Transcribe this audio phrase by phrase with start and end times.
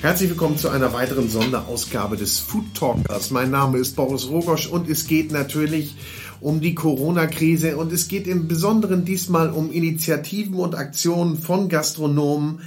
[0.00, 3.32] Herzlich willkommen zu einer weiteren Sonderausgabe des Food Talkers.
[3.32, 5.96] Mein Name ist Boris Rogosch und es geht natürlich
[6.40, 12.60] um die Corona-Krise und es geht im Besonderen diesmal um Initiativen und Aktionen von Gastronomen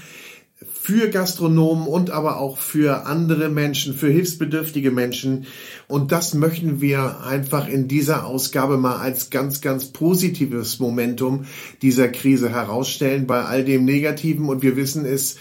[0.82, 5.46] für Gastronomen und aber auch für andere Menschen, für hilfsbedürftige Menschen.
[5.88, 11.46] Und das möchten wir einfach in dieser Ausgabe mal als ganz, ganz positives Momentum
[11.84, 14.50] dieser Krise herausstellen bei all dem Negativen.
[14.50, 15.38] Und wir wissen es,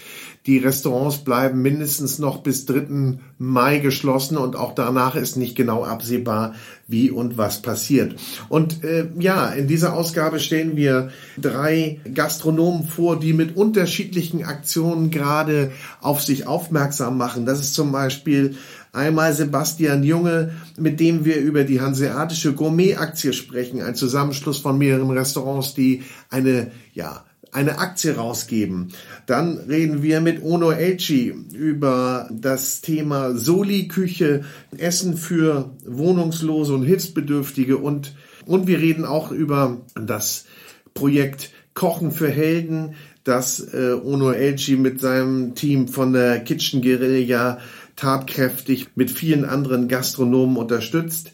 [0.47, 3.19] die Restaurants bleiben mindestens noch bis 3.
[3.37, 6.55] Mai geschlossen und auch danach ist nicht genau absehbar,
[6.87, 8.15] wie und was passiert.
[8.49, 15.11] Und äh, ja, in dieser Ausgabe stellen wir drei Gastronomen vor, die mit unterschiedlichen Aktionen
[15.11, 17.45] gerade auf sich aufmerksam machen.
[17.45, 18.55] Das ist zum Beispiel
[18.93, 25.11] Einmal Sebastian Junge, mit dem wir über die Hanseatische Gourmet-Aktie sprechen, ein Zusammenschluss von mehreren
[25.11, 28.89] Restaurants, die eine, ja, eine Aktie rausgeben.
[29.25, 34.43] Dann reden wir mit Ono Elchi über das Thema Soli-Küche,
[34.77, 40.45] Essen für Wohnungslose und Hilfsbedürftige und, und wir reden auch über das
[40.93, 47.59] Projekt Kochen für Helden, das äh, Ono Elchi mit seinem Team von der Kitchen Guerilla
[47.95, 51.31] tatkräftig mit vielen anderen Gastronomen unterstützt.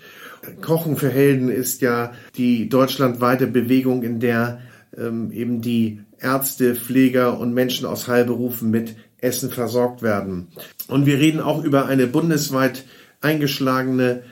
[0.61, 4.59] Kochen für Helden ist ja die deutschlandweite Bewegung, in der
[4.97, 10.47] ähm, eben die Ärzte, Pfleger und Menschen aus Heilberufen mit Essen versorgt werden.
[10.87, 12.85] Und wir reden auch über eine bundesweit
[13.21, 14.23] eingeschlagene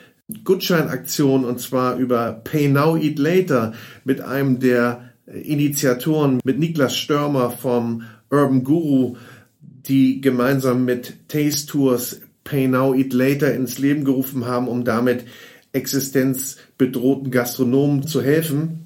[0.43, 7.51] Gutscheinaktion und zwar über Pay Now Eat Later mit einem der Initiatoren, mit Niklas Störmer
[7.51, 9.17] vom Urban Guru,
[9.61, 15.25] die gemeinsam mit Taste Tours Pay Now Eat Later ins Leben gerufen haben, um damit
[15.73, 18.84] existenzbedrohten Gastronomen zu helfen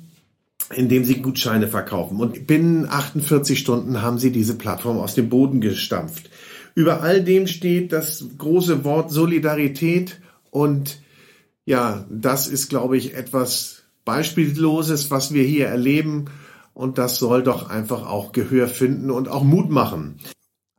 [0.73, 2.19] indem sie Gutscheine verkaufen.
[2.19, 6.29] Und binnen 48 Stunden haben sie diese Plattform aus dem Boden gestampft.
[6.75, 10.19] Über all dem steht das große Wort Solidarität
[10.51, 11.01] und
[11.65, 16.25] ja, das ist, glaube ich, etwas Beispielloses, was wir hier erleben
[16.73, 20.19] und das soll doch einfach auch Gehör finden und auch Mut machen.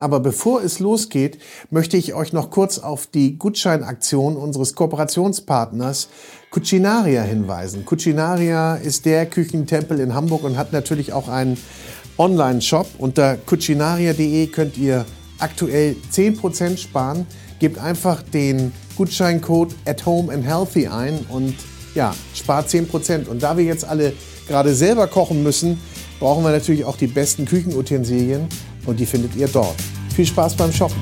[0.02, 1.38] Aber bevor es losgeht,
[1.68, 6.08] möchte ich euch noch kurz auf die Gutscheinaktion unseres Kooperationspartners
[6.50, 7.84] Cucinaria hinweisen.
[7.84, 11.58] Cucinaria ist der Küchentempel in Hamburg und hat natürlich auch einen
[12.16, 12.86] Online-Shop.
[12.96, 15.04] Unter cucinaria.de könnt ihr
[15.38, 17.26] aktuell 10% sparen.
[17.58, 21.54] Gebt einfach den Gutscheincode at home and healthy ein und
[21.94, 23.28] ja, spart 10%.
[23.28, 24.14] Und da wir jetzt alle
[24.48, 25.78] gerade selber kochen müssen,
[26.20, 28.48] brauchen wir natürlich auch die besten Küchenutensilien
[28.90, 29.80] und die findet ihr dort.
[30.14, 31.00] Viel Spaß beim Shoppen.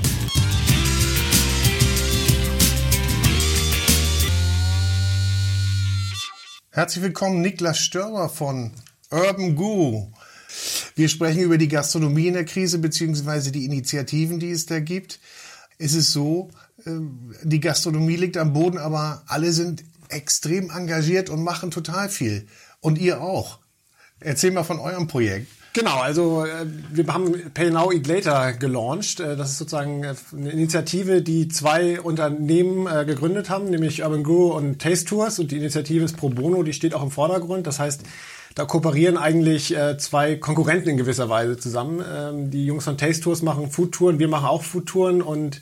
[6.70, 8.72] Herzlich willkommen, Niklas Störmer von
[9.10, 10.12] Urban Guru.
[10.96, 15.18] Wir sprechen über die Gastronomie in der Krise beziehungsweise die Initiativen, die es da gibt.
[15.78, 16.50] Es ist so,
[16.86, 22.46] ähm, die Gastronomie liegt am Boden, aber alle sind extrem engagiert und machen total viel.
[22.80, 23.60] Und ihr auch.
[24.20, 25.48] Erzähl mal von eurem Projekt.
[25.78, 29.20] Genau, also äh, wir haben Pay Now Eat Later gelauncht.
[29.20, 34.56] Äh, das ist sozusagen äh, eine Initiative, die zwei Unternehmen gegründet haben, nämlich Urban Guru
[34.56, 35.38] und Taste Tours.
[35.38, 37.68] Und die Initiative ist Pro Bono, die steht auch im Vordergrund.
[37.68, 38.02] Das heißt,
[38.56, 42.02] da kooperieren eigentlich zwei Konkurrenten in gewisser Weise zusammen.
[42.12, 45.60] Ähm, die Jungs von Taste Tours machen Foodtouren, wir machen auch Foodtouren und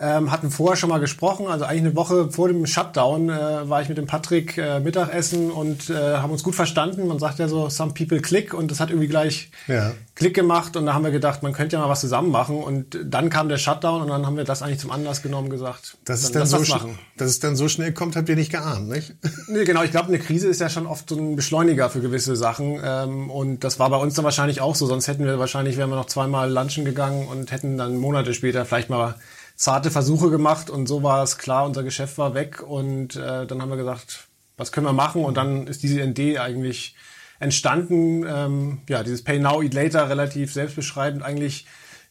[0.00, 3.82] ähm, hatten vorher schon mal gesprochen, also eigentlich eine Woche vor dem Shutdown äh, war
[3.82, 7.08] ich mit dem Patrick äh, Mittagessen und äh, haben uns gut verstanden.
[7.08, 9.92] Man sagt ja so, some people click und das hat irgendwie gleich ja.
[10.14, 12.96] Klick gemacht und da haben wir gedacht, man könnte ja mal was zusammen machen und
[13.04, 16.22] dann kam der Shutdown und dann haben wir das eigentlich zum Anlass genommen gesagt, dass
[16.22, 16.96] es dann, so machen.
[17.16, 19.16] Dass es dann so schnell kommt, habt ihr nicht geahnt, nicht?
[19.48, 22.36] nee, genau, ich glaube, eine Krise ist ja schon oft so ein Beschleuniger für gewisse
[22.36, 25.76] Sachen ähm, und das war bei uns dann wahrscheinlich auch so, sonst hätten wir wahrscheinlich,
[25.76, 29.16] wären wir noch zweimal lunchen gegangen und hätten dann Monate später vielleicht mal
[29.58, 33.60] zarte Versuche gemacht und so war es klar, unser Geschäft war weg und äh, dann
[33.60, 36.94] haben wir gesagt, was können wir machen und dann ist diese Idee eigentlich
[37.40, 41.66] entstanden, ähm, ja, dieses Pay Now, Eat Later, relativ selbstbeschreibend eigentlich.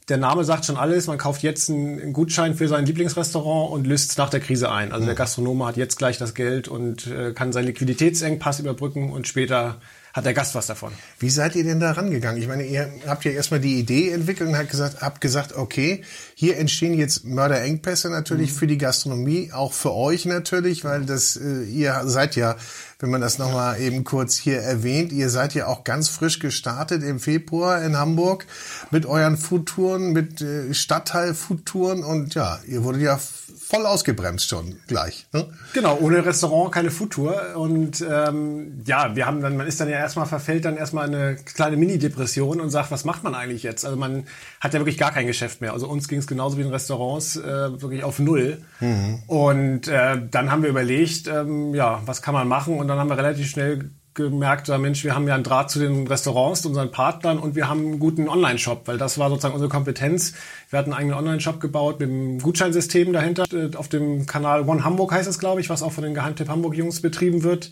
[0.10, 4.12] Der Name sagt schon alles, man kauft jetzt einen, Gutschein für sein Lieblingsrestaurant und löst
[4.12, 4.92] es nach der Krise ein.
[4.92, 5.08] Also mhm.
[5.08, 9.82] der Gastronome hat jetzt gleich das Geld und äh, kann seinen Liquiditätsengpass überbrücken und später
[10.18, 10.92] hat der Gast was davon.
[11.20, 12.42] Wie seid ihr denn da rangegangen?
[12.42, 16.04] Ich meine, ihr habt ja erstmal die Idee entwickelt und habt gesagt, habt gesagt, okay,
[16.34, 18.56] hier entstehen jetzt Mörderengpässe natürlich mhm.
[18.56, 22.56] für die Gastronomie, auch für euch natürlich, weil das, äh, ihr seid ja,
[22.98, 27.04] wenn man das nochmal eben kurz hier erwähnt, ihr seid ja auch ganz frisch gestartet
[27.04, 28.48] im Februar in Hamburg
[28.90, 33.20] mit euren Foodtouren, mit äh, Stadtteil-Foodtouren und ja, ihr wurdet ja
[33.68, 35.28] voll ausgebremst schon gleich.
[35.34, 35.48] Ne?
[35.74, 37.56] Genau, ohne Restaurant keine Foodtour.
[37.56, 41.36] Und ähm, ja, wir haben dann, man ist dann ja erstmal, verfällt dann erstmal eine
[41.36, 43.86] kleine Mini-Depression und sagt, was macht man eigentlich jetzt?
[43.86, 44.26] Also man
[44.62, 45.74] hat ja wirklich gar kein Geschäft mehr.
[45.74, 48.62] Also uns ging es genauso wie in Restaurants, äh, wirklich auf null.
[48.80, 49.24] Mhm.
[49.28, 52.80] Und äh, dann haben wir überlegt, ähm, ja, was kann man machen?
[52.80, 55.80] Und dann haben wir relativ schnell gemerkt, ja, Mensch, wir haben ja einen Draht zu
[55.80, 59.70] den Restaurants, unseren Partnern und wir haben einen guten Online-Shop, weil das war sozusagen unsere
[59.70, 60.34] Kompetenz.
[60.70, 63.46] Wir hatten einen eigenen Online-Shop gebaut mit einem Gutscheinsystem dahinter.
[63.78, 66.76] Auf dem Kanal One Hamburg heißt es, glaube ich, was auch von den Geheimtipp Hamburg
[66.76, 67.72] Jungs betrieben wird.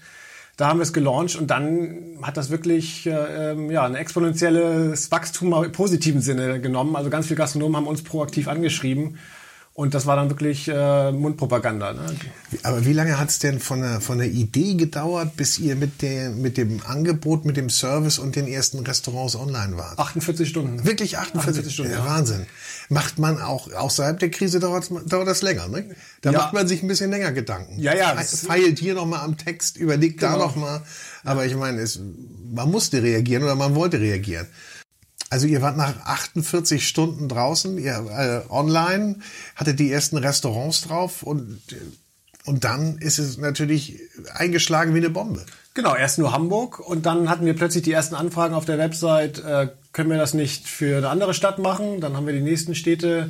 [0.55, 5.11] Da haben wir es gelauncht und dann hat das wirklich äh, ähm, ja, ein exponentielles
[5.11, 6.95] Wachstum im positiven Sinne genommen.
[6.95, 9.17] Also ganz viele Gastronomen haben uns proaktiv angeschrieben
[9.77, 11.91] und das war dann wirklich äh, Mundpropaganda.
[11.91, 12.15] Ne?
[12.63, 16.01] Aber wie lange hat es denn von der, von der Idee gedauert, bis ihr mit,
[16.01, 19.99] der, mit dem Angebot, mit dem Service und den ersten Restaurants online wart?
[19.99, 20.85] 48 Stunden.
[20.85, 21.91] Wirklich 48, 48 Stunden?
[21.91, 22.45] Ja, Wahnsinn.
[22.87, 25.93] Macht man auch außerhalb der Krise dauert, dauert das länger, ne?
[26.21, 26.39] Da ja.
[26.39, 27.77] macht man sich ein bisschen länger Gedanken.
[27.77, 28.15] Ja, ja.
[28.15, 30.37] Feilt hier nochmal am Text, überlegt genau.
[30.37, 30.83] da nochmal.
[31.25, 31.99] Aber ich meine, es,
[32.49, 34.47] man musste reagieren oder man wollte reagieren.
[35.35, 39.17] Also ihr wart nach 48 Stunden draußen, ihr äh, online,
[39.57, 41.59] hattet die ersten Restaurants drauf und,
[42.45, 43.99] und dann ist es natürlich
[44.33, 45.45] eingeschlagen wie eine Bombe.
[45.73, 49.39] Genau, erst nur Hamburg und dann hatten wir plötzlich die ersten Anfragen auf der Website,
[49.39, 51.99] äh, können wir das nicht für eine andere Stadt machen?
[51.99, 53.29] Dann haben wir die nächsten Städte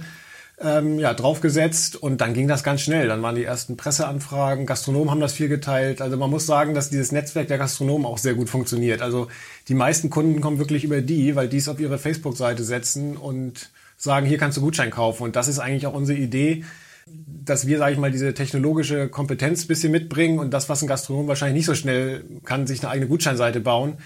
[0.62, 3.08] ähm, ja, draufgesetzt und dann ging das ganz schnell.
[3.08, 6.02] Dann waren die ersten Presseanfragen, Gastronomen haben das viel geteilt.
[6.02, 9.02] Also man muss sagen, dass dieses Netzwerk der Gastronomen auch sehr gut funktioniert.
[9.02, 9.28] Also
[9.68, 13.70] die meisten Kunden kommen wirklich über die, weil die es auf ihre Facebook-Seite setzen und
[13.98, 15.24] sagen, hier kannst du Gutschein kaufen.
[15.24, 16.64] Und das ist eigentlich auch unsere Idee,
[17.06, 21.28] dass wir, sage ich mal, diese technologische Kompetenz bisschen mitbringen und das, was ein Gastronom
[21.28, 23.98] wahrscheinlich nicht so schnell kann, sich eine eigene Gutscheinseite bauen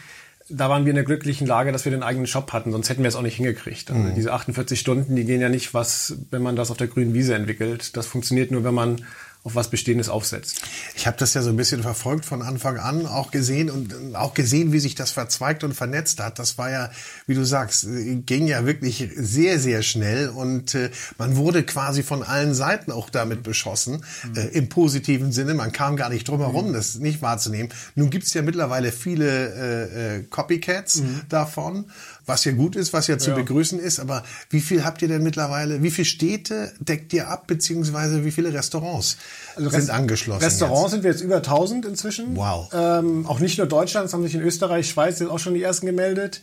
[0.50, 3.04] da waren wir in der glücklichen Lage, dass wir den eigenen Shop hatten, sonst hätten
[3.04, 3.92] wir es auch nicht hingekriegt.
[3.92, 4.16] Also mhm.
[4.16, 7.36] diese 48 Stunden, die gehen ja nicht, was, wenn man das auf der grünen Wiese
[7.36, 7.96] entwickelt.
[7.96, 9.06] Das funktioniert nur, wenn man
[9.44, 10.62] auf was Bestehendes aufsetzt.
[10.96, 14.34] Ich habe das ja so ein bisschen verfolgt von Anfang an, auch gesehen und auch
[14.34, 16.40] gesehen, wie sich das verzweigt und vernetzt hat.
[16.40, 16.92] Das war ja,
[17.26, 17.88] wie du sagst,
[18.26, 23.10] ging ja wirklich sehr, sehr schnell und äh, man wurde quasi von allen Seiten auch
[23.10, 24.36] damit beschossen, mhm.
[24.36, 25.54] äh, im positiven Sinne.
[25.54, 26.74] Man kam gar nicht drum herum, mhm.
[26.74, 27.72] das nicht wahrzunehmen.
[27.96, 31.22] Nun gibt's ja mittlerweile viele äh, äh, Copycats mhm.
[31.30, 31.86] davon
[32.30, 33.36] was ja gut ist, was ja zu ja.
[33.36, 34.00] begrüßen ist.
[34.00, 35.84] Aber wie viel habt ihr denn mittlerweile?
[35.84, 39.18] Wie viele Städte deckt ihr ab, beziehungsweise wie viele Restaurants
[39.56, 40.44] also sind Rest angeschlossen?
[40.44, 40.92] Restaurants jetzt?
[40.92, 42.38] sind wir jetzt über 1000 inzwischen.
[42.38, 42.70] Wow.
[42.72, 45.64] Ähm, auch nicht nur Deutschland, es haben sich in Österreich, Schweiz jetzt auch schon die
[45.64, 46.42] ersten gemeldet.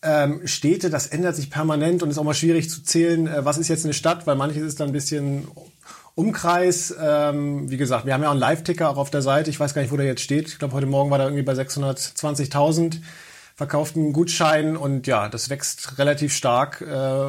[0.00, 3.58] Ähm, Städte, das ändert sich permanent und ist auch mal schwierig zu zählen, äh, was
[3.58, 5.48] ist jetzt eine Stadt, weil manches ist dann ein bisschen
[6.14, 6.94] Umkreis.
[7.00, 9.50] Ähm, wie gesagt, wir haben ja auch einen Live-Ticker auch auf der Seite.
[9.50, 10.48] Ich weiß gar nicht, wo der jetzt steht.
[10.48, 12.98] Ich glaube, heute Morgen war der irgendwie bei 620.000
[13.58, 16.86] verkauften Gutschein und ja, das wächst relativ stark äh,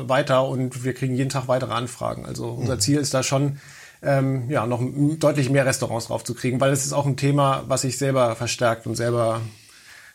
[0.07, 2.27] weiter und wir kriegen jeden Tag weitere Anfragen.
[2.27, 2.79] Also unser mhm.
[2.79, 3.57] Ziel ist da schon,
[4.03, 4.79] ähm, ja, noch
[5.17, 8.93] deutlich mehr Restaurants draufzukriegen, weil es ist auch ein Thema, was sich selber verstärkt und
[8.93, 9.41] selber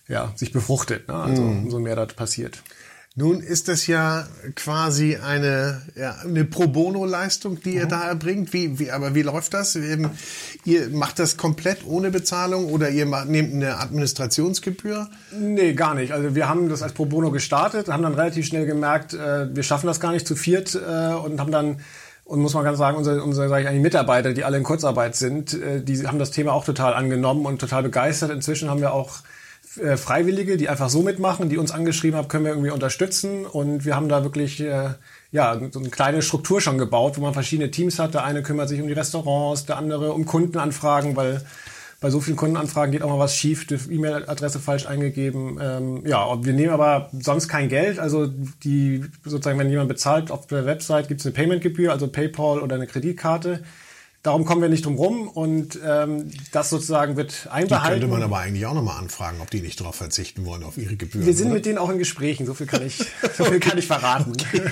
[0.07, 1.15] ja, sich befruchtet, ne?
[1.15, 1.65] also mhm.
[1.65, 2.63] umso mehr dort passiert.
[3.17, 4.27] Nun ist das ja
[4.57, 7.91] quasi eine, ja, eine Pro Bono-Leistung, die ihr mhm.
[7.91, 8.53] da erbringt.
[8.53, 9.77] Wie, wie, aber wie läuft das?
[9.77, 15.09] Ihr macht das komplett ohne Bezahlung oder ihr nehmt eine Administrationsgebühr?
[15.39, 16.13] Nee, gar nicht.
[16.13, 19.63] Also wir haben das als Pro Bono gestartet, haben dann relativ schnell gemerkt, äh, wir
[19.63, 21.77] schaffen das gar nicht zu viert äh, und haben dann
[22.25, 25.15] und muss man ganz sagen, unsere, unsere sag ich eigentlich, Mitarbeiter, die alle in Kurzarbeit
[25.15, 28.31] sind, äh, die haben das Thema auch total angenommen und total begeistert.
[28.31, 29.21] Inzwischen haben wir auch
[29.79, 33.47] äh, Freiwillige, die einfach so mitmachen, die uns angeschrieben haben, können wir irgendwie unterstützen.
[33.47, 34.91] Und wir haben da wirklich äh,
[35.33, 38.15] ja, so eine kleine Struktur schon gebaut, wo man verschiedene Teams hat.
[38.15, 41.43] Der eine kümmert sich um die Restaurants, der andere um Kundenanfragen, weil
[42.01, 45.59] bei so vielen Kundenanfragen geht auch mal was schief, die E-Mail-Adresse falsch eingegeben.
[45.61, 47.99] Ähm, ja, wir nehmen aber sonst kein Geld.
[47.99, 48.27] Also
[48.63, 52.77] die sozusagen, wenn jemand bezahlt auf der Website, gibt es eine Payment-Gebühr, also PayPal oder
[52.77, 53.63] eine Kreditkarte.
[54.25, 57.97] Darum kommen wir nicht drum rum und ähm, das sozusagen wird einbehalten.
[57.97, 60.79] Die könnte man aber eigentlich auch nochmal anfragen, ob die nicht darauf verzichten wollen, auf
[60.79, 61.27] ihre Gebühren.
[61.27, 61.57] Wir sind oder?
[61.57, 63.05] mit denen auch in Gesprächen, so viel kann ich,
[63.37, 64.33] so viel kann ich verraten.
[64.45, 64.63] Okay,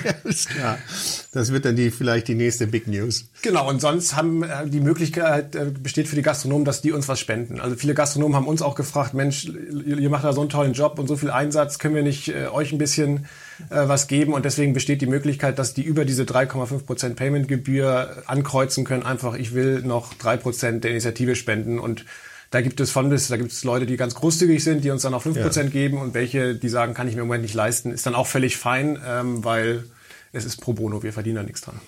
[0.55, 0.77] klar.
[1.33, 3.25] Das wird dann die, vielleicht die nächste Big News.
[3.43, 7.07] Genau, und sonst haben äh, die Möglichkeit äh, besteht für die Gastronomen, dass die uns
[7.07, 7.59] was spenden.
[7.59, 10.73] Also viele Gastronomen haben uns auch gefragt, Mensch, ihr, ihr macht da so einen tollen
[10.73, 13.27] Job und so viel Einsatz, können wir nicht äh, euch ein bisschen
[13.69, 18.85] äh, was geben und deswegen besteht die Möglichkeit, dass die über diese 3,5% Payment-Gebühr ankreuzen
[18.85, 22.05] können, einfach ich will noch 3% der Initiative spenden und
[22.51, 25.01] da gibt es von bis, da gibt es Leute, die ganz großzügig sind, die uns
[25.01, 25.69] dann auch 5% ja.
[25.69, 28.27] geben und welche, die sagen, kann ich mir im Moment nicht leisten, ist dann auch
[28.27, 29.85] völlig fein, ähm, weil
[30.33, 31.79] es ist pro bono, wir verdienen da nichts dran.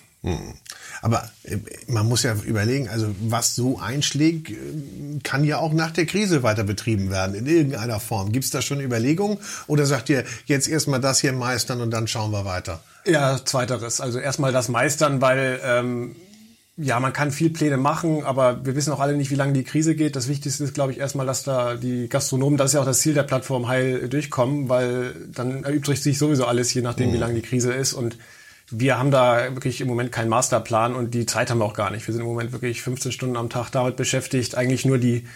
[1.02, 4.54] Aber äh, man muss ja überlegen, also was so einschlägt, äh,
[5.22, 8.32] kann ja auch nach der Krise weiter betrieben werden, in irgendeiner Form.
[8.32, 12.08] Gibt es da schon Überlegungen oder sagt ihr jetzt erstmal das hier meistern und dann
[12.08, 12.82] schauen wir weiter?
[13.04, 14.00] Ja, zweiteres.
[14.00, 16.16] Also erstmal das meistern, weil ähm,
[16.76, 19.64] ja, man kann viel Pläne machen, aber wir wissen auch alle nicht, wie lange die
[19.64, 20.14] Krise geht.
[20.14, 23.00] Das Wichtigste ist, glaube ich, erstmal, dass da die Gastronomen, das ist ja auch das
[23.00, 27.14] Ziel der Plattform, heil durchkommen, weil dann erübrigt sich sowieso alles, je nachdem, mhm.
[27.14, 27.94] wie lange die Krise ist.
[27.94, 28.18] Und
[28.70, 31.90] wir haben da wirklich im Moment keinen Masterplan und die Zeit haben wir auch gar
[31.90, 32.06] nicht.
[32.06, 35.26] Wir sind im Moment wirklich 15 Stunden am Tag damit beschäftigt, eigentlich nur die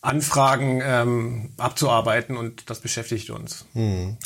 [0.00, 3.66] Anfragen ähm, abzuarbeiten und das beschäftigt uns.
[3.74, 4.16] Mhm.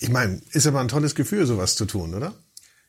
[0.00, 2.34] Ich meine, ist aber ein tolles Gefühl, sowas zu tun, oder?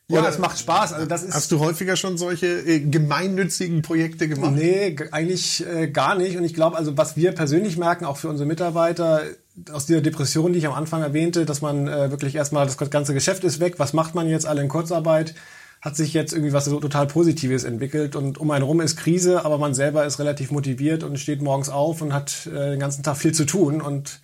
[0.08, 0.92] Ja, das macht Spaß.
[0.92, 4.54] Also das ist Hast du häufiger schon solche äh, gemeinnützigen Projekte gemacht?
[4.56, 6.36] Nee, eigentlich äh, gar nicht.
[6.36, 9.22] Und ich glaube, also was wir persönlich merken, auch für unsere Mitarbeiter,
[9.72, 13.14] aus dieser Depression, die ich am Anfang erwähnte, dass man äh, wirklich erstmal, das ganze
[13.14, 15.34] Geschäft ist weg, was macht man jetzt alle in Kurzarbeit?
[15.80, 19.44] Hat sich jetzt irgendwie was so total Positives entwickelt und um einen rum ist Krise,
[19.44, 23.02] aber man selber ist relativ motiviert und steht morgens auf und hat äh, den ganzen
[23.02, 24.20] Tag viel zu tun und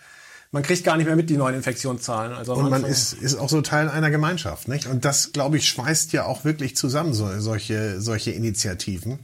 [0.52, 2.32] man kriegt gar nicht mehr mit die neuen Infektionszahlen.
[2.32, 4.86] Also und man ist, ist auch so Teil einer Gemeinschaft, nicht?
[4.86, 9.18] Und das, glaube ich, schweißt ja auch wirklich zusammen, so, solche, solche Initiativen.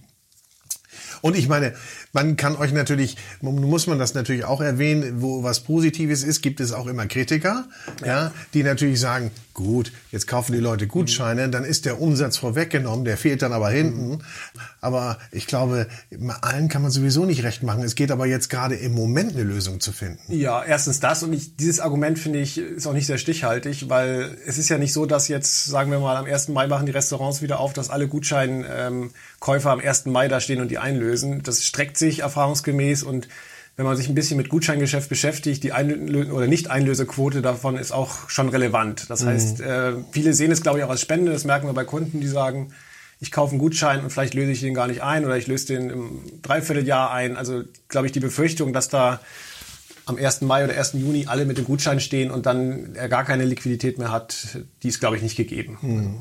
[1.22, 1.72] Und ich meine,
[2.12, 6.60] man kann euch natürlich, muss man das natürlich auch erwähnen, wo was Positives ist, gibt
[6.60, 7.64] es auch immer Kritiker,
[8.00, 12.36] ja, ja die natürlich sagen, gut, jetzt kaufen die Leute Gutscheine, dann ist der Umsatz
[12.36, 14.22] vorweggenommen, der fehlt dann aber hinten.
[14.80, 15.86] Aber ich glaube,
[16.40, 17.82] allen kann man sowieso nicht recht machen.
[17.82, 20.32] Es geht aber jetzt gerade im Moment eine Lösung zu finden.
[20.32, 24.36] Ja, erstens das und ich, dieses Argument finde ich ist auch nicht sehr stichhaltig, weil
[24.46, 26.48] es ist ja nicht so, dass jetzt, sagen wir mal, am 1.
[26.48, 30.06] Mai machen die Restaurants wieder auf, dass alle Gutscheinkäufer am 1.
[30.06, 31.42] Mai da stehen und die einlösen.
[31.42, 33.28] Das streckt sich erfahrungsgemäß und
[33.76, 38.28] wenn man sich ein bisschen mit Gutscheingeschäft beschäftigt, die Einlö oder Nicht-Einlösequote davon ist auch
[38.28, 39.08] schon relevant.
[39.08, 39.28] Das mhm.
[39.28, 41.32] heißt, äh, viele sehen es, glaube ich, auch als Spende.
[41.32, 42.72] Das merken wir bei Kunden, die sagen,
[43.18, 45.68] ich kaufe einen Gutschein und vielleicht löse ich den gar nicht ein oder ich löse
[45.68, 47.36] den im Dreivierteljahr ein.
[47.36, 49.20] Also, glaube ich, die Befürchtung, dass da
[50.06, 50.42] am 1.
[50.42, 50.94] Mai oder 1.
[50.94, 54.88] Juni alle mit dem Gutschein stehen und dann er gar keine Liquidität mehr hat, die
[54.88, 55.78] ist, glaube ich, nicht gegeben.
[55.80, 56.16] Mhm.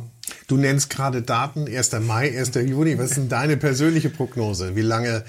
[0.48, 1.94] Du nennst gerade Daten, 1.
[2.02, 2.52] Mai, 1.
[2.56, 2.98] Juni.
[2.98, 4.76] Was ist denn deine persönliche Prognose?
[4.76, 5.24] Wie lange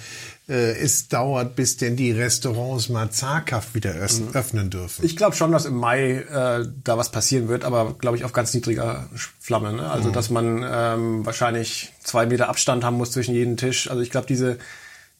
[0.48, 4.34] äh, es dauert, bis denn die Restaurants mal zaghaft wieder mhm.
[4.34, 5.04] öffnen dürfen?
[5.04, 8.32] Ich glaube schon, dass im Mai äh, da was passieren wird, aber glaube ich auf
[8.32, 9.08] ganz niedriger
[9.40, 9.72] Flamme.
[9.72, 9.90] Ne?
[9.90, 10.12] Also, mhm.
[10.12, 13.90] dass man ähm, wahrscheinlich zwei Meter Abstand haben muss zwischen jedem Tisch.
[13.90, 14.58] Also ich glaube, diese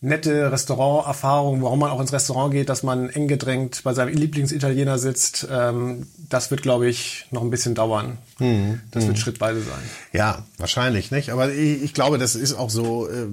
[0.03, 4.99] nette Restauranterfahrung, warum man auch ins Restaurant geht, dass man eng gedrängt bei seinem Lieblingsitaliener
[4.99, 8.19] sitzt, ähm, das wird, glaube ich, noch ein bisschen dauern.
[8.41, 8.81] Mhm.
[8.91, 9.21] Das wird mhm.
[9.21, 9.83] schrittweise sein.
[10.13, 11.31] Ja, wahrscheinlich, nicht?
[11.31, 13.29] Aber ich, ich glaube, das ist auch so, äh,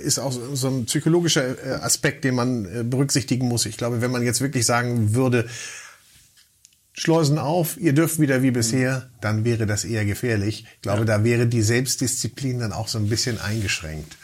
[0.00, 3.66] ist auch so, so ein psychologischer äh, Aspekt, den man äh, berücksichtigen muss.
[3.66, 5.46] Ich glaube, wenn man jetzt wirklich sagen würde,
[6.92, 10.66] Schleusen auf, ihr dürft wieder wie bisher, dann wäre das eher gefährlich.
[10.76, 11.04] Ich glaube, ja.
[11.04, 14.16] da wäre die Selbstdisziplin dann auch so ein bisschen eingeschränkt.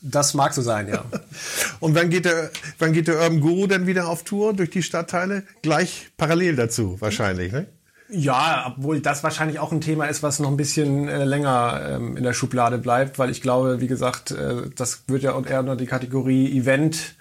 [0.00, 1.04] Das mag so sein, ja.
[1.80, 4.82] Und wann geht der, wann geht der Urban Guru dann wieder auf Tour durch die
[4.82, 5.42] Stadtteile?
[5.62, 7.66] Gleich parallel dazu, wahrscheinlich, ne?
[8.08, 12.16] Ja, obwohl das wahrscheinlich auch ein Thema ist, was noch ein bisschen äh, länger ähm,
[12.16, 15.74] in der Schublade bleibt, weil ich glaube, wie gesagt, äh, das wird ja eher unter
[15.74, 17.16] die Kategorie Event,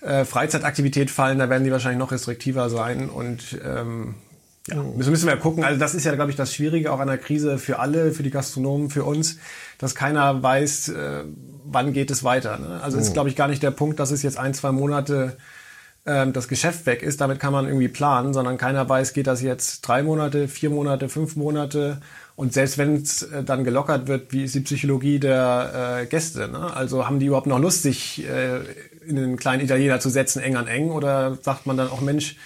[0.00, 4.14] äh, Freizeitaktivität fallen, da werden die wahrscheinlich noch restriktiver sein und ähm,
[4.68, 5.62] ja, müssen, müssen wir gucken.
[5.62, 8.22] Also das ist ja, glaube ich, das Schwierige auch an der Krise für alle, für
[8.22, 9.38] die Gastronomen, für uns,
[9.78, 11.24] dass keiner weiß, äh,
[11.64, 12.58] wann geht es weiter.
[12.58, 12.80] Ne?
[12.82, 13.00] Also oh.
[13.00, 15.36] ist, glaube ich, gar nicht der Punkt, dass es jetzt ein, zwei Monate
[16.06, 17.20] ähm, das Geschäft weg ist.
[17.20, 21.10] Damit kann man irgendwie planen, sondern keiner weiß, geht das jetzt drei Monate, vier Monate,
[21.10, 22.00] fünf Monate.
[22.36, 26.48] Und selbst wenn es äh, dann gelockert wird, wie ist die Psychologie der äh, Gäste?
[26.48, 26.74] Ne?
[26.74, 28.60] Also haben die überhaupt noch Lust, sich äh,
[29.06, 30.90] in einen kleinen Italiener zu setzen, eng an eng?
[30.90, 32.36] Oder sagt man dann auch, Mensch,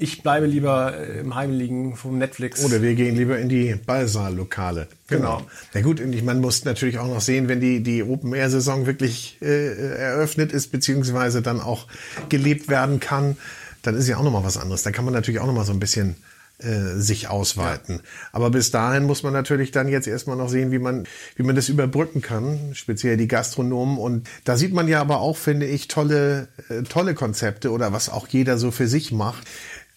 [0.00, 2.64] ich bleibe lieber äh, im Heimliegen vom Netflix.
[2.64, 4.86] Oder wir gehen lieber in die Ballsaallokale.
[5.08, 5.38] Genau.
[5.38, 5.50] genau.
[5.74, 10.52] Na gut, man muss natürlich auch noch sehen, wenn die, die Open-Air-Saison wirklich äh, eröffnet
[10.52, 11.88] ist, beziehungsweise dann auch
[12.28, 13.36] gelebt werden kann,
[13.82, 14.84] dann ist ja auch nochmal was anderes.
[14.84, 16.14] Dann kann man natürlich auch nochmal so ein bisschen
[16.58, 17.96] äh, sich ausweiten.
[17.96, 18.02] Ja.
[18.32, 21.56] Aber bis dahin muss man natürlich dann jetzt erstmal noch sehen, wie man, wie man
[21.56, 23.98] das überbrücken kann, speziell die Gastronomen.
[23.98, 28.08] Und da sieht man ja aber auch, finde ich, tolle, äh, tolle Konzepte oder was
[28.08, 29.46] auch jeder so für sich macht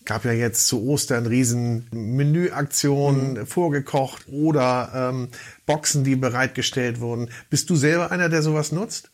[0.06, 3.48] gab ja jetzt zu Ostern riesen Menüaktionen mhm.
[3.48, 5.30] vorgekocht oder ähm,
[5.66, 7.30] Boxen, die bereitgestellt wurden.
[7.50, 9.12] Bist du selber einer, der sowas nutzt?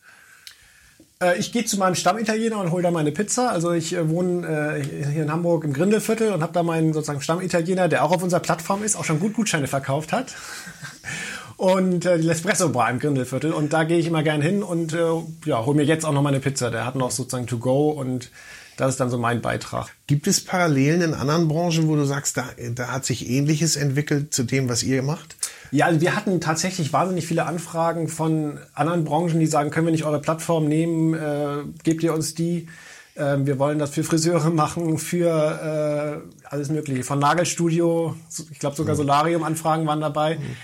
[1.22, 3.50] Äh, ich gehe zu meinem Stammitaliener und hole da meine Pizza.
[3.50, 7.20] Also ich äh, wohne äh, hier in Hamburg im Grindelviertel und habe da meinen sozusagen
[7.20, 10.34] Stammitaliener, der auch auf unserer Plattform ist, auch schon gut Gutscheine verkauft hat.
[11.56, 13.52] und äh, die L'espresso Bar im Grindelviertel.
[13.52, 15.10] Und da gehe ich immer gern hin und äh,
[15.44, 16.70] ja, hole mir jetzt auch noch meine Pizza.
[16.70, 18.30] Der hat noch sozusagen to go und
[18.78, 19.88] das ist dann so mein Beitrag.
[20.06, 22.44] Gibt es Parallelen in anderen Branchen, wo du sagst, da,
[22.74, 25.36] da hat sich Ähnliches entwickelt zu dem, was ihr macht?
[25.72, 29.90] Ja, also wir hatten tatsächlich wahnsinnig viele Anfragen von anderen Branchen, die sagen, können wir
[29.90, 32.68] nicht eure Plattform nehmen, äh, gebt ihr uns die.
[33.16, 37.02] Äh, wir wollen das für Friseure machen, für äh, alles Mögliche.
[37.02, 38.14] Von Nagelstudio,
[38.52, 38.98] ich glaube sogar mhm.
[38.98, 40.36] Solarium-Anfragen waren dabei.
[40.36, 40.56] Mhm.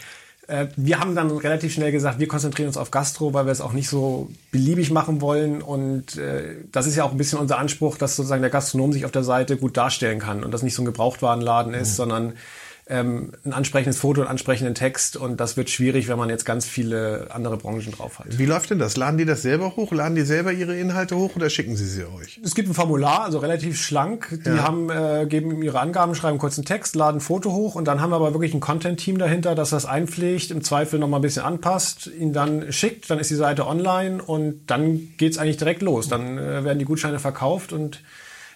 [0.47, 3.61] Äh, wir haben dann relativ schnell gesagt, wir konzentrieren uns auf Gastro, weil wir es
[3.61, 5.63] auch nicht so beliebig machen wollen.
[5.63, 9.05] Und äh, das ist ja auch ein bisschen unser Anspruch, dass sozusagen der Gastronom sich
[9.05, 11.97] auf der Seite gut darstellen kann und das nicht so ein Gebrauchtwarenladen ist, mhm.
[11.97, 12.33] sondern
[12.87, 16.67] ähm, ein ansprechendes Foto, einen ansprechenden Text und das wird schwierig, wenn man jetzt ganz
[16.67, 18.39] viele andere Branchen drauf hat.
[18.39, 18.97] Wie läuft denn das?
[18.99, 19.91] Laden die das selber hoch?
[19.93, 22.41] Laden die selber ihre Inhalte hoch oder schicken sie sie euch?
[22.45, 24.39] Es gibt ein Formular, also relativ schlank.
[24.45, 24.63] Die ja.
[24.63, 28.03] haben, äh, geben ihre Angaben, schreiben kurz einen Text, laden ein Foto hoch und dann
[28.03, 31.45] haben wir aber wirklich ein Content-Team dahinter, das das einpflegt, im Zweifel nochmal ein bisschen
[31.45, 36.09] anpasst, ihn dann schickt, dann ist die Seite online und dann geht's eigentlich direkt los.
[36.09, 38.03] Dann äh, werden die Gutscheine verkauft und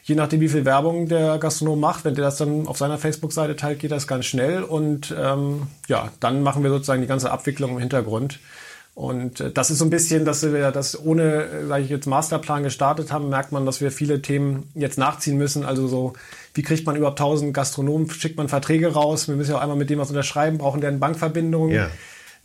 [0.08, 3.56] je nachdem, wie viel Werbung der Gastronom macht, wenn der das dann auf seiner Facebook-Seite
[3.56, 4.62] teilt, geht das ganz schnell.
[4.62, 8.40] Und ähm, ja, dann machen wir sozusagen die ganze Abwicklung im Hintergrund.
[8.94, 12.06] Und äh, das ist so ein bisschen, dass wir das ohne, äh, sage ich jetzt,
[12.06, 15.66] Masterplan gestartet haben, merkt man, dass wir viele Themen jetzt nachziehen müssen.
[15.66, 16.14] Also so,
[16.54, 19.76] wie kriegt man überhaupt 1000 Gastronomen, schickt man Verträge raus, wir müssen ja auch einmal
[19.76, 21.74] mit dem was unterschreiben, brauchen deren Bankverbindungen.
[21.74, 21.90] Ja.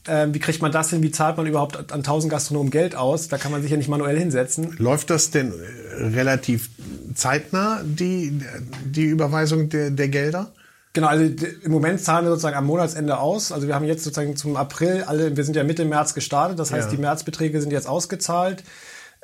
[0.08, 1.02] Ähm, wie kriegt man das hin?
[1.02, 3.30] Wie zahlt man überhaupt an 1000 Gastronomen Geld aus?
[3.30, 4.76] Da kann man sich ja nicht manuell hinsetzen.
[4.78, 6.70] Läuft das denn äh, relativ
[7.16, 8.42] zeitnah, die,
[8.86, 10.52] die Überweisung der, der Gelder?
[10.94, 11.24] Genau, also
[11.64, 13.52] im Moment zahlen wir sozusagen am Monatsende aus.
[13.52, 16.72] Also wir haben jetzt sozusagen zum April alle, wir sind ja Mitte März gestartet, das
[16.72, 16.96] heißt, ja.
[16.96, 18.64] die Märzbeträge sind jetzt ausgezahlt.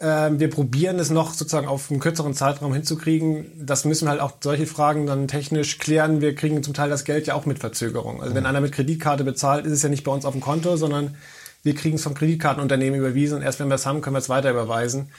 [0.02, 3.66] Ähm, wir probieren es noch sozusagen auf einen kürzeren Zeitraum hinzukriegen.
[3.66, 6.22] Das müssen halt auch solche Fragen dann technisch klären.
[6.22, 8.22] Wir kriegen zum Teil das Geld ja auch mit Verzögerung.
[8.22, 8.50] Also wenn mhm.
[8.50, 11.16] einer mit Kreditkarte bezahlt, ist es ja nicht bei uns auf dem Konto, sondern
[11.64, 14.30] wir kriegen es vom Kreditkartenunternehmen überwiesen und erst wenn wir es haben, können wir es
[14.30, 15.10] weiter überweisen.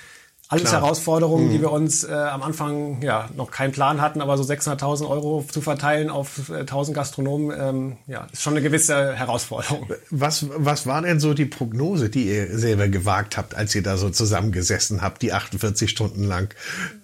[0.50, 0.82] Alles Klar.
[0.82, 1.52] Herausforderungen, mhm.
[1.52, 5.46] die wir uns äh, am Anfang ja noch keinen Plan hatten, aber so 600.000 Euro
[5.48, 9.88] zu verteilen auf äh, 1000 Gastronomen, ähm, ja, ist schon eine gewisse Herausforderung.
[10.10, 13.96] Was, was war denn so die Prognose, die ihr selber gewagt habt, als ihr da
[13.96, 16.52] so zusammengesessen habt, die 48 Stunden lang?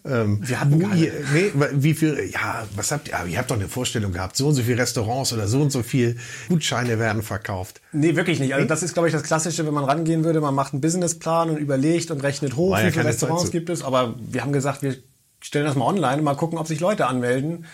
[0.05, 0.97] Ähm, wir hatten keine.
[0.97, 4.49] Ihr, nee, wie viel, ja, was habt ihr, ihr habt doch eine Vorstellung gehabt, so
[4.49, 6.17] und so viele Restaurants oder so und so viel
[6.49, 7.81] Gutscheine werden verkauft.
[7.93, 8.55] Nee, wirklich nicht.
[8.55, 11.51] Also das ist, glaube ich, das Klassische, wenn man rangehen würde, man macht einen Businessplan
[11.51, 14.83] und überlegt und rechnet hoch, wie viele Restaurants Restaurants gibt es, aber wir haben gesagt,
[14.83, 14.97] wir
[15.41, 17.67] stellen das mal online und mal gucken, ob sich Leute anmelden.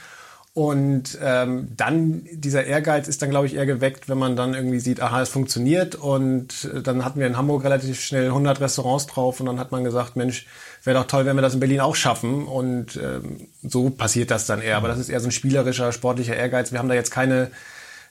[0.54, 4.80] Und ähm, dann, dieser Ehrgeiz ist dann, glaube ich, eher geweckt, wenn man dann irgendwie
[4.80, 5.94] sieht, aha, es funktioniert.
[5.94, 9.72] Und äh, dann hatten wir in Hamburg relativ schnell 100 Restaurants drauf und dann hat
[9.72, 10.46] man gesagt, Mensch,
[10.84, 12.46] wäre doch toll, wenn wir das in Berlin auch schaffen.
[12.46, 14.76] Und ähm, so passiert das dann eher.
[14.76, 16.70] Aber das ist eher so ein spielerischer, sportlicher Ehrgeiz.
[16.70, 17.50] Wir haben da jetzt keine,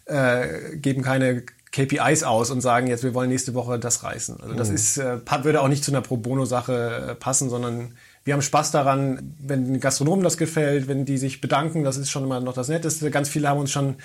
[0.06, 4.42] äh, geben keine KPIs aus und sagen jetzt, wir wollen nächste Woche das reißen.
[4.42, 4.76] Also das mhm.
[4.76, 8.72] ist, äh, würde auch nicht zu einer Pro Bono-Sache äh, passen, sondern wir haben Spaß
[8.72, 12.54] daran, wenn den Gastronomen das gefällt, wenn die sich bedanken, das ist schon immer noch
[12.54, 13.10] das Netteste.
[13.10, 13.96] Ganz viele haben uns schon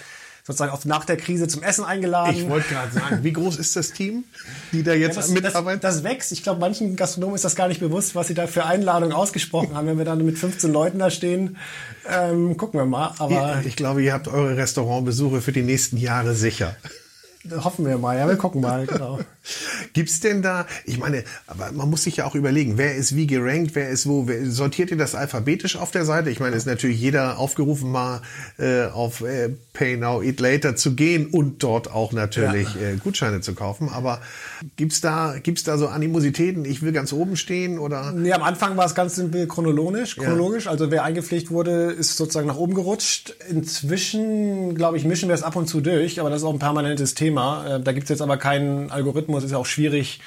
[0.47, 2.37] sozusagen auch nach der Krise zum Essen eingeladen.
[2.37, 4.23] Ich wollte gerade sagen, wie groß ist das Team,
[4.71, 5.81] die da jetzt ja, das, mitarbeiten?
[5.81, 6.31] Das, das, wächst.
[6.31, 9.75] Ich glaube, manchen Gastronomen ist das gar nicht bewusst, was sie da für Einladungen ausgesprochen
[9.75, 9.89] haben.
[9.89, 11.57] Wenn wir dann mit 15 Leuten da stehen,
[12.09, 13.13] ähm, gucken wir mal.
[13.19, 16.77] Aber ich, ich glaube, ihr habt eure Restaurantbesuche für die nächsten Jahre sicher.
[17.63, 19.21] Hoffen wir mal, ja, wir gucken mal, genau.
[19.93, 23.27] Gibt's denn da, ich meine, aber man muss sich ja auch überlegen, wer ist wie
[23.27, 26.31] gerankt, wer ist wo, wer, sortiert ihr das alphabetisch auf der Seite?
[26.31, 28.23] Ich meine, ist natürlich jeder aufgerufen, mal
[28.59, 32.89] äh, auf äh, Pay Now, Eat Later zu gehen und dort auch natürlich ja.
[32.89, 33.89] äh, Gutscheine zu kaufen.
[33.89, 34.21] Aber
[34.77, 38.13] gibt's da, gibt's da so Animositäten, ich will ganz oben stehen oder?
[38.13, 40.65] Nee, am Anfang war es ganz simpel chronologisch, chronologisch.
[40.65, 40.73] Ja.
[40.73, 43.35] Also wer eingepflegt wurde, ist sozusagen nach oben gerutscht.
[43.49, 46.59] Inzwischen, glaube ich, mischen wir es ab und zu durch, aber das ist auch ein
[46.59, 47.36] permanentes Thema.
[47.37, 47.77] Thema.
[47.77, 50.21] Äh, da gibt es jetzt aber keinen Algorithmus, ist ja auch schwierig.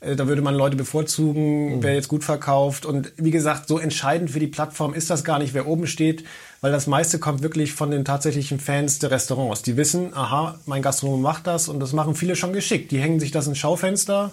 [0.00, 1.82] Äh, da würde man Leute bevorzugen, mhm.
[1.82, 2.84] wer jetzt gut verkauft.
[2.84, 6.24] Und wie gesagt, so entscheidend für die Plattform ist das gar nicht, wer oben steht,
[6.60, 9.62] weil das meiste kommt wirklich von den tatsächlichen Fans der Restaurants.
[9.62, 12.90] Die wissen, aha, mein Gastronom macht das und das machen viele schon geschickt.
[12.90, 14.32] Die hängen sich das ins Schaufenster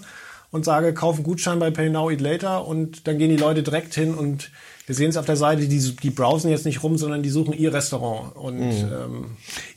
[0.51, 3.93] und sagen, kaufen Gutschein bei Pay Now, Eat Later und dann gehen die Leute direkt
[3.93, 4.51] hin und
[4.85, 7.53] wir sehen es auf der Seite, die, die browsen jetzt nicht rum, sondern die suchen
[7.53, 8.35] ihr Restaurant.
[8.35, 8.91] Und mhm.
[8.91, 9.25] ähm,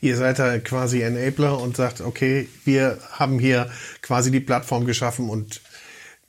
[0.01, 3.69] ihr seid da quasi Enabler und sagt, okay, wir haben hier
[4.01, 5.61] quasi die Plattform geschaffen und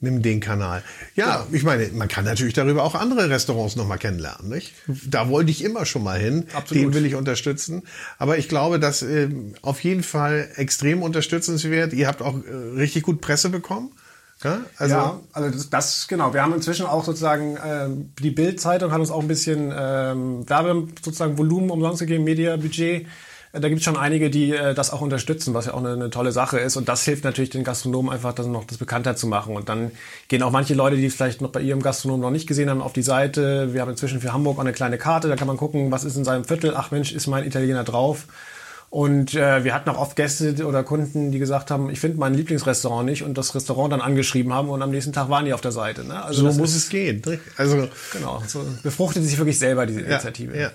[0.01, 0.81] nimm den Kanal.
[1.15, 4.49] Ja, ja, ich meine, man kann natürlich darüber auch andere Restaurants nochmal kennenlernen.
[4.49, 4.73] Nicht?
[4.87, 6.45] Da wollte ich immer schon mal hin.
[6.53, 6.83] Absolut.
[6.83, 7.83] Den will ich unterstützen.
[8.17, 9.29] Aber ich glaube, dass äh,
[9.61, 11.91] auf jeden Fall extrem unterstützenswert.
[11.91, 13.91] Ihr habt auch äh, richtig gut Presse bekommen.
[14.43, 16.33] Ja, also, ja, also das, das, genau.
[16.33, 17.89] Wir haben inzwischen auch sozusagen äh,
[18.21, 23.05] die Bild-Zeitung hat uns auch ein bisschen ähm, Werbe sozusagen Volumen umsonst gegeben, Media-Budget.
[23.51, 25.91] Äh, da gibt es schon einige, die äh, das auch unterstützen, was ja auch eine,
[25.91, 26.77] eine, tolle Sache ist.
[26.77, 29.57] Und das hilft natürlich den Gastronomen einfach, das noch das bekannter zu machen.
[29.57, 29.91] Und dann
[30.29, 32.93] gehen auch manche Leute, die vielleicht noch bei ihrem Gastronom noch nicht gesehen haben, auf
[32.93, 33.73] die Seite.
[33.73, 36.15] Wir haben inzwischen für Hamburg auch eine kleine Karte, da kann man gucken, was ist
[36.15, 36.73] in seinem Viertel.
[36.77, 38.25] Ach Mensch, ist mein Italiener drauf.
[38.89, 42.33] Und äh, wir hatten auch oft Gäste oder Kunden, die gesagt haben, ich finde mein
[42.33, 45.61] Lieblingsrestaurant nicht und das Restaurant dann angeschrieben haben und am nächsten Tag waren die auf
[45.61, 46.03] der Seite.
[46.03, 46.23] Ne?
[46.23, 47.21] Also so muss ist, es gehen.
[47.55, 50.55] Also genau, so befruchtet sich wirklich selber diese Initiative.
[50.55, 50.71] Ja, ja.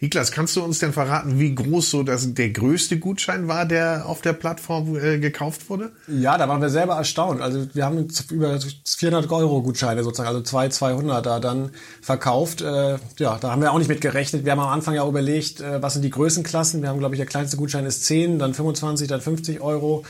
[0.00, 4.06] Niklas, kannst du uns denn verraten, wie groß so das, der größte Gutschein war, der
[4.06, 5.92] auf der Plattform äh, gekauft wurde?
[6.08, 7.40] Ja, da waren wir selber erstaunt.
[7.40, 12.60] Also wir haben über 400 Euro Gutscheine sozusagen, also zwei 200er dann verkauft.
[12.60, 14.44] Äh, ja, da haben wir auch nicht mit gerechnet.
[14.44, 16.82] Wir haben am Anfang ja überlegt, äh, was sind die Größenklassen.
[16.82, 20.04] Wir haben, glaube ich, der kleinste Gutschein ist 10, dann 25, dann 50 Euro.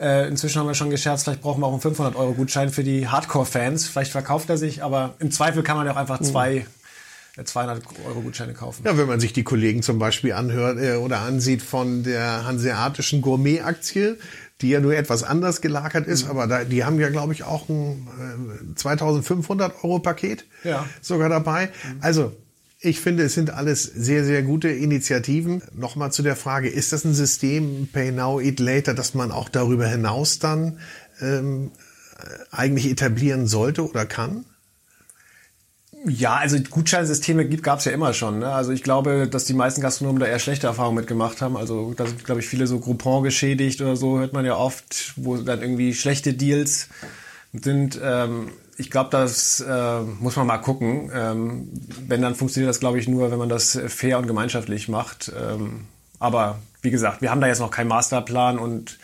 [0.00, 2.82] Äh, inzwischen haben wir schon gescherzt, vielleicht brauchen wir auch einen 500 Euro Gutschein für
[2.82, 3.86] die Hardcore-Fans.
[3.86, 6.64] Vielleicht verkauft er sich, aber im Zweifel kann man ja auch einfach zwei
[7.42, 8.82] 200 Euro Gutscheine kaufen.
[8.84, 13.22] Ja, wenn man sich die Kollegen zum Beispiel anhört äh, oder ansieht von der hanseatischen
[13.22, 14.18] Gourmet-Aktie,
[14.60, 16.30] die ja nur etwas anders gelagert ist, mhm.
[16.30, 18.08] aber da, die haben ja, glaube ich, auch ein
[18.72, 20.86] äh, 2500 Euro Paket ja.
[21.00, 21.66] sogar dabei.
[21.66, 21.98] Mhm.
[22.00, 22.32] Also
[22.82, 25.62] ich finde, es sind alles sehr, sehr gute Initiativen.
[25.74, 29.50] Nochmal zu der Frage, ist das ein System, Pay Now, Eat Later, dass man auch
[29.50, 30.78] darüber hinaus dann
[31.20, 31.72] ähm,
[32.50, 34.44] eigentlich etablieren sollte oder kann?
[36.06, 38.38] Ja, also Gutscheinsysteme gab es ja immer schon.
[38.38, 38.50] Ne?
[38.50, 41.56] Also ich glaube, dass die meisten Gastronomen da eher schlechte Erfahrungen mitgemacht haben.
[41.58, 45.12] Also da sind, glaube ich, viele so Groupon geschädigt oder so, hört man ja oft,
[45.16, 46.88] wo dann irgendwie schlechte Deals
[47.52, 48.00] sind.
[48.02, 51.10] Ähm, ich glaube, das äh, muss man mal gucken.
[51.14, 51.68] Ähm,
[52.08, 55.30] wenn, dann funktioniert das, glaube ich, nur, wenn man das fair und gemeinschaftlich macht.
[55.38, 55.86] Ähm,
[56.18, 58.98] aber wie gesagt, wir haben da jetzt noch keinen Masterplan und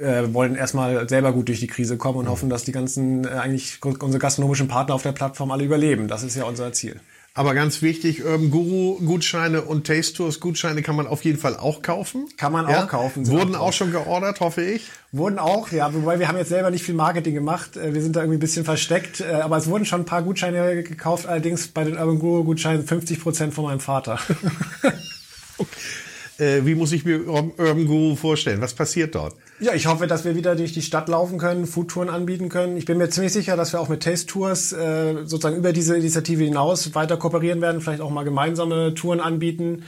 [0.00, 2.30] äh, wollen erstmal selber gut durch die Krise kommen und mhm.
[2.30, 6.08] hoffen, dass die ganzen äh, eigentlich unsere gastronomischen Partner auf der Plattform alle überleben.
[6.08, 7.00] Das ist ja unser Ziel.
[7.34, 11.56] Aber ganz wichtig, Urban Guru Gutscheine und Taste Tours Gutscheine kann man auf jeden Fall
[11.56, 12.26] auch kaufen.
[12.36, 12.82] Kann man ja?
[12.82, 13.28] auch kaufen.
[13.28, 14.90] Wurden auch schon geordert, hoffe ich.
[15.12, 17.76] Wurden auch, ja, wobei wir haben jetzt selber nicht viel Marketing gemacht.
[17.76, 19.20] Äh, wir sind da irgendwie ein bisschen versteckt.
[19.20, 22.84] Äh, aber es wurden schon ein paar Gutscheine gekauft, allerdings bei den Urban Guru Gutscheinen
[22.84, 24.18] 50 Prozent von meinem Vater.
[25.58, 25.68] okay.
[26.38, 28.60] Äh, wie muss ich mir Urban Guru vorstellen?
[28.60, 29.34] Was passiert dort?
[29.60, 32.76] Ja, ich hoffe, dass wir wieder durch die Stadt laufen können, Foodtouren anbieten können.
[32.76, 35.96] Ich bin mir ziemlich sicher, dass wir auch mit Taste Tours äh, sozusagen über diese
[35.96, 39.84] Initiative hinaus weiter kooperieren werden, vielleicht auch mal gemeinsame Touren anbieten.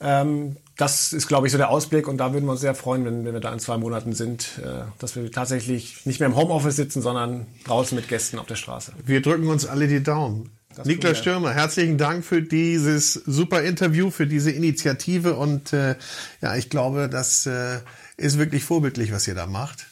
[0.00, 3.04] Ähm, das ist, glaube ich, so der Ausblick und da würden wir uns sehr freuen,
[3.04, 6.36] wenn, wenn wir da in zwei Monaten sind, äh, dass wir tatsächlich nicht mehr im
[6.36, 8.92] Homeoffice sitzen, sondern draußen mit Gästen auf der Straße.
[9.06, 10.50] Wir drücken uns alle die Daumen.
[10.76, 15.94] Das Niklas Stürmer, herzlichen Dank für dieses super Interview, für diese Initiative und äh,
[16.40, 17.78] ja, ich glaube, das äh,
[18.16, 19.86] ist wirklich vorbildlich, was ihr da macht.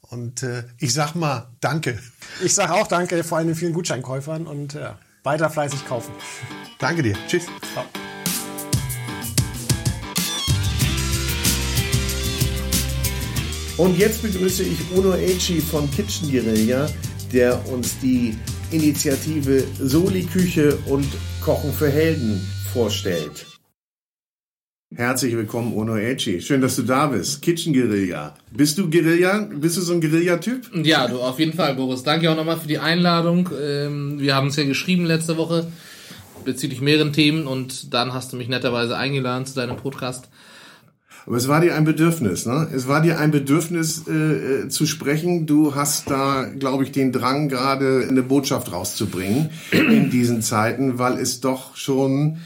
[0.00, 2.00] Und äh, ich sag mal Danke.
[2.42, 4.90] Ich sag auch Danke, vor allem den vielen Gutscheinkäufern und äh,
[5.22, 6.12] weiter fleißig kaufen.
[6.80, 7.16] Danke dir.
[7.28, 7.44] Tschüss.
[7.72, 7.84] Ciao.
[13.76, 16.88] Und jetzt begrüße ich Uno Eci von Kitchen Guerilla,
[17.32, 18.36] der uns die
[18.70, 21.06] Initiative Soli Küche und
[21.40, 22.40] Kochen für Helden
[22.72, 23.46] vorstellt.
[24.94, 26.40] Herzlich willkommen, Ono Eci.
[26.40, 27.42] Schön, dass du da bist.
[27.42, 28.34] Kitchen Guerilla.
[28.52, 29.48] Bist du Guerilla?
[29.52, 30.70] Bist du so ein Guerilla-Typ?
[30.84, 32.02] Ja, du auf jeden Fall, Boris.
[32.02, 33.50] Danke auch nochmal für die Einladung.
[33.60, 35.66] Ähm, wir haben es ja geschrieben letzte Woche
[36.44, 40.28] bezüglich mehreren Themen und dann hast du mich netterweise eingeladen zu deinem Podcast.
[41.26, 42.68] Aber es war dir ein Bedürfnis, ne?
[42.72, 45.46] Es war dir ein Bedürfnis äh, äh, zu sprechen.
[45.46, 51.18] Du hast da, glaube ich, den Drang, gerade eine Botschaft rauszubringen in diesen Zeiten, weil
[51.18, 52.38] es doch schon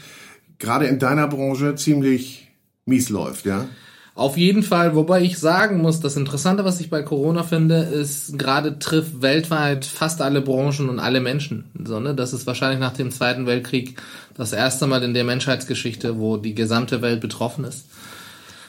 [0.57, 2.47] gerade in deiner Branche ziemlich
[2.85, 3.67] mies läuft, ja?
[4.13, 8.37] Auf jeden Fall, wobei ich sagen muss, das Interessante, was ich bei Corona finde, ist,
[8.37, 11.71] gerade trifft weltweit fast alle Branchen und alle Menschen.
[11.85, 12.13] So, ne?
[12.13, 14.01] Das ist wahrscheinlich nach dem Zweiten Weltkrieg
[14.35, 17.85] das erste Mal in der Menschheitsgeschichte, wo die gesamte Welt betroffen ist.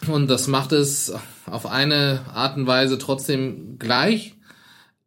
[0.08, 1.12] Und das macht es
[1.46, 4.34] auf eine Art und Weise trotzdem gleich.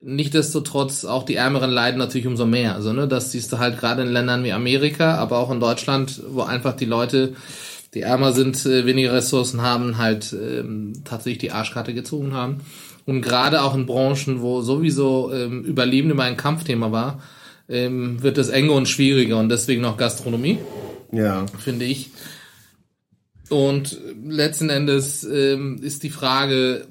[0.01, 2.75] Nichtsdestotrotz auch die Ärmeren leiden natürlich umso mehr.
[2.75, 6.21] Also, ne, das siehst du halt gerade in Ländern wie Amerika, aber auch in Deutschland,
[6.29, 7.33] wo einfach die Leute,
[7.93, 12.61] die ärmer sind, äh, weniger Ressourcen haben, halt ähm, tatsächlich die Arschkarte gezogen haben.
[13.05, 17.21] Und gerade auch in Branchen, wo sowieso ähm, Überleben immer ein Kampfthema war,
[17.69, 20.59] ähm, wird es enger und schwieriger und deswegen noch Gastronomie.
[21.11, 21.45] Ja.
[21.57, 22.11] Finde ich.
[23.49, 26.87] Und letzten Endes ähm, ist die Frage,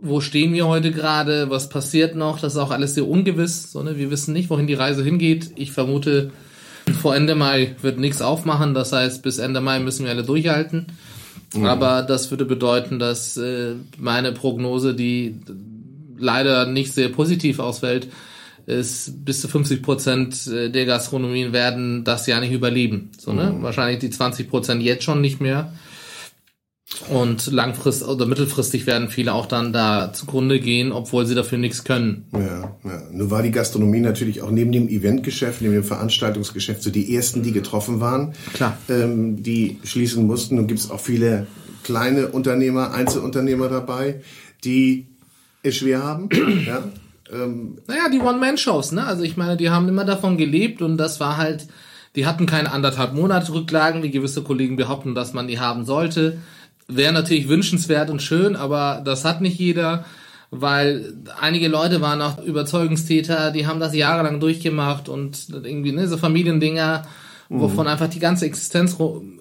[0.00, 3.72] wo stehen wir heute gerade, was passiert noch, das ist auch alles sehr ungewiss.
[3.72, 3.96] So, ne?
[3.96, 5.52] Wir wissen nicht, wohin die Reise hingeht.
[5.56, 6.30] Ich vermute,
[7.00, 10.86] vor Ende Mai wird nichts aufmachen, das heißt, bis Ende Mai müssen wir alle durchhalten.
[11.54, 11.64] Mhm.
[11.64, 15.40] Aber das würde bedeuten, dass äh, meine Prognose, die
[16.18, 18.08] leider nicht sehr positiv ausfällt,
[18.66, 23.10] ist bis zu 50 Prozent der Gastronomien werden das Jahr nicht überleben.
[23.18, 23.52] So, ne?
[23.52, 23.62] Mhm.
[23.62, 25.72] Wahrscheinlich die 20 Prozent jetzt schon nicht mehr.
[27.08, 31.84] Und langfristig oder mittelfristig werden viele auch dann da zugrunde gehen, obwohl sie dafür nichts
[31.84, 32.24] können.
[32.32, 33.02] Ja, ja.
[33.12, 37.42] Nur war die Gastronomie natürlich auch neben dem Eventgeschäft, neben dem Veranstaltungsgeschäft so die ersten,
[37.42, 38.34] die getroffen waren.
[38.54, 38.78] Klar.
[38.88, 40.58] Ähm, die schließen mussten.
[40.58, 41.46] Und gibt es auch viele
[41.82, 44.22] kleine Unternehmer, Einzelunternehmer dabei,
[44.64, 45.06] die
[45.62, 46.28] es schwer haben.
[46.66, 46.82] ja.
[47.32, 49.06] Ähm, naja, die One-Man-Shows, ne?
[49.06, 51.66] Also ich meine, die haben immer davon gelebt und das war halt
[52.16, 56.38] Die hatten keine anderthalb Monate Rücklagen, wie gewisse Kollegen behaupten, dass man die haben sollte.
[56.88, 60.04] Wäre natürlich wünschenswert und schön, aber das hat nicht jeder,
[60.50, 66.16] weil einige Leute waren auch Überzeugungstäter, die haben das jahrelang durchgemacht und irgendwie ne, so
[66.16, 67.06] Familiendinger,
[67.48, 67.60] mhm.
[67.60, 68.96] wovon einfach die ganze Existenz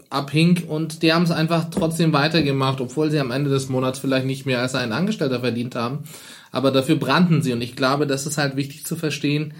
[0.09, 4.25] abhing und die haben es einfach trotzdem weitergemacht, obwohl sie am Ende des Monats vielleicht
[4.25, 5.99] nicht mehr als ein Angestellter verdient haben.
[6.51, 9.53] Aber dafür brannten sie und ich glaube, das ist halt wichtig zu verstehen.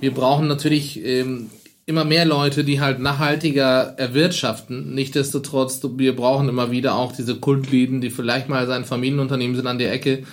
[0.00, 1.48] Wir brauchen natürlich ähm,
[1.86, 4.94] immer mehr Leute, die halt nachhaltiger erwirtschaften.
[4.94, 9.78] Nichtsdestotrotz, wir brauchen immer wieder auch diese Kultläden, die vielleicht mal sein Familienunternehmen sind an
[9.78, 10.24] der Ecke,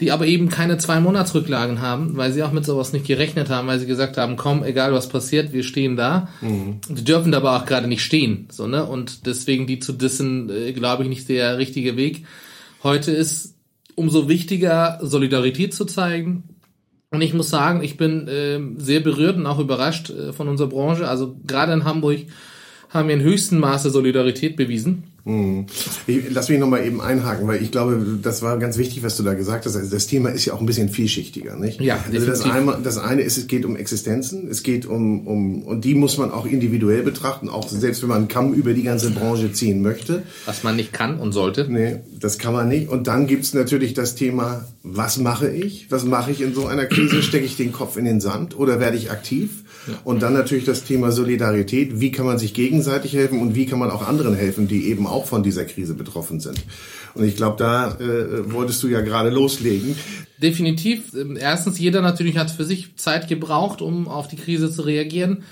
[0.00, 3.68] die aber eben keine zwei Monatsrücklagen haben, weil sie auch mit sowas nicht gerechnet haben,
[3.68, 6.28] weil sie gesagt haben, komm, egal was passiert, wir stehen da.
[6.40, 6.80] Mhm.
[6.88, 8.84] Die dürfen da aber auch gerade nicht stehen, so, ne?
[8.84, 12.26] Und deswegen die zu dissen, äh, glaube ich, nicht der richtige Weg.
[12.82, 13.54] Heute ist
[13.94, 16.53] umso wichtiger, Solidarität zu zeigen,
[17.14, 20.68] und ich muss sagen, ich bin äh, sehr berührt und auch überrascht äh, von unserer
[20.68, 21.08] Branche.
[21.08, 22.20] Also gerade in Hamburg
[22.94, 25.04] haben wir in höchstem Maße Solidarität bewiesen.
[25.24, 25.64] Hm.
[26.06, 29.22] Ich, lass mich nochmal eben einhaken, weil ich glaube, das war ganz wichtig, was du
[29.22, 29.74] da gesagt hast.
[29.74, 31.80] Also das Thema ist ja auch ein bisschen vielschichtiger, nicht?
[31.80, 35.62] Ja, also das eine, das eine ist, es geht um Existenzen, es geht um, um,
[35.62, 38.82] und die muss man auch individuell betrachten, auch selbst wenn man einen Kamm über die
[38.82, 40.24] ganze Branche ziehen möchte.
[40.44, 41.66] Was man nicht kann und sollte.
[41.70, 42.90] Nee, das kann man nicht.
[42.90, 45.86] Und dann gibt's natürlich das Thema, was mache ich?
[45.90, 47.22] Was mache ich in so einer Krise?
[47.22, 49.63] Stecke ich den Kopf in den Sand oder werde ich aktiv?
[50.04, 52.00] Und dann natürlich das Thema Solidarität.
[52.00, 55.06] Wie kann man sich gegenseitig helfen und wie kann man auch anderen helfen, die eben
[55.06, 56.62] auch von dieser Krise betroffen sind?
[57.14, 59.96] Und ich glaube, da äh, wolltest du ja gerade loslegen.
[60.38, 61.14] Definitiv.
[61.14, 65.44] Ähm, erstens, jeder natürlich hat für sich Zeit gebraucht, um auf die Krise zu reagieren.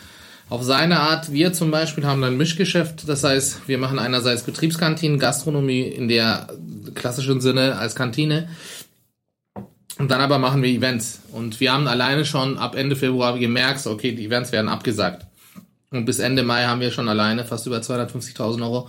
[0.49, 1.33] Auf seine Art.
[1.33, 3.09] Wir zum Beispiel haben ein Mischgeschäft.
[3.09, 6.49] Das heißt, wir machen einerseits Betriebskantinen, Gastronomie in der
[6.95, 8.49] klassischen Sinne als Kantine.
[9.99, 11.21] Und dann aber machen wir Events.
[11.33, 15.27] Und wir haben alleine schon ab Ende Februar gemerkt, okay, die Events werden abgesagt.
[15.91, 18.89] Und bis Ende Mai haben wir schon alleine fast über 250.000 Euro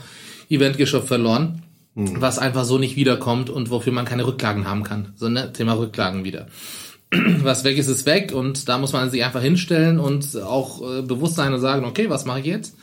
[0.50, 1.64] Eventgeschäft verloren,
[1.96, 2.22] mhm.
[2.22, 5.14] was einfach so nicht wiederkommt und wofür man keine Rücklagen haben kann.
[5.16, 5.52] So, ne?
[5.52, 6.48] Thema Rücklagen wieder.
[7.44, 11.02] Was weg ist, ist weg und da muss man sich einfach hinstellen und auch äh,
[11.04, 12.76] bewusst sein und sagen, okay, was mache ich jetzt?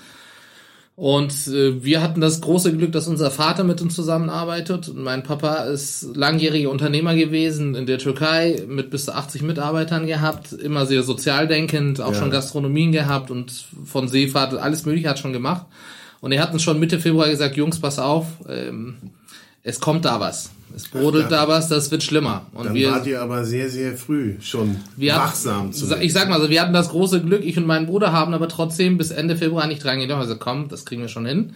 [0.97, 4.89] Und äh, wir hatten das große Glück, dass unser Vater mit uns zusammenarbeitet.
[4.89, 10.07] Und mein Papa ist langjähriger Unternehmer gewesen in der Türkei mit bis zu 80 Mitarbeitern
[10.07, 12.19] gehabt, immer sehr sozial denkend, auch ja.
[12.19, 15.65] schon Gastronomien gehabt und von Seefahrt alles Mögliche hat schon gemacht.
[16.21, 18.97] Und er hat uns schon Mitte Februar gesagt, Jungs, pass auf, ähm,
[19.63, 20.51] es kommt da was.
[20.75, 22.47] Es brodelt Ach, da was, das wird schlimmer.
[22.53, 26.29] Und dann wir, wart ihr aber sehr, sehr früh schon wachsam hatten, zu Ich sag
[26.29, 29.11] mal, also wir hatten das große Glück, ich und mein Bruder haben aber trotzdem bis
[29.11, 30.21] Ende Februar nicht dran gedacht.
[30.21, 31.55] Also komm, das kriegen wir schon hin.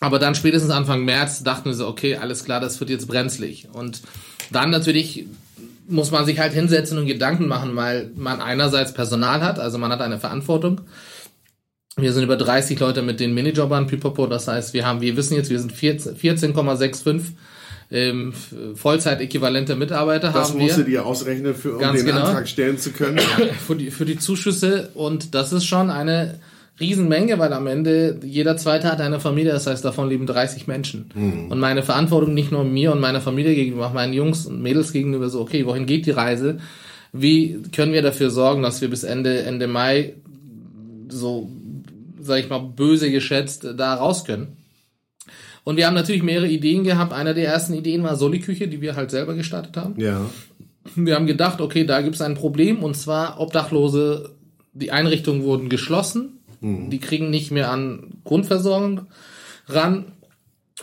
[0.00, 3.68] Aber dann spätestens Anfang März dachten wir so, okay, alles klar, das wird jetzt brenzlig.
[3.72, 4.02] Und
[4.50, 5.26] dann natürlich
[5.88, 9.90] muss man sich halt hinsetzen und Gedanken machen, weil man einerseits Personal hat, also man
[9.90, 10.82] hat eine Verantwortung.
[11.96, 15.34] Wir sind über 30 Leute mit den Minijobbern, Pipopo, das heißt, wir haben, wir wissen
[15.34, 17.22] jetzt, wir sind 14,65
[17.90, 18.32] ähm,
[18.74, 20.66] Vollzeit-äquivalente Mitarbeiter das haben wir.
[20.66, 22.24] Das musst du dir ausrechnen, für, um Ganz den genau.
[22.24, 23.18] Antrag stellen zu können.
[23.66, 26.40] für, die, für die Zuschüsse und das ist schon eine
[26.78, 31.10] Riesenmenge, weil am Ende jeder Zweite hat eine Familie, das heißt, davon leben 30 Menschen.
[31.14, 31.50] Mhm.
[31.50, 34.92] Und meine Verantwortung nicht nur mir und meiner Familie gegenüber, auch meinen Jungs und Mädels
[34.92, 36.58] gegenüber so, okay, wohin geht die Reise?
[37.12, 40.14] Wie können wir dafür sorgen, dass wir bis Ende, Ende Mai
[41.08, 41.48] so,
[42.20, 44.56] sag ich mal, böse geschätzt da raus können?
[45.66, 47.12] Und wir haben natürlich mehrere Ideen gehabt.
[47.12, 50.00] Einer der ersten Ideen war Soliküche, die wir halt selber gestartet haben.
[50.00, 50.20] Ja.
[50.94, 54.30] Wir haben gedacht, okay, da gibt es ein Problem und zwar Obdachlose,
[54.74, 56.38] die Einrichtungen wurden geschlossen.
[56.60, 56.90] Mhm.
[56.90, 59.06] Die kriegen nicht mehr an Grundversorgung
[59.66, 60.12] ran.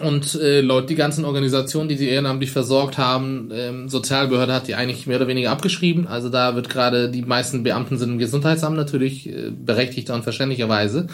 [0.01, 4.75] Und äh, Leute, die ganzen Organisationen, die sie ehrenamtlich versorgt haben, ähm, Sozialbehörde hat die
[4.75, 6.07] eigentlich mehr oder weniger abgeschrieben.
[6.07, 11.07] Also da wird gerade, die meisten Beamten sind im Gesundheitsamt natürlich äh, berechtigter und verständlicherweise.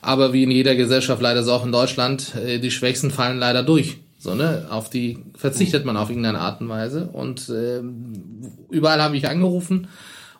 [0.00, 3.62] Aber wie in jeder Gesellschaft, leider so auch in Deutschland, äh, die Schwächsten fallen leider
[3.62, 3.98] durch.
[4.18, 4.66] So, ne?
[4.70, 7.08] Auf die verzichtet man auf irgendeine Art und Weise.
[7.12, 7.80] Und äh,
[8.70, 9.88] überall habe ich angerufen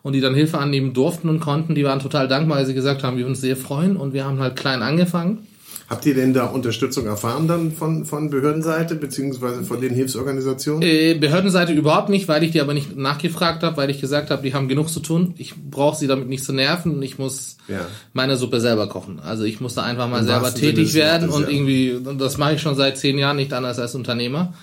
[0.01, 1.75] und die dann Hilfe annehmen durften und konnten.
[1.75, 3.95] Die waren total dankbar, weil sie gesagt haben, wir uns sehr freuen.
[3.95, 5.47] Und wir haben halt klein angefangen.
[5.89, 10.83] Habt ihr denn da Unterstützung erfahren dann von, von Behördenseite beziehungsweise von den Hilfsorganisationen?
[10.83, 14.43] Äh, Behördenseite überhaupt nicht, weil ich die aber nicht nachgefragt habe, weil ich gesagt habe,
[14.43, 15.33] die haben genug zu tun.
[15.39, 17.87] Ich brauche sie damit nicht zu nerven und ich muss ja.
[18.13, 19.19] meine Suppe selber kochen.
[19.19, 21.49] Also ich muss da einfach mal selber tätig werden und ja.
[21.49, 24.53] irgendwie, und das mache ich schon seit zehn Jahren nicht anders als Unternehmer,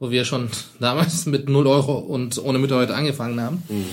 [0.00, 0.48] wo wir schon
[0.80, 3.62] damals mit null Euro und ohne Mitarbeiter angefangen haben.
[3.68, 3.86] Mhm.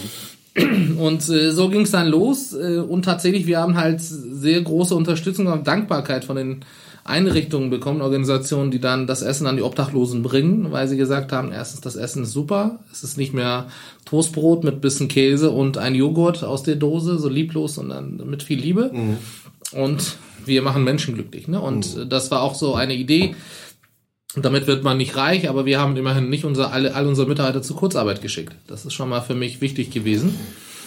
[0.98, 2.54] Und äh, so ging es dann los.
[2.54, 6.66] Äh, und tatsächlich, wir haben halt sehr große Unterstützung und Dankbarkeit von den
[7.06, 11.52] Einrichtungen bekommen, Organisationen, die dann das Essen an die Obdachlosen bringen, weil sie gesagt haben,
[11.52, 13.68] erstens, das Essen ist super, es ist nicht mehr
[14.06, 18.60] Toastbrot mit bisschen Käse und ein Joghurt aus der Dose, so lieblos, sondern mit viel
[18.60, 18.92] Liebe.
[18.94, 19.18] Mhm.
[19.74, 21.48] und wir machen Menschen glücklich.
[21.48, 21.60] Ne?
[21.60, 22.10] Und mhm.
[22.10, 23.36] das war auch so eine Idee.
[24.36, 27.28] Und damit wird man nicht reich, aber wir haben immerhin nicht unser, alle, alle unsere
[27.28, 28.54] Mitarbeiter zur Kurzarbeit geschickt.
[28.68, 30.38] Das ist schon mal für mich wichtig gewesen.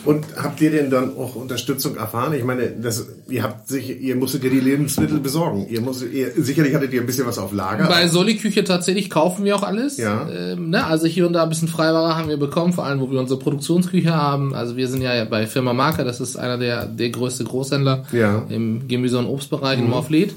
[0.05, 2.33] Und habt ihr denn dann auch Unterstützung erfahren?
[2.35, 5.67] Ich meine, das, ihr habt sich, ihr musstet ja die Lebensmittel besorgen.
[5.69, 7.87] Ihr musstet, ihr, sicherlich hattet ihr ein bisschen was auf Lager.
[7.87, 9.99] Bei Soli-Küche tatsächlich kaufen wir auch alles.
[9.99, 10.29] Ja.
[10.29, 10.85] Ähm, ne?
[10.85, 13.39] Also hier und da ein bisschen Freiware haben wir bekommen, vor allem wo wir unsere
[13.39, 14.55] Produktionsküche haben.
[14.55, 18.45] Also wir sind ja bei Firma Marker, das ist einer der, der größte Großhändler ja.
[18.49, 19.85] im Gemüse- und Obstbereich mhm.
[19.85, 20.35] in Morfleet.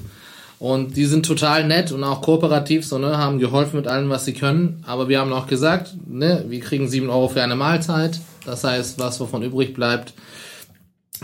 [0.58, 4.24] Und die sind total nett und auch kooperativ, so, ne, haben geholfen mit allem, was
[4.24, 4.82] sie können.
[4.86, 8.20] Aber wir haben auch gesagt, ne, wir kriegen sieben Euro für eine Mahlzeit.
[8.46, 10.14] Das heißt, was wovon übrig bleibt,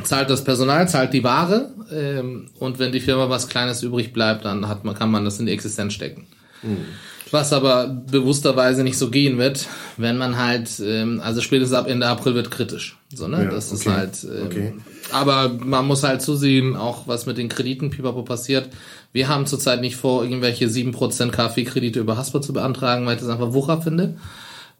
[0.02, 1.70] zahlt das Personal, zahlt die Ware.
[1.90, 5.40] Ähm, und wenn die Firma was Kleines übrig bleibt, dann hat man, kann man das
[5.40, 6.26] in die Existenz stecken.
[6.62, 6.84] Mhm.
[7.32, 9.66] Was aber bewussterweise nicht so gehen wird,
[9.96, 12.98] wenn man halt, ähm, also spätestens ab Ende April wird kritisch.
[13.12, 13.44] So, ne?
[13.44, 13.76] Ja, das okay.
[13.76, 14.24] ist halt.
[14.24, 14.72] Ähm, okay.
[15.12, 18.68] Aber man muss halt zusehen, auch was mit den Krediten pipapo passiert.
[19.14, 23.30] Wir haben zurzeit nicht vor, irgendwelche 7% KfW-Kredite über Hasper zu beantragen, weil ich das
[23.30, 24.18] einfach Wucher finde.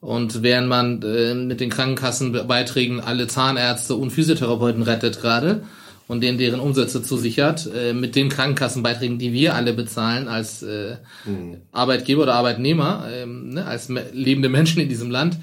[0.02, 5.62] Und während man äh, mit den Krankenkassenbeiträgen alle Zahnärzte und Physiotherapeuten rettet gerade
[6.08, 10.96] und denen deren Umsätze zusichert, äh, mit den Krankenkassenbeiträgen, die wir alle bezahlen als äh,
[11.24, 11.58] mhm.
[11.72, 15.38] Arbeitgeber oder Arbeitnehmer, äh, ne, als lebende Menschen in diesem Land,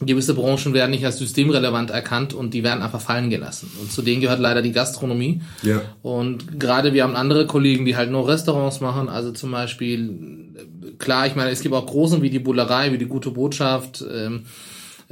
[0.00, 3.70] gewisse Branchen werden nicht als systemrelevant erkannt und die werden einfach fallen gelassen.
[3.80, 5.40] Und zu denen gehört leider die Gastronomie.
[5.62, 5.82] Ja.
[6.02, 10.54] Und gerade wir haben andere Kollegen, die halt nur Restaurants machen, also zum Beispiel,
[10.98, 14.04] klar, ich meine, es gibt auch Großen wie die Bullerei, wie die Gute Botschaft.
[14.12, 14.46] Ähm,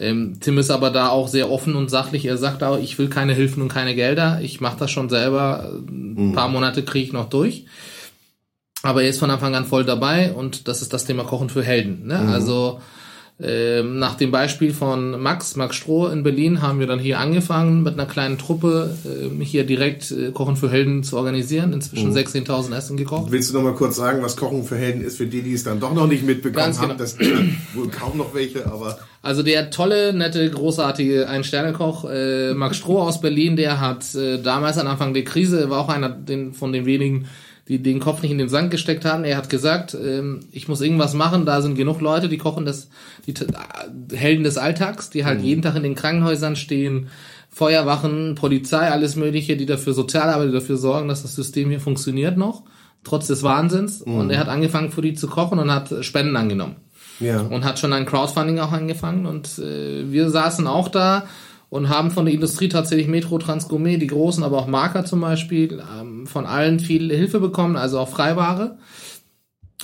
[0.02, 2.24] ähm, Tim ist aber da auch sehr offen und sachlich.
[2.24, 4.40] Er sagt auch, ich will keine Hilfen und keine Gelder.
[4.42, 5.70] Ich mache das schon selber.
[5.88, 6.32] Ein mhm.
[6.32, 7.66] paar Monate kriege ich noch durch.
[8.82, 11.62] Aber er ist von Anfang an voll dabei und das ist das Thema Kochen für
[11.62, 12.06] Helden.
[12.06, 12.18] Ne?
[12.18, 12.28] Mhm.
[12.30, 12.80] Also
[13.82, 17.94] nach dem Beispiel von Max, Max Stroh in Berlin, haben wir dann hier angefangen, mit
[17.94, 21.72] einer kleinen Truppe äh, hier direkt äh, Kochen für Helden zu organisieren.
[21.72, 22.16] Inzwischen mhm.
[22.16, 23.32] 16.000 Essen gekocht.
[23.32, 25.64] Willst du noch mal kurz sagen, was Kochen für Helden ist, für die, die es
[25.64, 26.90] dann doch noch nicht mitbekommen Ganz haben?
[26.90, 26.98] Genau.
[26.98, 27.18] Das
[27.74, 28.98] wohl kaum noch welche, aber...
[29.22, 34.78] Also der tolle, nette, großartige Ein-Sterne-Koch äh, Max Stroh aus Berlin, der hat äh, damals
[34.78, 37.26] am Anfang der Krise, war auch einer den, von den wenigen,
[37.68, 39.24] die den Kopf nicht in den Sand gesteckt haben.
[39.24, 42.88] Er hat gesagt, ähm, ich muss irgendwas machen, da sind genug Leute, die kochen das,
[43.26, 45.44] die äh, Helden des Alltags, die halt mhm.
[45.44, 47.08] jeden Tag in den Krankenhäusern stehen,
[47.50, 52.36] Feuerwachen, Polizei, alles mögliche, die dafür Sozialarbeit, die dafür sorgen, dass das System hier funktioniert
[52.36, 52.62] noch,
[53.04, 54.04] trotz des Wahnsinns.
[54.04, 54.14] Mhm.
[54.14, 56.76] Und er hat angefangen für die zu kochen und hat Spenden angenommen.
[57.20, 57.40] Ja.
[57.42, 61.24] Und hat schon ein Crowdfunding auch angefangen und äh, wir saßen auch da
[61.72, 65.82] und haben von der Industrie tatsächlich Metro, Transgourmet, die großen, aber auch Marker zum Beispiel,
[65.98, 68.76] ähm, von allen viel Hilfe bekommen, also auch Freiware.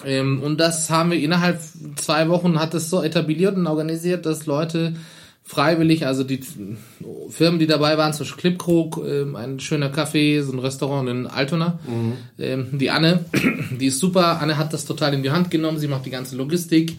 [0.05, 1.59] Ähm, und das haben wir innerhalb
[1.97, 4.97] zwei Wochen hat es so etabliert und organisiert, dass Leute
[5.45, 6.43] freiwillig, also die
[7.31, 11.27] Firmen, die dabei waren, zum Beispiel Clipkrog, ähm, ein schöner Café, so ein Restaurant in
[11.27, 12.13] Altona, mhm.
[12.39, 13.25] ähm, die Anne,
[13.81, 16.37] die ist super, Anne hat das total in die Hand genommen, sie macht die ganze
[16.37, 16.99] Logistik,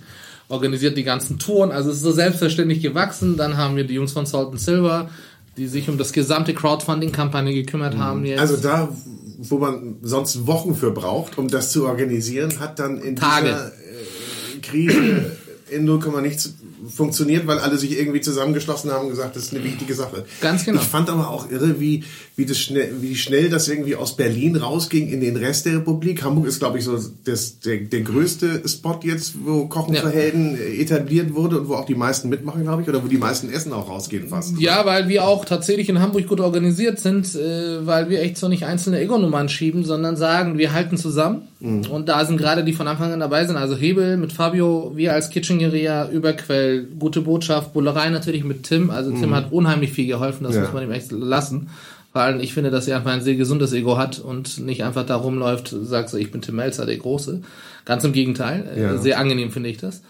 [0.50, 1.72] organisiert die ganzen Touren.
[1.72, 3.38] Also es ist so selbstverständlich gewachsen.
[3.38, 5.10] Dann haben wir die Jungs von Salt and Silver,
[5.56, 8.00] die sich um das gesamte Crowdfunding-Kampagne gekümmert mhm.
[8.00, 8.40] haben jetzt.
[8.40, 8.90] Also da,
[9.38, 13.48] wo man sonst Wochen für braucht, um das zu organisieren, hat dann in Tage.
[13.48, 15.32] dieser äh, Krise
[15.72, 16.54] in 0, nichts
[16.88, 20.26] funktioniert, weil alle sich irgendwie zusammengeschlossen haben und gesagt, das ist eine wichtige Sache.
[20.42, 20.82] Ganz genau.
[20.82, 22.04] Ich fand aber auch irre, wie,
[22.36, 26.24] wie, das schnell, wie schnell das irgendwie aus Berlin rausging in den Rest der Republik.
[26.24, 30.02] Hamburg ist, glaube ich, so das, der, der größte Spot jetzt, wo Kochen ja.
[30.02, 33.18] für Helden etabliert wurde und wo auch die meisten mitmachen, glaube ich, oder wo die
[33.18, 34.58] meisten Essen auch rausgehen fast.
[34.60, 38.48] Ja, weil wir auch tatsächlich in Hamburg gut organisiert sind, äh, weil wir echt so
[38.48, 41.44] nicht einzelne Ego-Nummern schieben, sondern sagen, wir halten zusammen.
[41.60, 41.88] Mhm.
[41.90, 45.14] Und da sind gerade die von Anfang an dabei sind, also Hebel mit Fabio, wir
[45.14, 48.90] als Kitchengeria, Überquell, gute Botschaft, Bullerei natürlich mit Tim.
[48.90, 49.36] Also Tim mhm.
[49.36, 50.62] hat unheimlich viel geholfen, das ja.
[50.62, 51.70] muss man ihm echt lassen.
[52.12, 55.06] Vor allem, ich finde, dass er einfach ein sehr gesundes Ego hat und nicht einfach
[55.06, 57.42] da rumläuft, sagt so, ich bin Tim Melzer, der Große.
[57.86, 58.68] Ganz im Gegenteil.
[58.76, 58.98] Äh, ja.
[58.98, 60.02] Sehr angenehm finde ich das.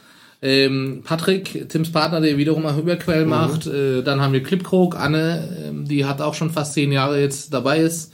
[0.41, 3.29] Ähm, Patrick, Tims Partner, der wiederum auch Überquell mhm.
[3.29, 3.67] macht.
[3.67, 7.53] Äh, dann haben wir Clipkrog, Anne, äh, die hat auch schon fast zehn Jahre jetzt
[7.53, 8.13] dabei ist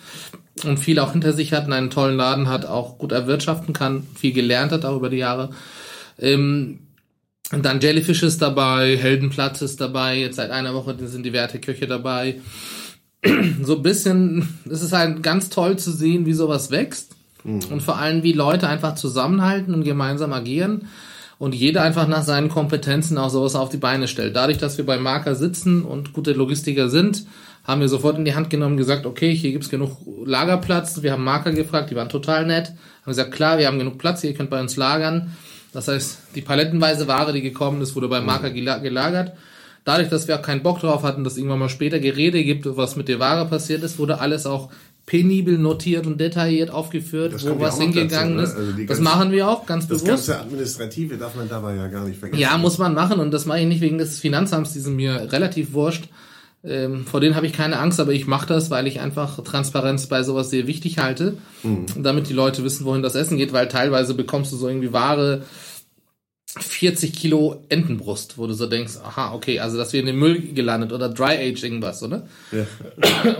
[0.64, 4.34] und viel auch hinter sich hat, einen tollen Laden hat, auch gut erwirtschaften kann, viel
[4.34, 5.50] gelernt hat auch über die Jahre.
[6.18, 6.80] Ähm,
[7.52, 11.88] und dann Jellyfish ist dabei, Heldenplatz ist dabei, jetzt seit einer Woche sind die Werteköche
[11.88, 12.36] dabei
[13.62, 17.16] so ein bisschen, es ist halt ganz toll zu sehen, wie sowas wächst.
[17.44, 17.62] Mhm.
[17.72, 20.88] Und vor allem, wie Leute einfach zusammenhalten und gemeinsam agieren.
[21.38, 24.36] Und jeder einfach nach seinen Kompetenzen auch sowas auf die Beine stellt.
[24.36, 27.26] Dadurch, dass wir bei Marker sitzen und gute Logistiker sind,
[27.66, 31.02] haben wir sofort in die Hand genommen und gesagt, okay, hier gibt's genug Lagerplatz.
[31.02, 32.70] Wir haben Marker gefragt, die waren total nett.
[33.02, 35.36] Haben gesagt, klar, wir haben genug Platz, ihr könnt bei uns lagern.
[35.76, 39.34] Das heißt, die palettenweise Ware, die gekommen ist, wurde bei Marker gelagert.
[39.84, 42.96] Dadurch, dass wir auch keinen Bock drauf hatten, dass irgendwann mal später Gerede gibt, was
[42.96, 44.70] mit der Ware passiert ist, wurde alles auch
[45.06, 48.44] penibel notiert und detailliert aufgeführt, Das wo was hingegangen dazu, ne?
[48.44, 48.56] ist.
[48.56, 50.28] Also die das machen wir auch ganz Das bewusst.
[50.28, 52.42] ganze Administrative darf man dabei ja gar nicht vergessen.
[52.42, 55.32] Ja, muss man machen und das mache ich nicht wegen des Finanzamts, die sind mir
[55.32, 56.06] relativ wurscht.
[56.68, 60.08] Ähm, vor denen habe ich keine Angst, aber ich mache das, weil ich einfach Transparenz
[60.08, 61.38] bei sowas sehr wichtig halte,
[61.96, 65.44] damit die Leute wissen, wohin das Essen geht, weil teilweise bekommst du so irgendwie Ware
[66.58, 70.54] 40 Kilo Entenbrust, wo du so denkst, aha, okay, also das wird in den Müll
[70.54, 72.28] gelandet oder Dry Age irgendwas, oder?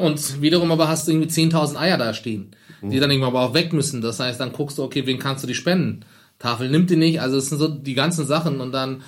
[0.02, 3.54] Und wiederum aber hast du irgendwie 10.000 Eier da stehen, die dann irgendwann aber auch
[3.54, 4.02] weg müssen.
[4.02, 6.02] Das heißt, dann guckst du, okay, wen kannst du die spenden?
[6.40, 9.02] Tafel nimmt die nicht, also es sind so die ganzen Sachen und dann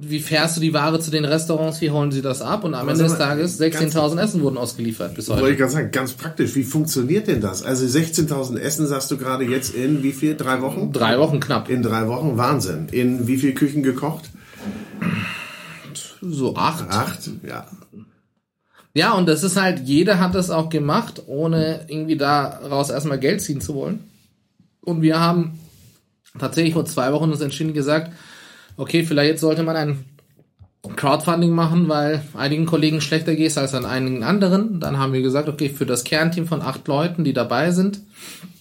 [0.00, 2.64] wie fährst du die Ware zu den Restaurants, wie holen sie das ab?
[2.64, 5.56] Und am Aber Ende des Tages ganz- 16.000 Essen wurden ausgeliefert bis Wollte ich heute.
[5.56, 6.54] gerade sagen, ganz praktisch.
[6.54, 7.62] Wie funktioniert denn das?
[7.62, 10.36] Also 16.000 Essen sagst du gerade jetzt in wie viel?
[10.36, 10.92] Drei Wochen?
[10.92, 11.68] Drei Wochen knapp.
[11.70, 12.36] In drei Wochen?
[12.36, 12.88] Wahnsinn.
[12.90, 14.30] In wie viel Küchen gekocht?
[16.20, 16.88] So acht.
[16.90, 17.30] Acht?
[17.46, 17.66] Ja.
[18.94, 23.42] Ja, und das ist halt, jeder hat das auch gemacht, ohne irgendwie daraus erstmal Geld
[23.42, 24.00] ziehen zu wollen.
[24.80, 25.58] Und wir haben
[26.38, 28.12] tatsächlich vor zwei Wochen uns entschieden gesagt,
[28.76, 30.04] okay, vielleicht sollte man ein
[30.94, 34.80] Crowdfunding machen, weil einigen Kollegen schlechter geht als an einigen anderen.
[34.80, 38.00] Dann haben wir gesagt, okay, für das Kernteam von acht Leuten, die dabei sind,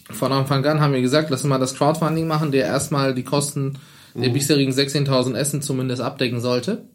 [0.10, 3.24] von Anfang an haben wir gesagt, lass uns mal das Crowdfunding machen, der erstmal die
[3.24, 3.78] Kosten
[4.14, 6.86] der bisherigen 16.000 Essen zumindest abdecken sollte.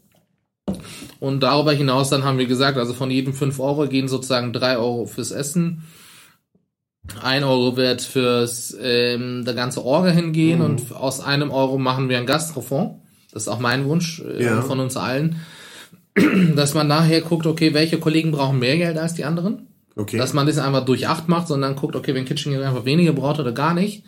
[1.18, 4.78] Und darüber hinaus dann haben wir gesagt, also von jedem 5 Euro gehen sozusagen 3
[4.78, 5.84] Euro fürs Essen.
[7.20, 12.18] 1 Euro wird fürs ähm, der ganze Orga hingehen und aus einem Euro machen wir
[12.18, 12.94] ein Gastrofonds.
[13.32, 14.62] Das ist auch mein Wunsch äh, Ja.
[14.62, 15.36] von uns allen.
[16.56, 19.66] Dass man nachher guckt, okay, welche Kollegen brauchen mehr Geld als die anderen.
[19.96, 20.18] Okay.
[20.18, 23.40] Dass man das einfach durch acht macht, sondern guckt, okay, wenn Kitchen einfach weniger braucht
[23.40, 24.04] oder gar nicht.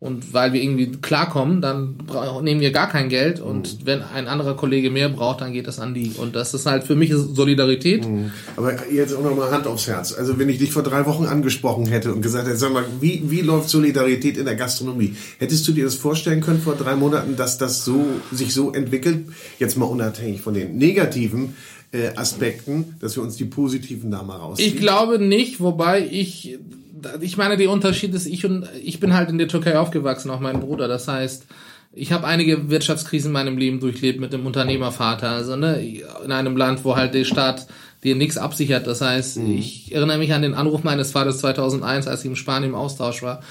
[0.00, 1.96] Und weil wir irgendwie klarkommen, dann
[2.42, 3.40] nehmen wir gar kein Geld.
[3.40, 6.12] Und wenn ein anderer Kollege mehr braucht, dann geht das an die.
[6.16, 8.06] Und das ist halt für mich Solidarität.
[8.54, 10.12] Aber jetzt auch nochmal Hand aufs Herz.
[10.12, 13.24] Also wenn ich dich vor drei Wochen angesprochen hätte und gesagt hätte, sag mal, wie,
[13.28, 15.16] wie läuft Solidarität in der Gastronomie?
[15.38, 19.26] Hättest du dir das vorstellen können vor drei Monaten, dass das so sich so entwickelt?
[19.58, 21.56] Jetzt mal unabhängig von den negativen
[21.90, 24.68] äh, Aspekten, dass wir uns die positiven da mal rausziehen.
[24.68, 26.58] Ich glaube nicht, wobei ich,
[27.20, 30.40] ich meine, der Unterschied ist, ich und ich bin halt in der Türkei aufgewachsen, auch
[30.40, 30.88] mein Bruder.
[30.88, 31.46] Das heißt,
[31.92, 35.30] ich habe einige Wirtschaftskrisen in meinem Leben durchlebt mit dem Unternehmervater.
[35.30, 35.80] Also ne,
[36.24, 37.66] in einem Land, wo halt der Staat
[38.04, 38.86] dir nichts absichert.
[38.86, 42.70] Das heißt, ich erinnere mich an den Anruf meines Vaters 2001, als ich in Spanien
[42.70, 43.42] im Austausch war.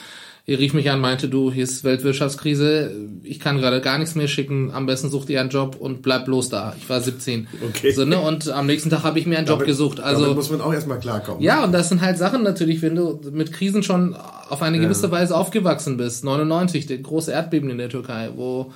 [0.49, 4.29] Er rief mich an, meinte, du, hier ist Weltwirtschaftskrise, ich kann gerade gar nichts mehr
[4.29, 6.73] schicken, am besten such dir einen Job und bleib bloß da.
[6.79, 7.49] Ich war 17.
[7.67, 7.91] Okay.
[7.91, 8.17] So, ne?
[8.17, 9.99] Und am nächsten Tag habe ich mir einen Job Damit- gesucht.
[9.99, 11.41] Also damit muss man auch erstmal klarkommen.
[11.43, 15.11] ja, und das sind halt Sachen natürlich, wenn du mit Krisen schon auf eine gewisse
[15.11, 16.23] Weise aufgewachsen bist.
[16.23, 18.71] 99, der große Erdbeben in der Türkei, wo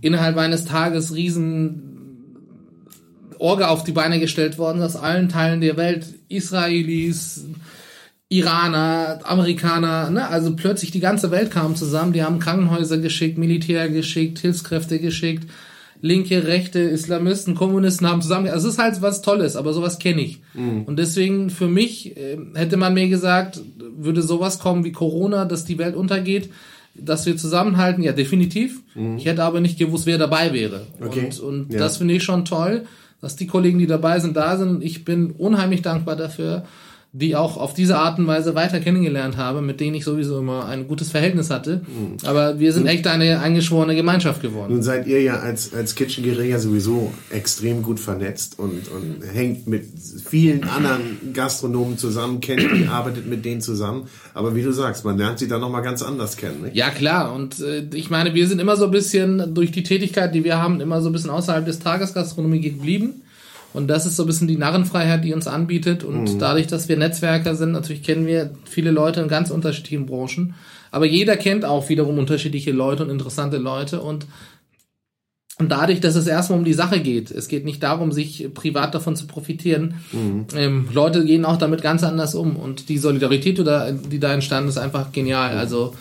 [0.00, 1.82] innerhalb eines Tages riesen
[3.40, 6.06] Orga auf die Beine gestellt worden aus allen Teilen der Welt.
[6.28, 7.46] Israelis,
[8.30, 10.28] Iraner, Amerikaner, ne?
[10.28, 12.12] also plötzlich die ganze Welt kam zusammen.
[12.12, 15.50] Die haben Krankenhäuser geschickt, Militär geschickt, Hilfskräfte geschickt.
[16.02, 18.48] Linke, Rechte, Islamisten, Kommunisten haben zusammen.
[18.48, 20.40] Also es ist halt was Tolles, aber sowas kenne ich.
[20.54, 23.60] Und deswegen für mich äh, hätte man mir gesagt,
[23.98, 26.48] würde sowas kommen wie Corona, dass die Welt untergeht,
[26.94, 28.02] dass wir zusammenhalten.
[28.02, 28.80] Ja, definitiv.
[29.18, 30.86] Ich hätte aber nicht gewusst, wer dabei wäre.
[31.04, 31.26] Okay.
[31.26, 31.80] Und, und Ja.
[31.80, 32.86] das finde ich schon toll,
[33.20, 34.82] dass die Kollegen, die dabei sind, da sind.
[34.82, 36.64] Ich bin unheimlich dankbar dafür,
[37.12, 40.66] die auch auf diese Art und Weise weiter kennengelernt habe, mit denen ich sowieso immer
[40.66, 41.80] ein gutes Verhältnis hatte.
[42.24, 44.72] Aber wir sind echt eine eingeschworene Gemeinschaft geworden.
[44.72, 49.66] Nun seid ihr ja als, als Kitchen Guerilla sowieso extrem gut vernetzt und, und hängt
[49.66, 49.86] mit
[50.24, 54.06] vielen anderen Gastronomen zusammen, kennt die, arbeitet mit denen zusammen.
[54.32, 56.62] Aber wie du sagst, man lernt sie dann nochmal ganz anders kennen.
[56.62, 56.76] Nicht?
[56.76, 57.34] Ja, klar.
[57.34, 60.58] Und äh, ich meine, wir sind immer so ein bisschen durch die Tätigkeit, die wir
[60.62, 63.22] haben, immer so ein bisschen außerhalb des Tagesgastronomie geblieben.
[63.72, 66.02] Und das ist so ein bisschen die Narrenfreiheit, die uns anbietet.
[66.02, 70.54] Und dadurch, dass wir Netzwerker sind, natürlich kennen wir viele Leute in ganz unterschiedlichen Branchen.
[70.90, 74.00] Aber jeder kennt auch wiederum unterschiedliche Leute und interessante Leute.
[74.00, 74.26] Und
[75.60, 78.94] und dadurch, dass es erstmal um die Sache geht, es geht nicht darum, sich privat
[78.94, 79.96] davon zu profitieren.
[80.56, 82.56] Ähm, Leute gehen auch damit ganz anders um.
[82.56, 85.58] Und die Solidarität, die da, die da entstanden ist, einfach genial.
[85.58, 85.92] Also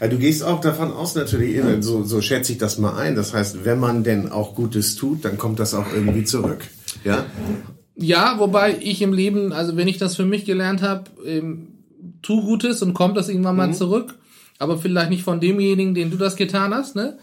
[0.00, 3.14] Ja, du gehst auch davon aus natürlich, so, so schätze ich das mal ein.
[3.14, 6.64] Das heißt, wenn man denn auch Gutes tut, dann kommt das auch irgendwie zurück.
[7.06, 7.24] Ja?
[7.96, 11.68] Ja, wobei ich im Leben, also wenn ich das für mich gelernt habe, ähm,
[12.22, 13.58] tu Gutes und kommt das irgendwann Mhm.
[13.58, 14.14] mal zurück.
[14.58, 17.18] Aber vielleicht nicht von demjenigen, den du das getan hast, ne?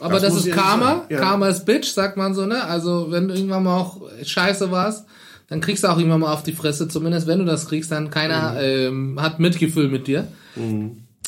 [0.00, 1.04] Aber Das das, ist Karma.
[1.08, 1.18] ja.
[1.18, 2.64] Karma ist Bitch, sagt man so, ne?
[2.64, 5.06] Also wenn du irgendwann mal auch scheiße warst,
[5.48, 6.88] dann kriegst du auch irgendwann mal auf die Fresse.
[6.88, 10.26] Zumindest wenn du das kriegst, dann keiner ähm, hat Mitgefühl mit dir.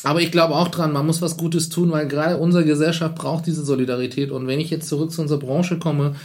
[0.03, 3.45] Aber ich glaube auch dran, man muss was Gutes tun, weil gerade unsere Gesellschaft braucht
[3.47, 4.31] diese Solidarität.
[4.31, 6.15] Und wenn ich jetzt zurück zu unserer Branche komme,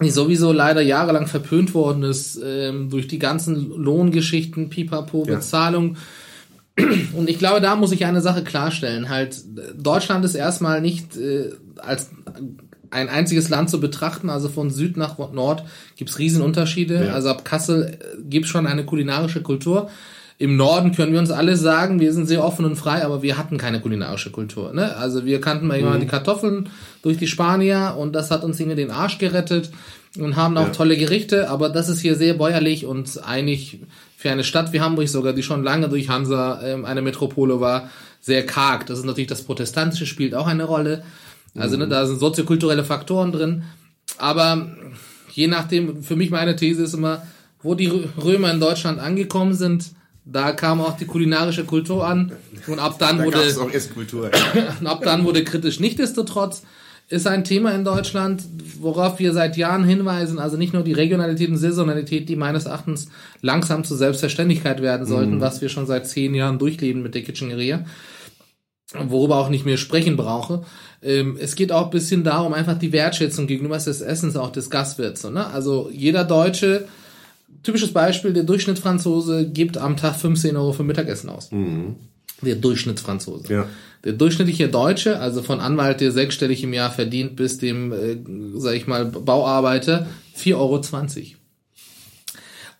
[0.00, 5.36] die sowieso leider jahrelang verpönt worden ist ähm, durch die ganzen Lohngeschichten, Pipapo, Ja.
[5.36, 5.96] Bezahlung.
[7.14, 9.08] Und ich glaube, da muss ich eine Sache klarstellen.
[9.08, 9.36] Halt,
[9.76, 12.10] Deutschland ist erstmal nicht äh, als
[12.90, 14.30] ein einziges Land zu betrachten.
[14.30, 15.64] Also von Süd nach Nord
[15.96, 17.06] gibt's Riesenunterschiede.
[17.06, 17.12] Ja.
[17.12, 19.90] Also ab Kassel äh, gibt's schon eine kulinarische Kultur.
[20.42, 23.38] Im Norden können wir uns alle sagen, wir sind sehr offen und frei, aber wir
[23.38, 24.72] hatten keine kulinarische Kultur.
[24.72, 24.96] Ne?
[24.96, 26.00] Also wir kannten mal Mhm.
[26.00, 26.68] die Kartoffeln
[27.02, 29.70] durch die Spanier und das hat uns irgendwie den Arsch gerettet
[30.18, 30.72] und haben auch Ja.
[30.72, 33.78] tolle Gerichte, aber das ist hier sehr bäuerlich und eigentlich
[34.16, 37.88] für eine Stadt wie Hamburg sogar, die schon lange durch Hansa ähm, eine Metropole war,
[38.20, 38.86] sehr karg.
[38.86, 41.04] Das ist natürlich das Protestantische spielt auch eine Rolle.
[41.56, 43.62] Also ne, da sind soziokulturelle Faktoren drin.
[44.18, 44.66] Aber
[45.32, 47.22] je nachdem, für mich meine These ist immer,
[47.62, 49.92] wo die Rö- Römer in Deutschland angekommen sind,
[50.24, 52.32] da kam auch die kulinarische Kultur an
[52.66, 54.30] und ab dann Da wurde auch Esskultur.
[54.80, 55.80] und ab dann wurde kritisch.
[55.80, 56.62] Nichtsdestotrotz
[57.08, 58.42] ist ein Thema in Deutschland,
[58.80, 63.08] worauf wir seit Jahren hinweisen, also nicht nur die Regionalität und Saisonalität, die meines Erachtens
[63.42, 67.84] langsam zur Selbstverständlichkeit werden sollten, was wir schon seit zehn Jahren durchleben mit der Kitcheneria,
[68.94, 70.62] worüber auch nicht mehr sprechen brauche.
[71.02, 74.70] Ähm, es geht auch ein bisschen darum, einfach die Wertschätzung gegenüber des Essens auch des
[74.70, 75.24] Gastwirts.
[75.24, 75.46] Ne?
[75.48, 76.86] Also jeder Deutsche,
[77.62, 81.50] typisches Beispiel, der Durchschnittsfranzose gibt am Tag 15 Euro für Mittagessen aus.
[82.42, 83.52] Der Durchschnittsfranzose.
[83.52, 83.68] Ja.
[84.04, 88.16] Der durchschnittliche Deutsche, also von Anwalt, der sechsstellig im Jahr verdient, bis dem, äh,
[88.56, 91.41] sag ich mal, Bauarbeiter, 4,20 Euro.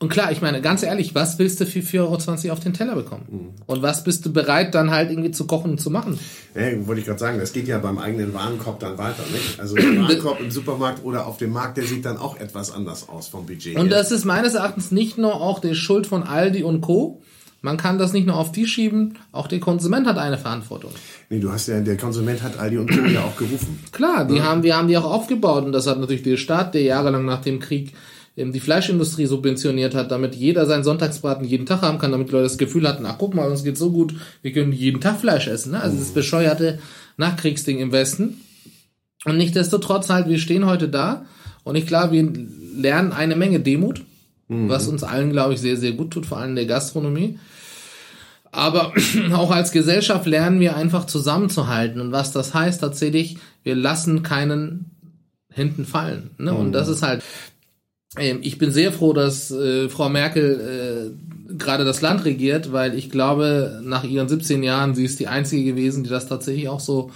[0.03, 2.97] Und klar, ich meine, ganz ehrlich, was willst du für 4,20 Euro auf den Teller
[2.97, 3.55] bekommen?
[3.67, 6.19] Und was bist du bereit, dann halt irgendwie zu kochen und zu machen?
[6.57, 9.61] Ja, wollte ich gerade sagen, das geht ja beim eigenen Warenkorb dann weiter, nicht?
[9.61, 13.09] Also der Warenkorb im Supermarkt oder auf dem Markt, der sieht dann auch etwas anders
[13.09, 13.77] aus vom Budget.
[13.77, 13.99] Und her.
[13.99, 17.23] das ist meines Erachtens nicht nur auch die Schuld von Aldi und Co.,
[17.65, 20.91] man kann das nicht nur auf die schieben, auch der Konsument hat eine Verantwortung.
[21.31, 23.07] nee, du hast ja, der Konsument hat Aldi und Co.
[23.07, 23.79] ja auch gerufen.
[23.93, 26.83] Klar, die haben, wir haben die auch aufgebaut und das hat natürlich der Staat, der
[26.83, 27.93] jahrelang nach dem Krieg
[28.37, 32.59] die Fleischindustrie subventioniert hat, damit jeder seinen Sonntagsbraten jeden Tag haben kann, damit Leute das
[32.59, 35.72] Gefühl hatten, ach guck mal, uns geht's so gut, wir können jeden Tag Fleisch essen.
[35.72, 35.80] Ne?
[35.80, 36.78] Also das bescheuerte
[37.18, 38.41] Nachkriegsding im Westen.
[39.24, 41.26] Und nichtsdestotrotz halt, wir stehen heute da
[41.62, 42.33] und ich glaube, wir
[42.74, 44.03] lernen eine Menge Demut,
[44.49, 47.39] was uns allen, glaube ich, sehr, sehr gut tut, vor allem der Gastronomie.
[48.51, 48.93] Aber
[49.33, 52.01] auch als Gesellschaft lernen wir einfach zusammenzuhalten.
[52.01, 54.91] Und was das heißt tatsächlich, wir lassen keinen
[55.51, 56.30] hinten fallen.
[56.39, 56.53] Ne?
[56.55, 57.22] Und das ist halt,
[58.19, 61.15] ähm, ich bin sehr froh, dass äh, Frau Merkel
[61.51, 65.29] äh, gerade das Land regiert, weil ich glaube, nach ihren 17 Jahren, sie ist die
[65.29, 67.11] Einzige gewesen, die das tatsächlich auch so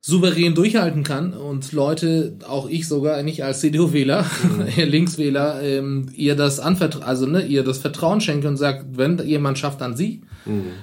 [0.00, 4.24] souverän durchhalten kann und Leute, auch ich sogar, nicht als CDU-Wähler,
[4.76, 9.58] Linkswähler, ähm, ihr das anvertra also ne, ihr das Vertrauen schenke und sagt, wenn jemand
[9.58, 10.22] schafft, dann sie.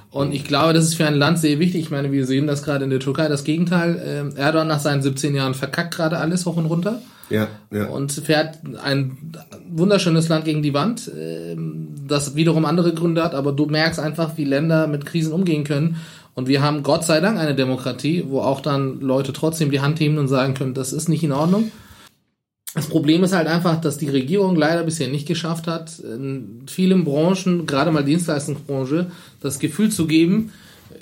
[0.10, 1.84] Und ich glaube, das ist für ein Land sehr wichtig.
[1.84, 4.02] Ich meine, wir sehen das gerade in der Türkei, das Gegenteil.
[4.06, 7.88] Ähm, Erdogan nach seinen 17 Jahren verkackt gerade alles hoch und runter Ja, ja.
[7.88, 9.18] und fährt ein
[9.70, 14.38] wunderschönes Land gegen die Wand, ähm, das wiederum andere Gründe hat, aber du merkst einfach,
[14.38, 15.98] wie Länder mit Krisen umgehen können.
[16.36, 20.00] Und wir haben Gott sei Dank eine Demokratie, wo auch dann Leute trotzdem die Hand
[20.00, 21.72] heben und sagen können, das ist nicht in Ordnung.
[22.74, 27.04] Das Problem ist halt einfach, dass die Regierung leider bisher nicht geschafft hat, in vielen
[27.04, 29.12] Branchen, gerade mal Dienstleistungsbranche,
[29.42, 30.52] das Gefühl zu geben,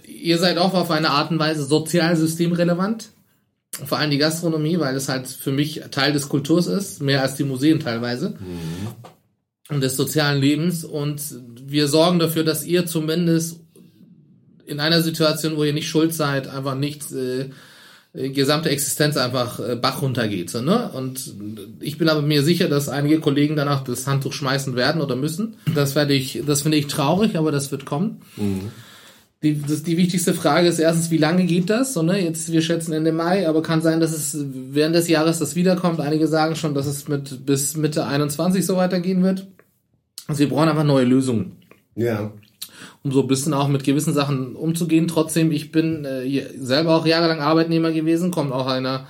[0.05, 3.09] ihr seid auch auf eine Art und Weise sozial systemrelevant.
[3.85, 7.35] Vor allem die Gastronomie, weil es halt für mich Teil des Kulturs ist, mehr als
[7.35, 8.35] die Museen teilweise.
[9.69, 10.83] Und des sozialen Lebens.
[10.83, 11.21] Und
[11.65, 13.61] wir sorgen dafür, dass ihr zumindest
[14.65, 17.49] in einer Situation, wo ihr nicht schuld seid, einfach nicht äh,
[18.13, 20.49] gesamte Existenz einfach äh, Bach runtergeht.
[20.49, 20.89] So, ne?
[20.89, 21.33] Und
[21.79, 25.55] ich bin aber mir sicher, dass einige Kollegen danach das Handtuch schmeißen werden oder müssen.
[25.73, 28.21] Das werde ich, das finde ich traurig, aber das wird kommen.
[29.43, 31.93] Die, das, die wichtigste Frage ist erstens, wie lange geht das?
[31.93, 32.23] So, ne?
[32.23, 35.99] Jetzt, wir schätzen Ende Mai, aber kann sein, dass es während des Jahres das wiederkommt.
[35.99, 39.47] Einige sagen schon, dass es mit bis Mitte 21 so weitergehen wird.
[40.27, 41.57] Also wir brauchen einfach neue Lösungen
[41.95, 42.31] ja.
[43.03, 45.07] um so ein bisschen auch mit gewissen Sachen umzugehen.
[45.07, 49.07] Trotzdem, ich bin äh, selber auch jahrelang Arbeitnehmer gewesen, komme auch einer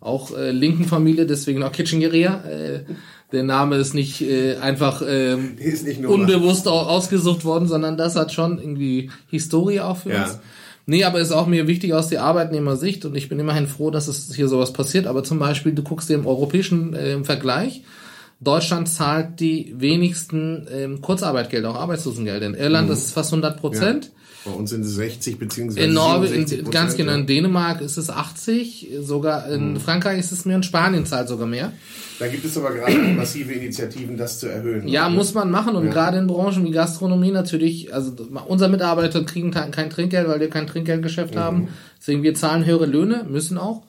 [0.00, 2.44] auch äh, linken Familie, deswegen auch Kitchengeria.
[2.44, 2.84] Äh,
[3.32, 8.32] der Name ist nicht äh, einfach ähm, nicht unbewusst au- ausgesucht worden, sondern das hat
[8.32, 10.24] schon irgendwie Historie auch für Ja.
[10.24, 10.38] uns.
[10.84, 14.08] Nee, aber ist auch mir wichtig aus der Arbeitnehmersicht und ich bin immerhin froh, dass
[14.08, 15.06] es hier sowas passiert.
[15.06, 17.82] Aber zum Beispiel, du guckst dir im europäischen äh, im Vergleich,
[18.42, 22.46] Deutschland zahlt die wenigsten ähm, Kurzarbeitgelder, auch Arbeitslosengelder.
[22.46, 22.92] In Irland Mhm.
[22.94, 24.10] ist es fast 100 Prozent.
[24.44, 27.26] Bei uns sind es 60 beziehungsweise In Norwegen, 67 ganz genau, in ja.
[27.26, 29.52] Dänemark ist es 80, sogar Mhm.
[29.76, 31.70] in Frankreich ist es mehr und Spanien zahlt sogar mehr.
[32.18, 34.88] Da gibt es aber gerade massive Initiativen, das zu erhöhen.
[34.88, 35.92] Ja, muss man machen und Ja.
[35.92, 38.12] gerade in Branchen wie Gastronomie natürlich, also
[38.48, 41.38] unsere Mitarbeiter kriegen kein kein Trinkgeld, weil wir kein Trinkgeldgeschäft Mhm.
[41.38, 41.68] haben.
[42.00, 43.82] Deswegen wir zahlen höhere Löhne, müssen auch.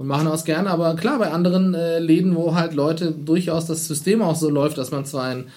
[0.00, 0.70] Und machen das gerne.
[0.70, 4.78] Aber klar, bei anderen äh, Läden, wo halt Leute durchaus das System auch so läuft,
[4.78, 5.48] dass man zwar ein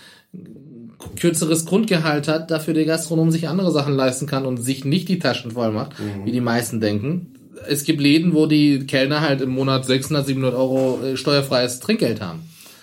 [1.15, 5.17] kürzeres Grundgehalt hat, dafür der Gastronom sich andere Sachen leisten kann und sich nicht die
[5.17, 6.25] Taschen voll macht, mhm.
[6.25, 7.33] wie die meisten denken.
[7.69, 12.19] Es gibt Läden, wo die Kellner halt im Monat 600, 700 Euro äh, steuerfreies Trinkgeld
[12.19, 12.41] haben.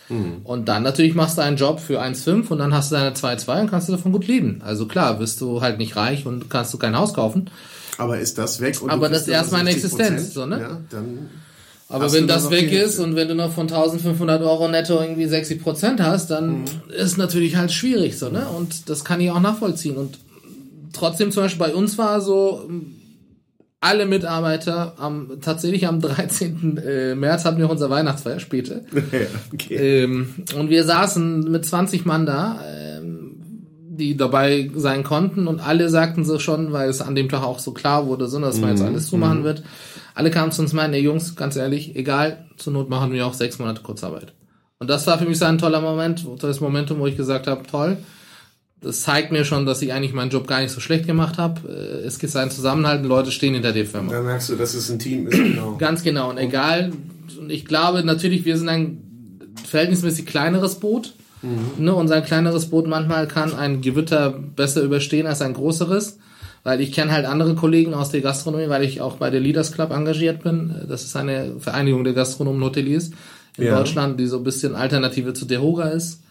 [0.08, 0.38] Mhm.
[0.44, 3.60] Und dann natürlich machst du einen Job für 1,5 und dann hast du deine 2,2
[3.60, 4.62] und kannst du davon gut leben.
[4.64, 7.50] Also klar, wirst du halt nicht reich und kannst du kein Haus kaufen.
[7.98, 8.78] Aber ist das weg?
[8.88, 10.58] Aber das ist erstmal eine Existenz, so, ne?
[10.58, 11.28] Ja, dann
[11.90, 15.60] aber wenn das weg ist und wenn du noch von 1500 Euro netto irgendwie 60
[15.60, 16.64] Prozent hast, dann mhm.
[16.96, 18.46] ist natürlich halt schwierig so, ne?
[18.56, 19.96] Und das kann ich auch nachvollziehen.
[19.96, 20.18] Und
[20.92, 22.70] trotzdem zum Beispiel bei uns war so,
[23.80, 26.76] alle Mitarbeiter am tatsächlich am 13.
[26.76, 28.82] Äh, März hatten wir unser Weihnachtsfeier später.
[29.52, 30.02] okay.
[30.04, 33.36] ähm, und wir saßen mit 20 Mann da, ähm,
[33.88, 37.58] die dabei sein konnten und alle sagten so schon, weil es an dem Tag auch
[37.58, 38.86] so klar wurde, so, dass man jetzt mhm.
[38.86, 39.44] alles zumachen mhm.
[39.44, 39.62] wird
[40.20, 43.26] alle kamen zu uns und meinten, ey Jungs, ganz ehrlich, egal, zur Not machen wir
[43.26, 44.34] auch sechs Monate Kurzarbeit.
[44.78, 47.62] Und das war für mich so ein toller Moment, das Momentum, wo ich gesagt habe,
[47.66, 47.96] toll,
[48.82, 51.66] das zeigt mir schon, dass ich eigentlich meinen Job gar nicht so schlecht gemacht habe.
[51.66, 54.12] Äh, es gibt einen Zusammenhalt, Leute stehen hinter der Firma.
[54.12, 55.76] Da merkst du, dass es ein Team ist, genau.
[55.78, 56.28] Ganz genau.
[56.28, 56.92] Und egal,
[57.38, 61.14] und ich glaube natürlich, wir sind ein verhältnismäßig kleineres Boot.
[61.40, 61.82] Mhm.
[61.82, 66.18] Ne, unser kleineres Boot manchmal kann ein Gewitter besser überstehen als ein größeres
[66.62, 69.72] weil ich kenne halt andere Kollegen aus der Gastronomie, weil ich auch bei der Leaders
[69.72, 70.74] Club engagiert bin.
[70.88, 73.10] Das ist eine Vereinigung der Gastronomen und Hoteliers
[73.56, 73.76] in ja.
[73.76, 76.22] Deutschland, die so ein bisschen Alternative zu Dehoga ist.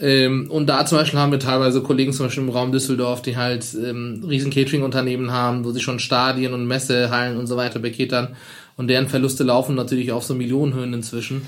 [0.00, 3.36] Ähm, und da zum Beispiel haben wir teilweise Kollegen zum Beispiel im Raum Düsseldorf, die
[3.36, 8.36] halt ähm, riesen Catering-Unternehmen haben, wo sie schon Stadien und Messehallen und so weiter beketern.
[8.76, 11.42] Und deren Verluste laufen natürlich auf so Millionenhöhen inzwischen.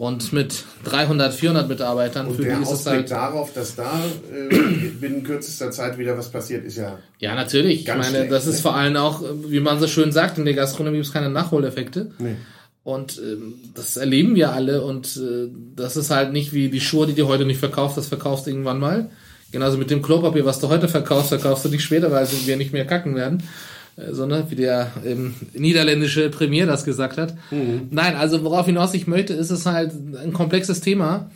[0.00, 3.76] Und mit 300, 400 Mitarbeitern und für der die ist Ausblick es halt darauf, dass
[3.76, 4.00] da
[4.32, 7.82] äh, binnen kürzester Zeit wieder was passiert, ist ja ja natürlich.
[7.82, 8.62] ich meine, schlecht, das ist ne?
[8.62, 12.12] vor allem auch, wie man so schön sagt, in der Gastronomie gibt es keine Nachholeffekte.
[12.18, 12.36] Nee.
[12.82, 17.06] Und ähm, das erleben wir alle und äh, das ist halt nicht wie die Schuhe,
[17.06, 19.10] die du heute nicht verkaufst, das verkaufst du irgendwann mal.
[19.52, 22.72] Genauso mit dem Klopapier, was du heute verkaufst, verkaufst du nicht später, weil wir nicht
[22.72, 23.42] mehr kacken werden.
[23.96, 27.34] Äh, sondern wie der ähm, niederländische Premier das gesagt hat.
[27.50, 27.88] Mhm.
[27.90, 31.30] Nein, also worauf hinaus ich möchte, ist es halt ein komplexes Thema.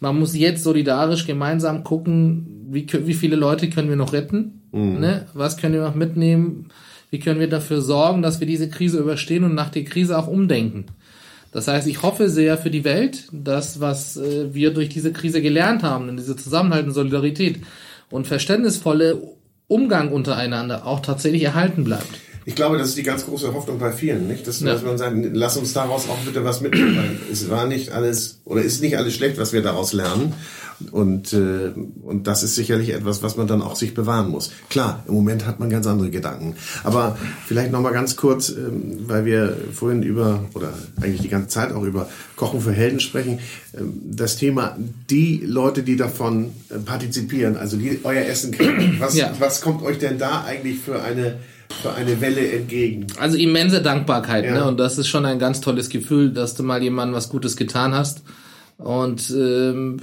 [0.00, 5.00] Man muss jetzt solidarisch gemeinsam gucken, wie, wie viele Leute können wir noch retten, mhm.
[5.00, 5.26] ne?
[5.34, 6.68] was können wir noch mitnehmen,
[7.10, 10.26] wie können wir dafür sorgen, dass wir diese Krise überstehen und nach der Krise auch
[10.26, 10.86] umdenken.
[11.52, 15.40] Das heißt, ich hoffe sehr für die Welt, dass was äh, wir durch diese Krise
[15.40, 17.60] gelernt haben, in diese Zusammenhalt und Solidarität
[18.10, 19.22] und verständnisvolle
[19.68, 22.20] Umgang untereinander auch tatsächlich erhalten bleibt.
[22.48, 24.46] Ich glaube, das ist die ganz große Hoffnung bei vielen, nicht?
[24.46, 24.72] Dass, ja.
[24.72, 26.96] dass man sagt, lass uns daraus auch bitte was mitnehmen.
[26.96, 30.32] Weil es war nicht alles oder ist nicht alles schlecht, was wir daraus lernen.
[30.92, 31.72] Und, äh,
[32.02, 34.52] und das ist sicherlich etwas, was man dann auch sich bewahren muss.
[34.70, 36.54] Klar, im Moment hat man ganz andere Gedanken.
[36.84, 41.48] Aber vielleicht noch mal ganz kurz, ähm, weil wir vorhin über, oder eigentlich die ganze
[41.48, 43.40] Zeit auch über Kochen für Helden sprechen,
[43.76, 44.76] ähm, das Thema,
[45.10, 49.32] die Leute, die davon äh, partizipieren, also die euer Essen kriegen, was, ja.
[49.40, 51.38] was kommt euch denn da eigentlich für eine
[51.82, 53.06] für eine Welle entgegen.
[53.18, 54.54] Also immense Dankbarkeit, ja.
[54.54, 54.64] ne?
[54.64, 57.94] Und das ist schon ein ganz tolles Gefühl, dass du mal jemandem was Gutes getan
[57.94, 58.22] hast.
[58.78, 60.00] Und ähm,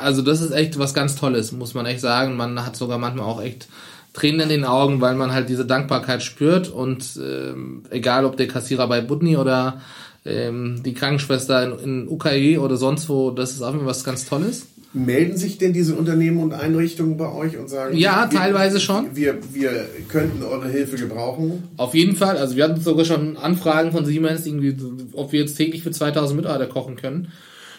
[0.00, 2.36] also das ist echt was ganz Tolles, muss man echt sagen.
[2.36, 3.68] Man hat sogar manchmal auch echt
[4.12, 6.68] Tränen in den Augen, weil man halt diese Dankbarkeit spürt.
[6.68, 9.80] Und ähm, egal ob der Kassierer bei Budni oder
[10.24, 14.26] ähm, die Krankenschwester in, in UKE oder sonst wo, das ist auch immer was ganz
[14.26, 14.66] Tolles.
[14.94, 19.16] Melden sich denn diese Unternehmen und Einrichtungen bei euch und sagen, ja, wir, teilweise schon.
[19.16, 21.64] Wir, wir könnten eure Hilfe gebrauchen?
[21.78, 22.36] Auf jeden Fall.
[22.36, 24.76] Also wir hatten sogar schon Anfragen von Siemens, irgendwie,
[25.14, 27.28] ob wir jetzt täglich für 2000 Mitarbeiter kochen können.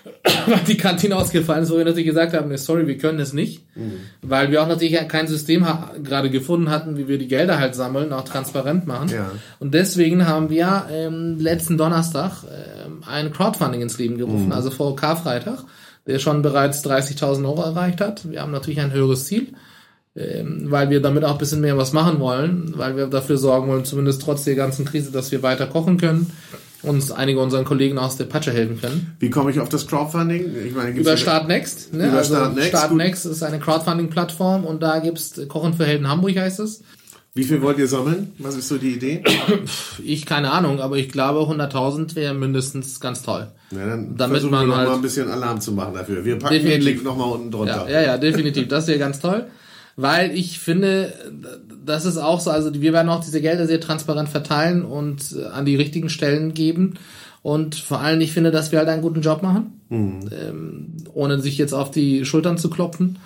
[0.48, 3.62] Weil die Kantine ausgefallen ist, wo wir natürlich gesagt haben, sorry, wir können es nicht.
[3.76, 4.00] Mhm.
[4.24, 5.66] Weil wir auch natürlich kein System
[6.04, 9.10] gerade gefunden hatten, wie wir die Gelder halt sammeln, auch transparent machen.
[9.10, 9.32] Ja.
[9.60, 14.52] Und deswegen haben wir ähm, letzten Donnerstag ähm, ein Crowdfunding ins Leben gerufen, mhm.
[14.52, 15.64] also vor Karfreitag
[16.08, 18.30] der schon bereits 30.000 Euro erreicht hat.
[18.30, 19.54] Wir haben natürlich ein höheres Ziel,
[20.16, 23.68] ähm, weil wir damit auch ein bisschen mehr was machen wollen, weil wir dafür sorgen
[23.68, 26.32] wollen, zumindest trotz der ganzen Krise, dass wir weiter kochen können
[26.84, 29.16] uns einige unseren Kollegen aus der Patsche helfen können.
[29.20, 30.54] Wie komme ich auf das Crowdfunding?
[30.66, 31.94] Ich meine, über Startnext.
[31.94, 32.10] Ne?
[32.10, 32.70] Über also Startnext.
[32.70, 36.84] Startnext ist eine Crowdfunding-Plattform und da gibt's Kochen für Helden Hamburg heißt es.
[37.36, 38.32] Wie viel wollt ihr sammeln?
[38.38, 39.24] Was ist so die Idee?
[40.04, 43.48] Ich keine Ahnung, aber ich glaube 100.000 wäre mindestens ganz toll.
[43.72, 46.24] Ja, dann Damit versuchen man wir noch halt mal ein bisschen Alarm zu machen dafür.
[46.26, 46.80] Wir packen definitiv.
[46.80, 47.88] den Link noch mal unten drunter.
[47.90, 48.68] Ja, ja, ja definitiv.
[48.68, 49.48] Das wäre ganz toll.
[49.96, 51.14] Weil ich finde,
[51.86, 55.46] das ist auch so, also wir werden auch diese Gelder sehr transparent verteilen und äh,
[55.46, 56.96] an die richtigen Stellen geben.
[57.42, 60.30] Und vor allem, ich finde, dass wir halt einen guten Job machen, mhm.
[60.32, 63.18] ähm, ohne sich jetzt auf die Schultern zu klopfen.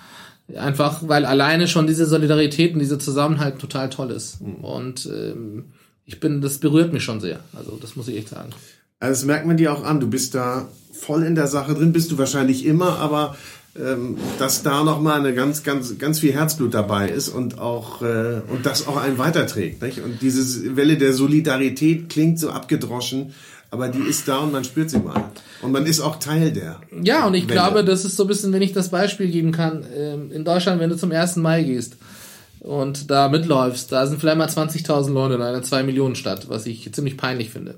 [0.56, 4.40] Einfach, weil alleine schon diese Solidarität und dieser Zusammenhalt total toll ist.
[4.40, 4.54] Mhm.
[4.64, 5.64] Und ähm,
[6.06, 7.40] ich bin, das berührt mich schon sehr.
[7.52, 8.50] Also das muss ich echt sagen.
[8.98, 10.00] Also das merkt man dir auch an.
[10.00, 13.36] Du bist da voll in der Sache drin, bist du wahrscheinlich immer, aber
[13.78, 18.02] ähm, dass da noch mal eine ganz, ganz, ganz viel Herzblut dabei ist und auch
[18.02, 19.82] äh, und das auch einen weiterträgt.
[19.82, 20.00] Nicht?
[20.00, 23.34] Und diese Welle der Solidarität klingt so abgedroschen,
[23.70, 25.30] aber die ist da und man spürt sie mal.
[25.62, 26.80] Und man ist auch Teil der.
[27.02, 27.54] Ja, und ich Welle.
[27.54, 30.80] glaube, das ist so ein bisschen, wenn ich das Beispiel geben kann, ähm, in Deutschland,
[30.80, 31.36] wenn du zum 1.
[31.36, 31.96] Mai gehst
[32.60, 37.16] und da mitläufst, da sind vielleicht mal 20.000 Leute in einer 2-Millionen-Stadt, was ich ziemlich
[37.16, 37.76] peinlich finde.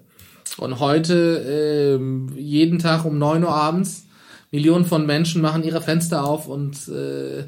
[0.56, 4.04] Und heute, ähm, jeden Tag um 9 Uhr abends,
[4.50, 7.44] Millionen von Menschen machen ihre Fenster auf und äh, äh,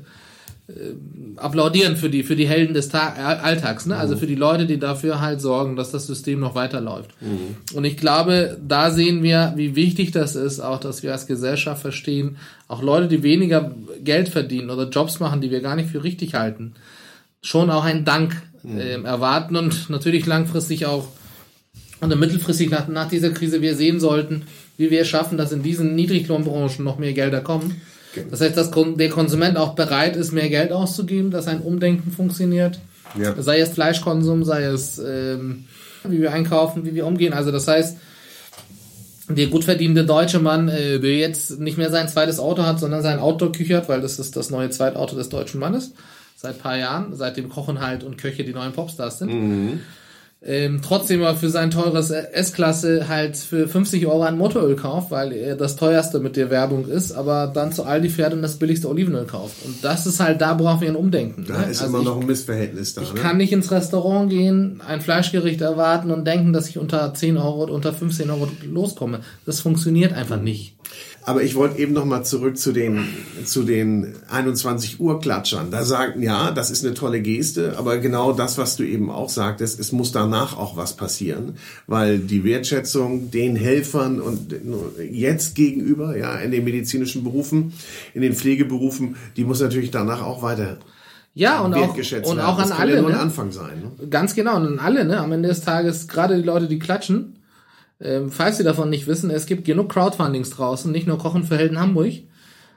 [1.36, 3.96] applaudieren für die, für die Helden des Tag Alltags, ne?
[3.96, 4.18] Also mhm.
[4.20, 7.10] für die Leute, die dafür halt sorgen, dass das System noch weiterläuft.
[7.20, 7.56] Mhm.
[7.76, 11.82] Und ich glaube, da sehen wir, wie wichtig das ist, auch, dass wir als Gesellschaft
[11.82, 12.36] verstehen,
[12.68, 16.34] auch Leute, die weniger Geld verdienen oder Jobs machen, die wir gar nicht für richtig
[16.34, 16.74] halten,
[17.42, 18.78] schon auch einen Dank mhm.
[18.78, 21.08] äh, erwarten und natürlich langfristig auch
[22.00, 24.42] und mittelfristig nach, nach dieser Krise wir sehen sollten,
[24.76, 27.80] wie wir es schaffen, dass in diesen Niedriglohnbranchen noch mehr Gelder kommen.
[28.14, 28.28] Genau.
[28.30, 32.78] Das heißt, dass der Konsument auch bereit ist, mehr Geld auszugeben, dass ein Umdenken funktioniert.
[33.18, 33.40] Ja.
[33.40, 35.64] Sei es Fleischkonsum, sei es ähm,
[36.04, 37.32] wie wir einkaufen, wie wir umgehen.
[37.32, 37.96] Also das heißt,
[39.28, 43.02] der gut verdienende deutsche Mann, äh, der jetzt nicht mehr sein zweites Auto hat, sondern
[43.02, 45.92] sein Outdoor-Küche hat, weil das ist das neue Zweitauto des deutschen Mannes.
[46.36, 49.32] Seit paar Jahren, seitdem Kochen halt und Köche die neuen Popstars sind.
[49.32, 49.80] Mhm
[50.44, 55.32] ähm, trotzdem aber für sein teures S-Klasse halt für 50 Euro ein Motoröl kauft, weil
[55.32, 58.88] er das teuerste mit der Werbung ist, aber dann zu Aldi fährt und das billigste
[58.88, 59.64] Olivenöl kauft.
[59.64, 61.44] Und das ist halt, da brauchen wir ein Umdenken.
[61.46, 61.70] Da ne?
[61.70, 63.02] ist also immer ich, noch ein Missverhältnis da.
[63.02, 63.20] Ich ne?
[63.20, 67.62] kann nicht ins Restaurant gehen, ein Fleischgericht erwarten und denken, dass ich unter 10 Euro
[67.62, 69.20] oder unter 15 Euro loskomme.
[69.46, 70.74] Das funktioniert einfach nicht.
[71.24, 73.06] Aber ich wollte eben noch mal zurück zu den,
[73.44, 75.70] zu den 21 Uhr Klatschern.
[75.70, 79.28] Da sagten, ja, das ist eine tolle Geste, aber genau das, was du eben auch
[79.28, 81.54] sagtest, es muss danach auch was passieren,
[81.86, 84.54] weil die Wertschätzung den Helfern und
[85.10, 87.72] jetzt gegenüber, ja, in den medizinischen Berufen,
[88.14, 90.78] in den Pflegeberufen, die muss natürlich danach auch weiter
[91.34, 92.94] ja, und auch, und auch an alle.
[92.94, 93.20] Ja nur ein ne?
[93.20, 93.82] Anfang sein.
[93.98, 94.08] Ne?
[94.08, 95.18] Ganz genau, und an alle, ne?
[95.18, 97.36] Am Ende des Tages, gerade die Leute, die klatschen,
[98.02, 101.56] ähm, falls Sie davon nicht wissen, es gibt genug Crowdfundings draußen, nicht nur Kochen für
[101.56, 102.12] Helden Hamburg.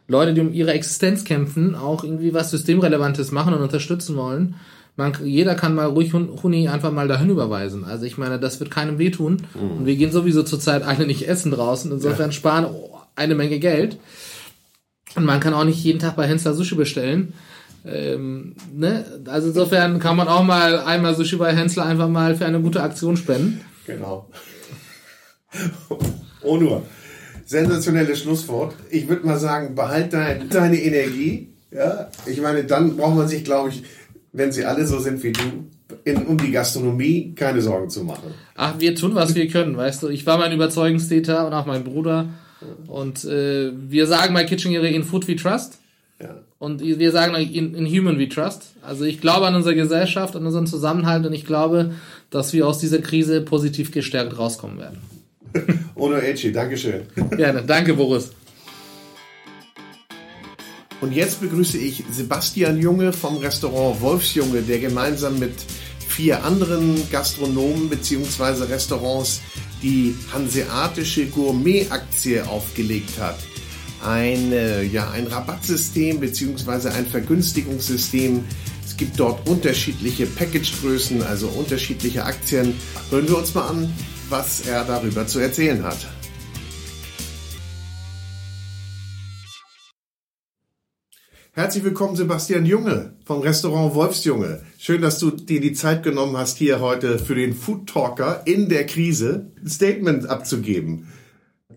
[0.07, 4.55] Leute, die um ihre Existenz kämpfen, auch irgendwie was Systemrelevantes machen und unterstützen wollen.
[4.97, 7.83] Man, jeder kann mal ruhig Huni einfach mal dahin überweisen.
[7.83, 9.41] Also ich meine, das wird keinem wehtun.
[9.53, 9.71] Mhm.
[9.79, 11.91] Und wir gehen sowieso zurzeit alle nicht essen draußen.
[11.91, 12.31] Insofern ja.
[12.31, 12.67] sparen
[13.15, 13.97] eine Menge Geld.
[15.15, 17.33] Und man kann auch nicht jeden Tag bei Hensler Sushi bestellen.
[17.85, 19.05] Ähm, ne?
[19.27, 22.81] Also insofern kann man auch mal einmal Sushi bei Hensler einfach mal für eine gute
[22.81, 23.61] Aktion spenden.
[23.85, 24.29] Genau.
[26.41, 26.83] Oh nur.
[27.45, 28.73] Sensationelles Schlusswort.
[28.89, 31.49] Ich würde mal sagen, behalt dein, deine Energie.
[31.71, 33.83] Ja, ich meine, dann braucht man sich, glaube ich,
[34.31, 35.41] wenn sie alle so sind wie du,
[36.03, 38.33] in, um die Gastronomie keine Sorgen zu machen.
[38.55, 40.09] Ach, wir tun, was wir können, weißt du.
[40.09, 42.29] Ich war mein Überzeugungstäter und auch mein Bruder.
[42.87, 45.79] Und äh, wir sagen bei Kitchen in Food we trust.
[46.21, 46.37] Ja.
[46.57, 48.73] Und wir sagen in, in Human we trust.
[48.81, 51.91] Also ich glaube an unsere Gesellschaft, an unseren Zusammenhalt und ich glaube,
[52.29, 54.97] dass wir aus dieser Krise positiv gestärkt rauskommen werden.
[55.95, 57.03] Ono Eci, Dankeschön.
[57.37, 58.31] Gerne, danke Boris.
[61.01, 65.53] Und jetzt begrüße ich Sebastian Junge vom Restaurant Wolfsjunge, der gemeinsam mit
[66.07, 68.63] vier anderen Gastronomen bzw.
[68.63, 69.41] Restaurants
[69.83, 73.37] die hanseatische Gourmet-Aktie aufgelegt hat.
[74.03, 74.53] Ein,
[74.91, 76.89] ja, ein Rabattsystem bzw.
[76.89, 78.43] ein Vergünstigungssystem.
[78.85, 82.73] Es gibt dort unterschiedliche Packagegrößen, also unterschiedliche Aktien.
[83.09, 83.93] Hören wir uns mal an,
[84.29, 85.97] was er darüber zu erzählen hat.
[91.53, 94.63] Herzlich willkommen, Sebastian Junge vom Restaurant Wolfsjunge.
[94.77, 98.67] Schön, dass du dir die Zeit genommen hast, hier heute für den Food Talker in
[98.67, 101.07] der Krise ein Statement abzugeben.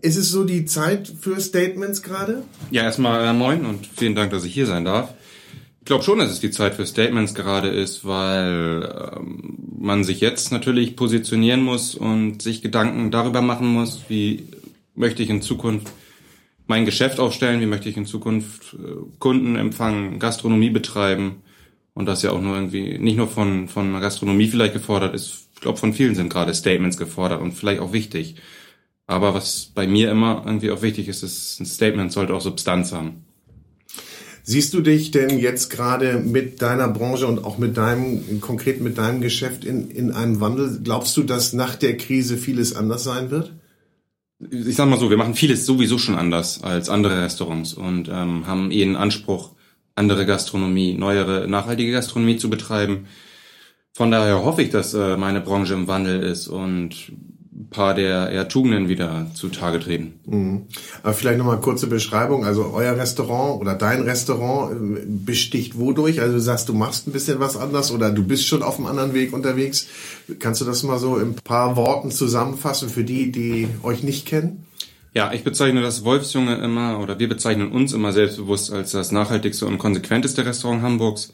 [0.01, 2.43] Ist es so die Zeit für Statements gerade?
[2.71, 5.13] Ja, erstmal äh, moin und vielen Dank, dass ich hier sein darf.
[5.89, 10.19] Ich glaube schon, dass es die Zeit für Statements gerade ist, weil ähm, man sich
[10.19, 14.45] jetzt natürlich positionieren muss und sich Gedanken darüber machen muss, wie
[14.93, 15.91] möchte ich in Zukunft
[16.67, 21.41] mein Geschäft aufstellen, wie möchte ich in Zukunft äh, Kunden empfangen, Gastronomie betreiben
[21.95, 25.61] und das ja auch nur irgendwie nicht nur von von Gastronomie vielleicht gefordert ist, ich
[25.61, 28.35] glaube von vielen sind gerade Statements gefordert und vielleicht auch wichtig.
[29.07, 32.91] Aber was bei mir immer irgendwie auch wichtig ist, ist ein Statement sollte auch Substanz
[32.91, 33.25] haben.
[34.49, 38.97] Siehst du dich denn jetzt gerade mit deiner Branche und auch mit deinem, konkret mit
[38.97, 40.79] deinem Geschäft in, in einem Wandel?
[40.83, 43.53] Glaubst du, dass nach der Krise vieles anders sein wird?
[44.39, 48.47] Ich sag mal so, wir machen vieles sowieso schon anders als andere Restaurants und ähm,
[48.47, 49.51] haben eh Anspruch,
[49.93, 53.05] andere Gastronomie, neuere, nachhaltige Gastronomie zu betreiben.
[53.93, 57.11] Von daher hoffe ich, dass äh, meine Branche im Wandel ist und
[57.69, 60.19] paar der eher Tugenden wieder zutage treten.
[60.25, 60.61] Mhm.
[61.03, 62.45] Aber vielleicht nochmal kurze Beschreibung.
[62.45, 66.21] Also euer Restaurant oder dein Restaurant äh, besticht wodurch?
[66.21, 68.87] Also du sagst, du machst ein bisschen was anders oder du bist schon auf einem
[68.87, 69.87] anderen Weg unterwegs.
[70.39, 74.25] Kannst du das mal so in ein paar Worten zusammenfassen für die, die euch nicht
[74.25, 74.65] kennen?
[75.13, 79.65] Ja, ich bezeichne das Wolfsjunge immer oder wir bezeichnen uns immer selbstbewusst als das nachhaltigste
[79.65, 81.33] und konsequenteste Restaurant Hamburgs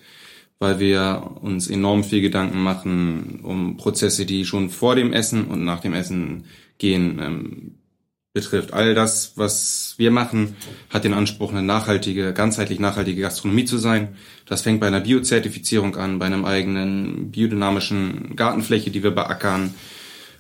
[0.60, 5.66] weil wir uns enorm viel Gedanken machen um Prozesse, die schon vor dem Essen und
[5.66, 6.46] nach dem Essen
[6.78, 7.76] gehen, ähm,
[8.36, 8.74] betrifft.
[8.74, 10.56] All das, was wir machen,
[10.90, 14.10] hat den Anspruch, eine nachhaltige, ganzheitlich nachhaltige Gastronomie zu sein.
[14.46, 19.74] Das fängt bei einer Biozertifizierung an, bei einem eigenen biodynamischen Gartenfläche, die wir beackern.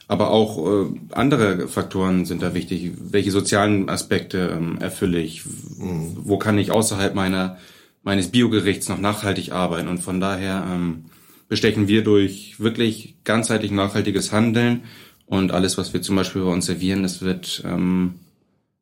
[0.07, 2.91] Aber auch äh, andere Faktoren sind da wichtig.
[2.99, 5.45] Welche sozialen Aspekte ähm, erfülle ich?
[5.45, 6.17] Mhm.
[6.21, 7.57] Wo kann ich außerhalb meiner
[8.05, 9.89] meines Biogerichts noch nachhaltig arbeiten.
[9.89, 11.05] Und von daher ähm,
[11.49, 14.83] bestechen wir durch wirklich ganzheitlich nachhaltiges Handeln
[15.25, 18.15] und alles, was wir zum Beispiel bei uns servieren, das wird ähm,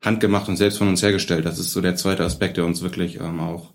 [0.02, 1.46] handgemacht und selbst von uns hergestellt.
[1.46, 3.72] Das ist so der zweite Aspekt, der uns wirklich ähm, auch,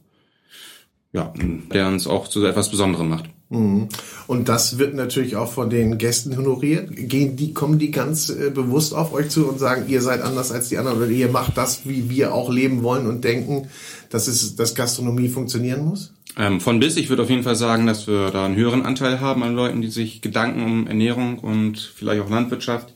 [1.12, 1.32] ja,
[1.72, 3.30] der uns auch zu etwas Besonderem macht.
[3.50, 3.88] Mhm.
[4.26, 6.90] Und das wird natürlich auch von den Gästen honoriert.
[6.94, 10.52] Gehen die, kommen die ganz äh, bewusst auf euch zu und sagen, ihr seid anders
[10.52, 13.68] als die anderen oder ihr macht das, wie wir auch leben wollen und denken,
[14.10, 16.12] dass es, dass Gastronomie funktionieren muss?
[16.36, 19.20] Ähm, von bis, ich würde auf jeden Fall sagen, dass wir da einen höheren Anteil
[19.20, 22.94] haben an Leuten, die sich Gedanken um Ernährung und vielleicht auch Landwirtschaft,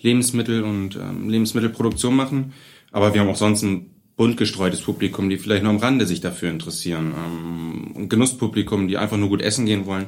[0.00, 2.52] Lebensmittel und ähm, Lebensmittelproduktion machen.
[2.92, 6.20] Aber wir haben auch sonst ein bunt gestreutes Publikum, die vielleicht nur am Rande sich
[6.20, 7.12] dafür interessieren.
[7.16, 10.06] Ähm, ein Genusspublikum, die einfach nur gut essen gehen wollen.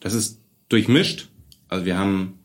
[0.00, 1.28] Das ist durchmischt.
[1.68, 2.40] Also wir haben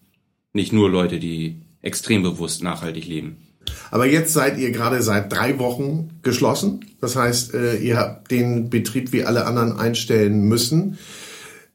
[0.54, 3.38] nicht nur Leute, die extrem bewusst nachhaltig leben.
[3.92, 6.86] Aber jetzt seid ihr gerade seit drei Wochen geschlossen.
[7.02, 10.98] Das heißt, äh, ihr habt den Betrieb wie alle anderen einstellen müssen.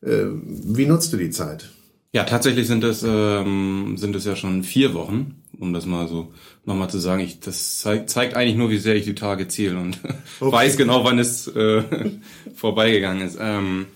[0.02, 1.70] Äh, wie nutzt du die Zeit?
[2.14, 6.32] Ja, tatsächlich sind es ähm, sind es ja schon vier Wochen, um das mal so
[6.64, 7.20] nochmal zu sagen.
[7.20, 9.98] Ich, das zeigt, zeigt eigentlich nur, wie sehr ich die Tage zähle und
[10.40, 10.52] okay.
[10.52, 11.82] weiß genau, wann es äh,
[12.54, 13.36] vorbeigegangen ist.
[13.40, 13.86] Ähm,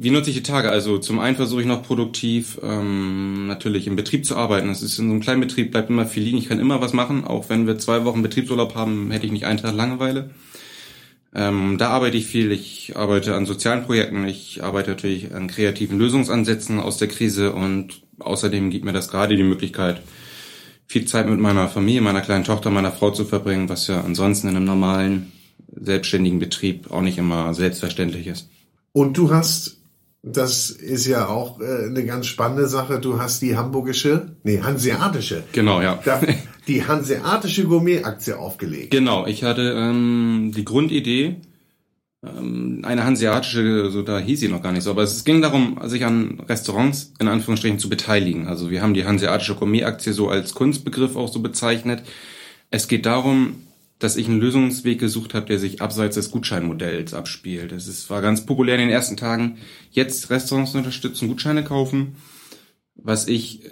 [0.00, 0.70] wie nutze ich die Tage?
[0.70, 4.68] Also zum einen versuche ich noch produktiv ähm, natürlich im Betrieb zu arbeiten.
[4.68, 6.38] Das ist in so einem kleinen Betrieb bleibt immer viel liegen.
[6.38, 7.24] Ich kann immer was machen.
[7.24, 10.30] Auch wenn wir zwei Wochen Betriebsurlaub haben, hätte ich nicht einen Tag Langeweile.
[11.34, 12.52] Ähm, da arbeite ich viel.
[12.52, 14.24] Ich arbeite an sozialen Projekten.
[14.28, 19.36] Ich arbeite natürlich an kreativen Lösungsansätzen aus der Krise und außerdem gibt mir das gerade
[19.36, 20.00] die Möglichkeit,
[20.86, 24.46] viel Zeit mit meiner Familie, meiner kleinen Tochter, meiner Frau zu verbringen, was ja ansonsten
[24.46, 25.32] in einem normalen
[25.74, 28.48] selbstständigen Betrieb auch nicht immer selbstverständlich ist.
[28.92, 29.77] Und du hast
[30.22, 32.98] das ist ja auch äh, eine ganz spannende Sache.
[32.98, 35.44] Du hast die hamburgische, nee, hanseatische.
[35.52, 36.00] Genau, ja.
[36.66, 38.90] Die hanseatische Gourmet-Aktie aufgelegt.
[38.90, 41.36] Genau, ich hatte ähm, die Grundidee,
[42.26, 45.78] ähm, eine hanseatische, so da hieß sie noch gar nicht so, aber es ging darum,
[45.84, 48.48] sich an Restaurants in Anführungsstrichen zu beteiligen.
[48.48, 52.02] Also wir haben die hanseatische Gourmet-Aktie so als Kunstbegriff auch so bezeichnet.
[52.70, 53.62] Es geht darum,
[53.98, 57.72] dass ich einen Lösungsweg gesucht habe, der sich abseits des Gutscheinmodells abspielt.
[57.72, 59.58] Es ist, war ganz populär in den ersten Tagen,
[59.90, 62.16] jetzt Restaurants unterstützen, Gutscheine kaufen,
[62.94, 63.70] was ich äh,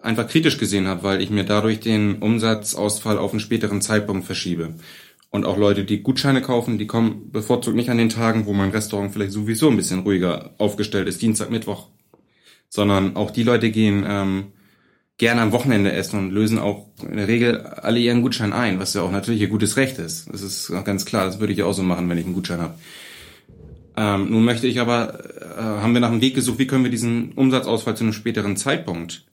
[0.00, 4.74] einfach kritisch gesehen habe, weil ich mir dadurch den Umsatzausfall auf einen späteren Zeitpunkt verschiebe.
[5.30, 8.70] Und auch Leute, die Gutscheine kaufen, die kommen bevorzugt nicht an den Tagen, wo mein
[8.70, 11.88] Restaurant vielleicht sowieso ein bisschen ruhiger aufgestellt ist, Dienstag, Mittwoch,
[12.68, 14.52] sondern auch die Leute gehen ähm,
[15.18, 18.94] gerne am Wochenende essen und lösen auch in der Regel alle ihren Gutschein ein, was
[18.94, 20.32] ja auch natürlich ihr gutes Recht ist.
[20.32, 22.60] Das ist auch ganz klar, das würde ich auch so machen, wenn ich einen Gutschein
[22.60, 22.74] habe.
[23.96, 26.90] Ähm, nun möchte ich aber, äh, haben wir nach einem Weg gesucht, wie können wir
[26.90, 29.26] diesen Umsatzausfall zu einem späteren Zeitpunkt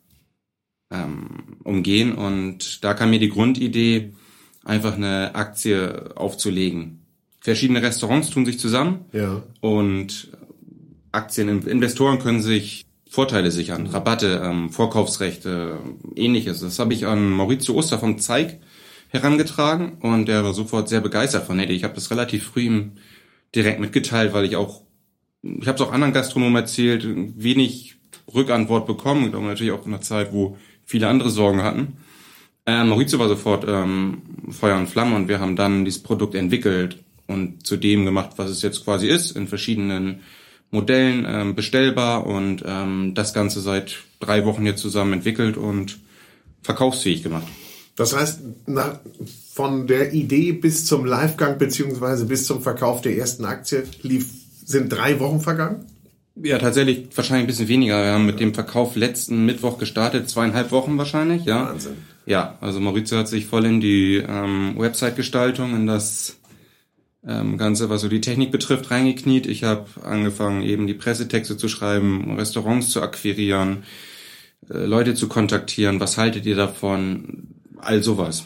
[0.91, 4.13] ähm, umgehen und da kam mir die Grundidee,
[4.65, 7.05] einfach eine Aktie aufzulegen.
[7.39, 9.41] Verschiedene Restaurants tun sich zusammen ja.
[9.61, 10.29] und
[11.11, 15.79] Aktieninvestoren können sich Vorteile sichern, Rabatte, ähm, Vorkaufsrechte,
[16.15, 16.59] ähnliches.
[16.59, 18.59] Das habe ich an Maurizio Oster vom Zeig
[19.09, 22.91] herangetragen und der war sofort sehr begeistert von der Ich habe das relativ früh ihm
[23.55, 24.83] direkt mitgeteilt, weil ich auch,
[25.41, 27.03] ich habe es auch anderen Gastronomen erzählt,
[27.35, 27.95] wenig
[28.31, 31.97] Rückantwort bekommen, ich glaube natürlich auch in einer Zeit, wo viele andere Sorgen hatten.
[32.67, 37.03] Äh, Maurizio war sofort ähm, Feuer und Flamme und wir haben dann dieses Produkt entwickelt
[37.25, 40.19] und zu dem gemacht, was es jetzt quasi ist, in verschiedenen
[40.71, 45.99] Modellen ähm, bestellbar und ähm, das Ganze seit drei Wochen jetzt zusammen entwickelt und
[46.61, 47.47] verkaufsfähig gemacht.
[47.95, 48.99] Das heißt, na,
[49.53, 54.29] von der Idee bis zum Livegang beziehungsweise bis zum Verkauf der ersten Aktie lief,
[54.63, 55.85] sind drei Wochen vergangen?
[56.41, 58.01] Ja, tatsächlich wahrscheinlich ein bisschen weniger.
[58.01, 61.65] Wir haben mit dem Verkauf letzten Mittwoch gestartet, zweieinhalb Wochen wahrscheinlich, ja.
[61.65, 61.97] Wahnsinn.
[62.25, 66.37] Ja, also Maurizio hat sich voll in die ähm, Website-Gestaltung, in das
[67.29, 69.45] ähm, Ganze, was so die Technik betrifft, reingekniet.
[69.45, 73.83] Ich habe angefangen, eben die Pressetexte zu schreiben, Restaurants zu akquirieren,
[74.69, 75.99] äh, Leute zu kontaktieren.
[75.99, 77.49] Was haltet ihr davon?
[77.77, 78.45] All sowas.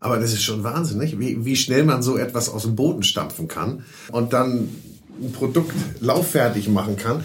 [0.00, 3.46] Aber das ist schon wahnsinnig, wie, wie schnell man so etwas aus dem Boden stampfen
[3.46, 4.68] kann und dann
[5.20, 7.24] ein Produkt lauffärtig machen kann.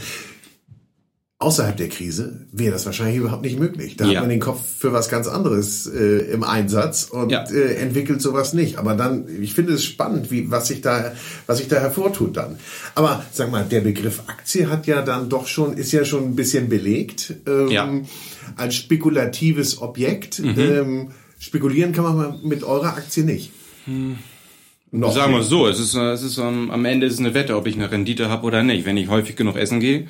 [1.41, 3.95] Außerhalb der Krise wäre das wahrscheinlich überhaupt nicht möglich.
[3.95, 4.15] Da Ja.
[4.15, 7.45] hat man den Kopf für was ganz anderes äh, im Einsatz und Ja.
[7.49, 8.77] äh, entwickelt sowas nicht.
[8.77, 11.13] Aber dann, ich finde es spannend, wie was sich da,
[11.47, 12.59] was sich da hervortut dann.
[12.93, 16.35] Aber sag mal, der Begriff Aktie hat ja dann doch schon, ist ja schon ein
[16.35, 17.85] bisschen belegt ähm, Ja.
[17.85, 18.05] Mhm.
[18.57, 20.39] als spekulatives Objekt.
[20.39, 23.53] Ähm, spekulieren kann man mit eurer Aktie nicht.
[24.91, 27.55] Noch Sagen wir so, es ist, es ist ähm, am Ende ist es eine Wette,
[27.55, 28.85] ob ich eine Rendite habe oder nicht.
[28.85, 30.07] Wenn ich häufig genug essen gehe,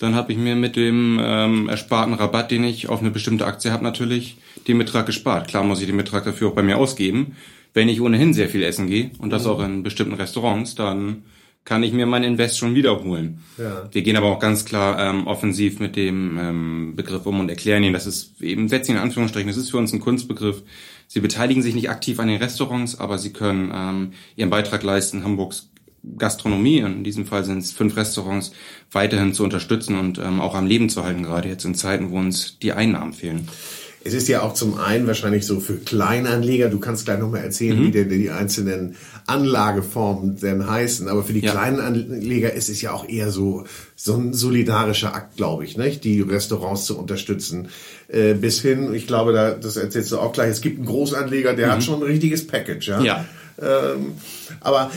[0.00, 3.70] dann habe ich mir mit dem ähm, ersparten Rabatt, den ich auf eine bestimmte Aktie
[3.70, 5.46] habe, natürlich den Betrag gespart.
[5.46, 7.36] Klar muss ich den Betrag dafür auch bei mir ausgeben.
[7.74, 11.22] Wenn ich ohnehin sehr viel essen gehe und das auch in bestimmten Restaurants, dann
[11.66, 13.42] kann ich mir mein Invest schon wiederholen.
[13.58, 13.88] Ja.
[13.92, 17.84] Wir gehen aber auch ganz klar ähm, offensiv mit dem ähm, Begriff um und erklären
[17.84, 20.62] ihn, das ist eben, setzen ihn in Anführungsstrichen, das ist für uns ein Kunstbegriff.
[21.08, 25.24] Sie beteiligen sich nicht aktiv an den Restaurants, aber sie können ähm, ihren Beitrag leisten,
[25.24, 25.69] Hamburgs
[26.18, 28.52] Gastronomie, in diesem Fall sind es fünf Restaurants,
[28.90, 32.18] weiterhin zu unterstützen und ähm, auch am Leben zu halten, gerade jetzt in Zeiten, wo
[32.18, 33.48] uns die Einnahmen fehlen.
[34.02, 37.78] Es ist ja auch zum einen wahrscheinlich so für Kleinanleger, du kannst gleich nochmal erzählen,
[37.78, 37.84] Mhm.
[37.86, 38.96] wie denn die einzelnen
[39.26, 41.50] Anlageformen denn heißen, aber für die Ja.
[41.52, 43.64] kleinen Anleger ist es ja auch eher so,
[43.96, 46.04] so ein solidarischer Akt, glaube ich, nicht?
[46.04, 47.68] die Restaurants zu unterstützen.
[48.08, 51.52] Äh, bis hin, ich glaube, da, das erzählst du auch gleich, es gibt einen Großanleger,
[51.54, 52.88] der hat schon ein richtiges Package.
[52.88, 53.00] Ja.
[53.00, 53.04] Mhm.
[53.04, 53.24] Ja.
[53.62, 54.12] Ähm,
[54.60, 54.90] aber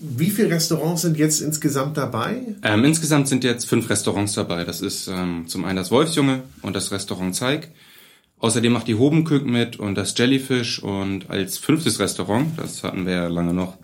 [0.00, 2.42] wie viele Restaurants sind jetzt insgesamt dabei?
[2.62, 4.64] Ähm, insgesamt sind jetzt fünf Restaurants dabei.
[4.64, 7.68] Das ist ähm, zum einen das Wolfsjunge und das Restaurant Zeig.
[8.38, 13.14] Außerdem macht die Hobenkück mit und das Jellyfish und als fünftes Restaurant, das hatten wir
[13.14, 13.78] ja lange noch,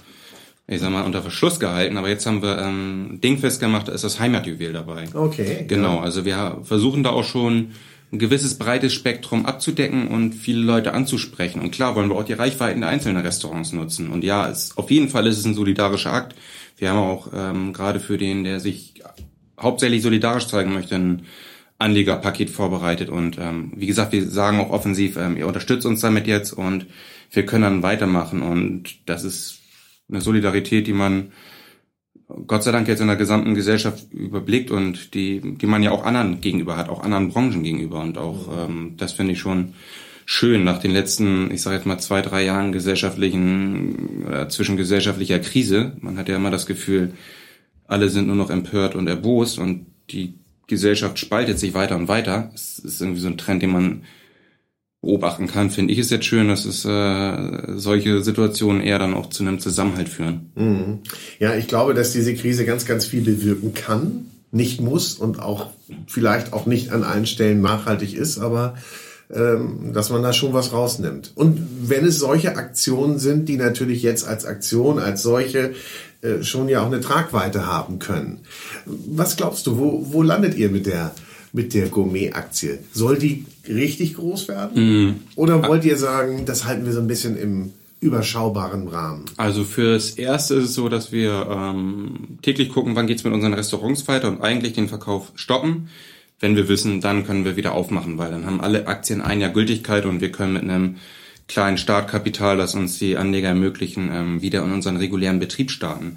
[0.66, 4.04] ich sag mal, unter Verschluss gehalten, aber jetzt haben wir ähm, Dingfest gemacht, da ist
[4.04, 5.06] das Heimatjuwel dabei.
[5.14, 5.64] Okay.
[5.66, 7.72] Genau, also wir versuchen da auch schon
[8.12, 11.62] ein gewisses breites Spektrum abzudecken und viele Leute anzusprechen.
[11.62, 14.10] Und klar wollen wir auch die Reichweiten der einzelnen Restaurants nutzen.
[14.10, 16.36] Und ja, es, auf jeden Fall ist es ein solidarischer Akt.
[16.76, 19.02] Wir haben auch ähm, gerade für den, der sich
[19.58, 21.22] hauptsächlich solidarisch zeigen möchte, ein
[21.78, 23.08] Anlegerpaket vorbereitet.
[23.08, 26.86] Und ähm, wie gesagt, wir sagen auch offensiv, ähm, ihr unterstützt uns damit jetzt und
[27.30, 28.42] wir können dann weitermachen.
[28.42, 29.60] Und das ist
[30.10, 31.32] eine Solidarität, die man
[32.46, 36.04] Gott sei Dank jetzt in der gesamten Gesellschaft überblickt und die, die man ja auch
[36.04, 38.00] anderen gegenüber hat, auch anderen Branchen gegenüber.
[38.00, 39.74] Und auch ähm, das finde ich schon
[40.24, 45.96] schön nach den letzten, ich sage jetzt mal zwei, drei Jahren gesellschaftlichen, äh, zwischengesellschaftlicher Krise.
[46.00, 47.12] Man hat ja immer das Gefühl,
[47.86, 50.34] alle sind nur noch empört und erbost und die
[50.66, 52.50] Gesellschaft spaltet sich weiter und weiter.
[52.54, 54.02] Es ist irgendwie so ein Trend, den man
[55.02, 59.28] beobachten kann, finde ich es jetzt schön, dass es äh, solche Situationen eher dann auch
[59.28, 60.52] zu einem Zusammenhalt führen.
[60.54, 61.00] Mhm.
[61.40, 65.70] Ja, ich glaube, dass diese Krise ganz, ganz viel bewirken kann, nicht muss und auch
[66.06, 68.74] vielleicht auch nicht an allen Stellen nachhaltig ist, aber
[69.32, 71.32] ähm, dass man da schon was rausnimmt.
[71.34, 75.74] Und wenn es solche Aktionen sind, die natürlich jetzt als Aktion, als solche
[76.20, 78.40] äh, schon ja auch eine Tragweite haben können.
[78.86, 81.12] Was glaubst du, wo, wo landet ihr mit der
[81.52, 82.78] mit der Gourmet-Aktie?
[82.92, 85.20] Soll die richtig groß werden?
[85.36, 89.24] Oder wollt ihr sagen, das halten wir so ein bisschen im überschaubaren Rahmen?
[89.36, 93.54] Also fürs Erste ist es so, dass wir ähm, täglich gucken, wann geht's mit unseren
[93.54, 95.88] Restaurants weiter und eigentlich den Verkauf stoppen.
[96.40, 99.50] Wenn wir wissen, dann können wir wieder aufmachen, weil dann haben alle Aktien ein Jahr
[99.50, 100.96] Gültigkeit und wir können mit einem
[101.46, 106.16] kleinen Startkapital, das uns die Anleger ermöglichen, ähm, wieder in unseren regulären Betrieb starten.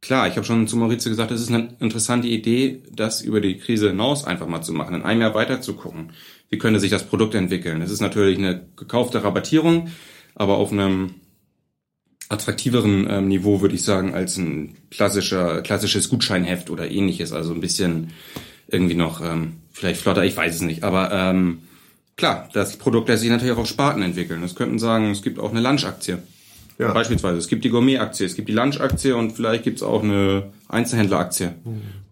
[0.00, 3.58] Klar, ich habe schon zu Maurizio gesagt, es ist eine interessante Idee, das über die
[3.58, 6.10] Krise hinaus einfach mal zu machen, in einem Jahr weiter zu gucken.
[6.54, 7.82] Wie könnte sich das Produkt entwickeln?
[7.82, 9.88] Es ist natürlich eine gekaufte Rabattierung,
[10.36, 11.16] aber auf einem
[12.28, 17.32] attraktiveren ähm, Niveau, würde ich sagen, als ein klassischer, klassisches Gutscheinheft oder ähnliches.
[17.32, 18.12] Also ein bisschen
[18.68, 20.84] irgendwie noch ähm, vielleicht flotter, ich weiß es nicht.
[20.84, 21.62] Aber ähm,
[22.14, 24.44] klar, das Produkt lässt sich natürlich auch auf Sparten entwickeln.
[24.44, 26.18] Es könnten sagen, es gibt auch eine Lunchaktie.
[26.78, 26.92] Ja.
[26.92, 30.52] Beispielsweise, es gibt die Gourmet-Aktie, es gibt die Lunch-Aktie und vielleicht gibt es auch eine
[30.68, 31.52] Einzelhändler-Aktie.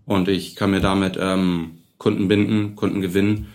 [0.04, 3.46] Und ich kann mir damit ähm, Kunden binden, Kunden gewinnen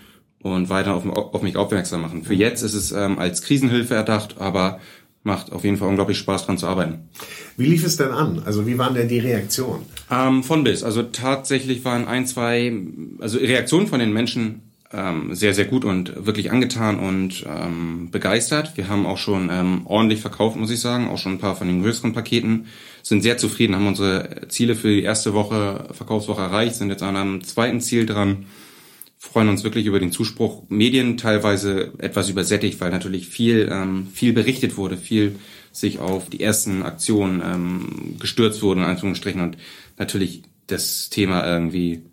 [0.53, 2.23] und weiter auf, auf mich aufmerksam machen.
[2.23, 4.79] Für jetzt ist es ähm, als Krisenhilfe erdacht, aber
[5.23, 7.09] macht auf jeden Fall unglaublich Spaß dran zu arbeiten.
[7.57, 8.41] Wie lief es denn an?
[8.45, 9.83] Also wie waren denn die Reaktionen?
[10.09, 10.83] Ähm, von bis.
[10.83, 12.73] Also tatsächlich waren ein, zwei,
[13.19, 14.61] also Reaktionen von den Menschen
[14.93, 18.77] ähm, sehr, sehr gut und wirklich angetan und ähm, begeistert.
[18.77, 21.09] Wir haben auch schon ähm, ordentlich verkauft, muss ich sagen.
[21.09, 22.67] Auch schon ein paar von den größeren Paketen.
[23.03, 27.15] Sind sehr zufrieden, haben unsere Ziele für die erste Woche, Verkaufswoche erreicht, sind jetzt an
[27.15, 28.45] einem zweiten Ziel dran.
[29.19, 30.63] Freuen uns wirklich über den Zuspruch.
[30.69, 35.39] Medien teilweise etwas übersättigt, weil natürlich viel, ähm, viel berichtet wurde, viel
[35.71, 39.57] sich auf die ersten Aktionen ähm, gestürzt wurden, in Anführungsstrichen, und
[39.97, 42.03] natürlich das Thema irgendwie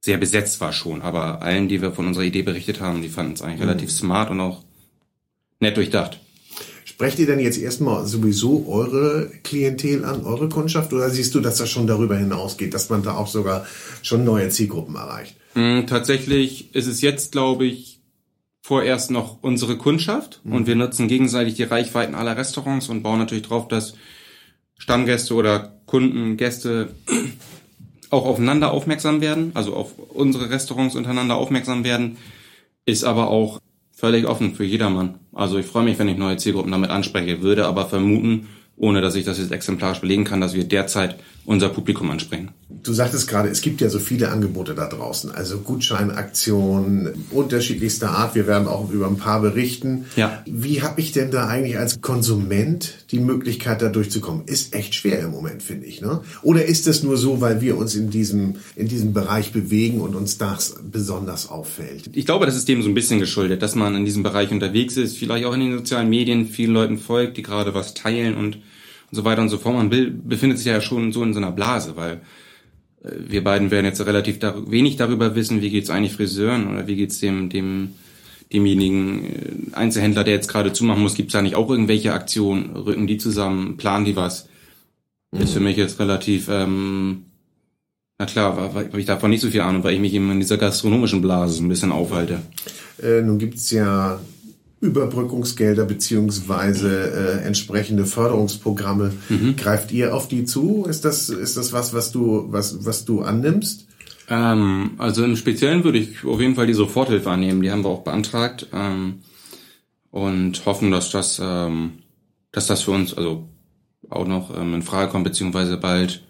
[0.00, 1.00] sehr besetzt war schon.
[1.02, 3.68] Aber allen, die wir von unserer Idee berichtet haben, die fanden es eigentlich mhm.
[3.68, 4.62] relativ smart und auch
[5.60, 6.20] nett durchdacht.
[6.94, 11.56] Sprecht ihr denn jetzt erstmal sowieso eure Klientel an, eure Kundschaft, oder siehst du, dass
[11.56, 13.66] das schon darüber hinausgeht, dass man da auch sogar
[14.02, 15.34] schon neue Zielgruppen erreicht?
[15.56, 17.98] Mm, tatsächlich ist es jetzt, glaube ich,
[18.62, 20.52] vorerst noch unsere Kundschaft mhm.
[20.52, 23.94] und wir nutzen gegenseitig die Reichweiten aller Restaurants und bauen natürlich drauf, dass
[24.78, 26.94] Stammgäste oder Kunden, Gäste
[28.10, 32.18] auch aufeinander aufmerksam werden, also auf unsere Restaurants untereinander aufmerksam werden,
[32.86, 33.58] ist aber auch
[33.94, 35.20] völlig offen für jedermann.
[35.32, 39.14] Also ich freue mich, wenn ich neue Zielgruppen damit anspreche, würde aber vermuten, ohne dass
[39.14, 41.16] ich das jetzt exemplarisch belegen kann, dass wir derzeit
[41.46, 42.50] unser Publikum ansprechen.
[42.70, 48.34] Du sagtest gerade, es gibt ja so viele Angebote da draußen, also Gutscheinaktionen unterschiedlichster Art.
[48.34, 50.06] Wir werden auch über ein paar berichten.
[50.16, 50.42] Ja.
[50.46, 54.44] Wie habe ich denn da eigentlich als Konsument die Möglichkeit, da durchzukommen?
[54.46, 56.00] Ist echt schwer im Moment, finde ich.
[56.00, 56.20] Ne?
[56.42, 60.14] Oder ist es nur so, weil wir uns in diesem, in diesem Bereich bewegen und
[60.14, 62.10] uns das besonders auffällt?
[62.12, 64.96] Ich glaube, das ist dem so ein bisschen geschuldet, dass man in diesem Bereich unterwegs
[64.96, 68.58] ist, vielleicht auch in den sozialen Medien vielen Leuten folgt, die gerade was teilen und
[69.14, 69.76] und so weiter und so fort.
[69.76, 69.90] Man
[70.24, 72.20] befindet sich ja schon so in so einer Blase, weil
[73.04, 76.86] äh, wir beiden werden jetzt relativ da, wenig darüber wissen, wie geht's eigentlich Friseuren oder
[76.88, 77.90] wie geht's dem, dem,
[78.52, 83.06] demjenigen äh, Einzelhändler, der jetzt gerade zumachen muss, gibt's da nicht auch irgendwelche Aktionen, rücken
[83.06, 84.48] die zusammen, planen die was?
[85.30, 85.42] Mhm.
[85.42, 87.26] Ist für mich jetzt relativ, ähm,
[88.18, 90.58] na klar, habe ich davon nicht so viel Ahnung, weil ich mich eben in dieser
[90.58, 92.40] gastronomischen Blase ein bisschen aufhalte.
[93.00, 94.20] Äh, nun gibt's ja
[94.84, 99.12] Überbrückungsgelder beziehungsweise äh, entsprechende Förderungsprogramme.
[99.28, 99.56] Mhm.
[99.56, 100.84] Greift ihr auf die zu?
[100.88, 103.86] Ist das, ist das was, was du, was, was du annimmst?
[104.28, 107.62] Ähm, also im Speziellen würde ich auf jeden Fall die Soforthilfe annehmen.
[107.62, 109.20] Die haben wir auch beantragt ähm,
[110.10, 111.92] und hoffen, dass das, ähm,
[112.52, 113.48] dass das für uns also
[114.10, 116.22] auch noch ähm, in Frage kommt beziehungsweise bald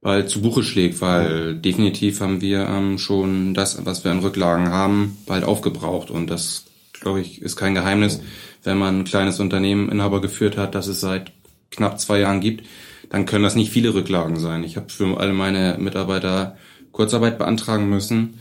[0.00, 4.68] bald zu Buche schlägt, weil definitiv haben wir ähm, schon das, was wir an Rücklagen
[4.68, 6.67] haben, bald aufgebraucht und das
[7.00, 8.20] glaube ich, ist kein Geheimnis,
[8.64, 11.32] wenn man ein kleines Unternehmen Inhaber geführt hat, das es seit
[11.70, 12.66] knapp zwei Jahren gibt,
[13.10, 14.64] dann können das nicht viele Rücklagen sein.
[14.64, 16.56] Ich habe für alle meine Mitarbeiter
[16.92, 18.40] Kurzarbeit beantragen müssen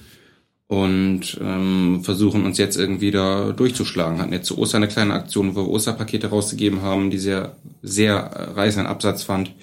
[0.68, 4.20] und ähm, versuchen uns jetzt irgendwie da durchzuschlagen.
[4.20, 8.51] Hatten jetzt zu Ostern eine kleine Aktion, wo wir Osterpakete rausgegeben haben, die sehr, sehr
[8.55, 9.53] reißenden Absatz fand.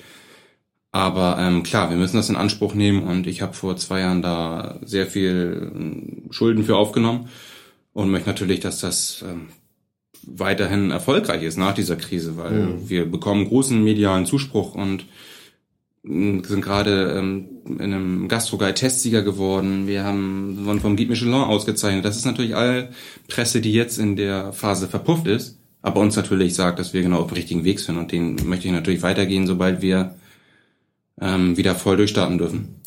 [0.92, 4.22] Aber ähm, klar, wir müssen das in Anspruch nehmen und ich habe vor zwei Jahren
[4.22, 7.28] da sehr viel ähm, Schulden für aufgenommen
[7.94, 9.48] und möchte natürlich, dass das ähm,
[10.26, 12.88] weiterhin erfolgreich ist nach dieser Krise, weil mhm.
[12.90, 15.06] wir bekommen großen medialen Zuspruch und
[16.02, 19.86] mm, sind gerade ähm, in einem Gastroguide Testsieger geworden.
[19.86, 22.04] Wir haben wurden vom Guide Michelin ausgezeichnet.
[22.04, 22.90] Das ist natürlich all
[23.28, 27.20] Presse, die jetzt in der Phase verpufft ist, aber uns natürlich sagt, dass wir genau
[27.20, 30.16] auf dem richtigen Weg sind und den möchte ich natürlich weitergehen, sobald wir
[31.20, 32.80] ähm, wieder voll durchstarten dürfen.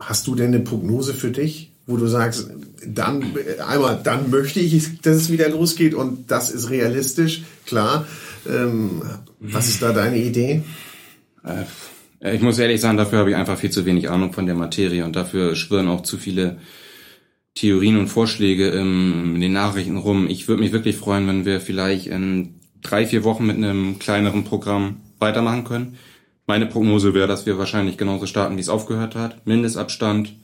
[0.00, 1.73] Hast du denn eine Prognose für dich?
[1.86, 2.50] Wo du sagst,
[2.86, 3.34] dann
[3.66, 8.06] einmal, dann möchte ich, dass es wieder losgeht und das ist realistisch, klar.
[8.48, 9.02] Ähm,
[9.40, 10.62] was ist da deine Idee?
[11.44, 14.54] Äh, ich muss ehrlich sagen, dafür habe ich einfach viel zu wenig Ahnung von der
[14.54, 16.58] Materie und dafür schwirren auch zu viele
[17.54, 20.26] Theorien und Vorschläge in den Nachrichten rum.
[20.28, 24.44] Ich würde mich wirklich freuen, wenn wir vielleicht in drei, vier Wochen mit einem kleineren
[24.44, 25.96] Programm weitermachen können.
[26.46, 29.46] Meine Prognose wäre, dass wir wahrscheinlich genauso starten, wie es aufgehört hat.
[29.46, 30.34] Mindestabstand,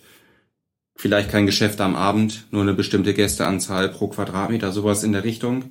[1.01, 5.71] vielleicht kein Geschäft am Abend, nur eine bestimmte Gästeanzahl pro Quadratmeter, sowas in der Richtung.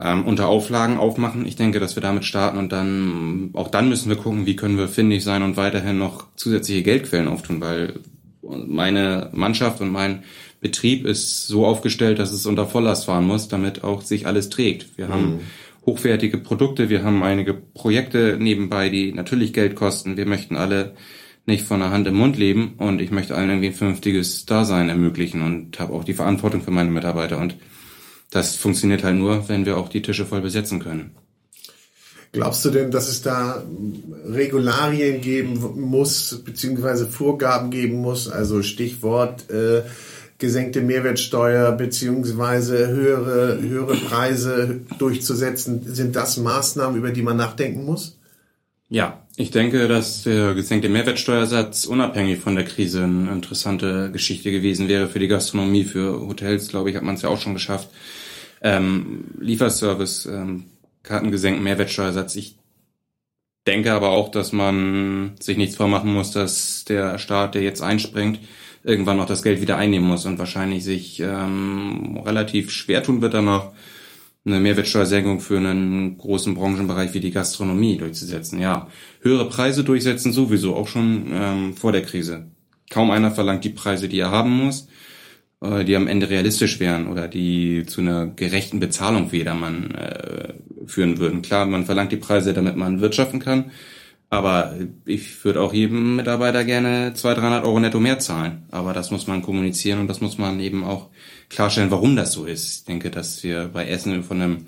[0.00, 1.46] Ähm, unter Auflagen aufmachen.
[1.46, 4.76] Ich denke, dass wir damit starten und dann, auch dann müssen wir gucken, wie können
[4.76, 8.00] wir findig sein und weiterhin noch zusätzliche Geldquellen auftun, weil
[8.42, 10.24] meine Mannschaft und mein
[10.60, 14.98] Betrieb ist so aufgestellt, dass es unter Volllast fahren muss, damit auch sich alles trägt.
[14.98, 15.12] Wir mhm.
[15.12, 15.40] haben
[15.86, 20.16] hochwertige Produkte, wir haben einige Projekte nebenbei, die natürlich Geld kosten.
[20.16, 20.96] Wir möchten alle
[21.46, 24.88] nicht von der Hand im Mund leben und ich möchte allen irgendwie ein vernünftiges Dasein
[24.88, 27.56] ermöglichen und habe auch die Verantwortung für meine Mitarbeiter und
[28.30, 31.10] das funktioniert halt nur, wenn wir auch die Tische voll besetzen können.
[32.32, 33.62] Glaubst du denn, dass es da
[34.24, 39.82] Regularien geben muss, beziehungsweise Vorgaben geben muss, also Stichwort äh,
[40.38, 45.94] gesenkte Mehrwertsteuer beziehungsweise höhere, höhere Preise durchzusetzen?
[45.94, 48.18] Sind das Maßnahmen, über die man nachdenken muss?
[48.88, 54.88] Ja, ich denke, dass der gesenkte Mehrwertsteuersatz unabhängig von der Krise eine interessante Geschichte gewesen
[54.88, 57.88] wäre für die Gastronomie, für Hotels, glaube ich, hat man es ja auch schon geschafft.
[58.60, 60.64] Ähm, Lieferservice, ähm,
[61.02, 62.36] Kartengesenken Mehrwertsteuersatz.
[62.36, 62.56] Ich
[63.66, 68.38] denke aber auch, dass man sich nichts vormachen muss, dass der Staat, der jetzt einspringt,
[68.84, 73.34] irgendwann noch das Geld wieder einnehmen muss und wahrscheinlich sich ähm, relativ schwer tun wird,
[73.34, 73.72] dann noch
[74.44, 78.58] eine Mehrwertsteuersenkung für einen großen Branchenbereich wie die Gastronomie durchzusetzen.
[78.58, 78.88] Ja,
[79.20, 82.46] höhere Preise durchsetzen sowieso, auch schon ähm, vor der Krise.
[82.90, 84.88] Kaum einer verlangt die Preise, die er haben muss,
[85.60, 90.54] äh, die am Ende realistisch wären oder die zu einer gerechten Bezahlung für jedermann äh,
[90.86, 91.42] führen würden.
[91.42, 93.70] Klar, man verlangt die Preise, damit man wirtschaften kann,
[94.32, 94.74] aber
[95.04, 98.62] ich würde auch jedem Mitarbeiter gerne 200, 300 Euro netto mehr zahlen.
[98.70, 101.10] Aber das muss man kommunizieren und das muss man eben auch
[101.52, 102.80] klarstellen, warum das so ist.
[102.80, 104.66] Ich denke, dass wir bei Essen von einem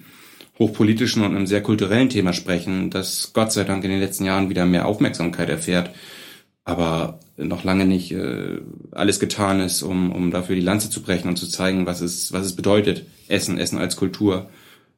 [0.58, 4.50] hochpolitischen und einem sehr kulturellen Thema sprechen, das Gott sei Dank in den letzten Jahren
[4.50, 5.90] wieder mehr Aufmerksamkeit erfährt,
[6.64, 8.60] aber noch lange nicht äh,
[8.92, 12.32] alles getan ist, um, um dafür die Lanze zu brechen und zu zeigen, was es,
[12.32, 14.48] was es bedeutet, Essen, Essen als Kultur.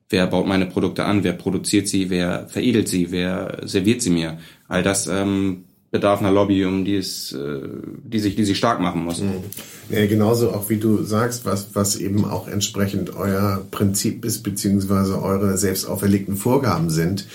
[0.08, 1.24] Wer baut meine Produkte an?
[1.24, 2.10] Wer produziert sie?
[2.10, 3.10] Wer veredelt sie?
[3.10, 4.38] Wer serviert sie mir?
[4.68, 5.64] All das ähm,
[5.97, 7.60] bedarf einer Lobby, um die es, äh,
[8.05, 9.23] die sich, die sich stark machen muss.
[9.23, 9.44] Mhm.
[9.89, 15.23] Ja, genauso auch wie du sagst, was, was eben auch entsprechend euer Prinzip ist, beziehungsweise
[15.23, 17.27] eure selbst auferlegten Vorgaben sind,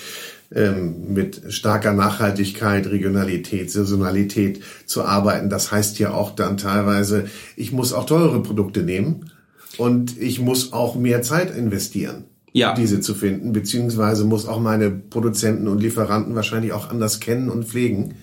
[0.54, 5.50] ähm, mit starker Nachhaltigkeit, Regionalität, Saisonalität zu arbeiten.
[5.50, 7.26] Das heißt ja auch dann teilweise,
[7.56, 9.32] ich muss auch teure Produkte nehmen
[9.78, 12.26] und ich muss auch mehr Zeit investieren.
[12.54, 12.74] Ja.
[12.74, 17.64] diese zu finden, beziehungsweise muss auch meine Produzenten und Lieferanten wahrscheinlich auch anders kennen und
[17.64, 18.16] pflegen.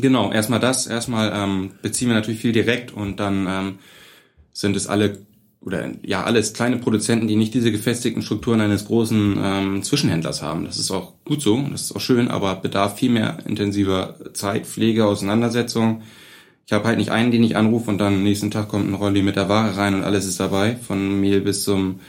[0.00, 3.78] Genau, erstmal das, erstmal ähm, beziehen wir natürlich viel direkt und dann ähm,
[4.52, 5.18] sind es alle
[5.60, 10.64] oder ja alles kleine Produzenten, die nicht diese gefestigten Strukturen eines großen ähm, Zwischenhändlers haben.
[10.64, 14.66] Das ist auch gut so, das ist auch schön, aber bedarf viel mehr intensiver Zeit,
[14.66, 16.02] Pflege, Auseinandersetzung.
[16.66, 18.94] Ich habe halt nicht einen, den ich anrufe und dann am nächsten Tag kommt ein
[18.94, 22.00] Rolli mit der Ware rein und alles ist dabei, von Mehl bis zum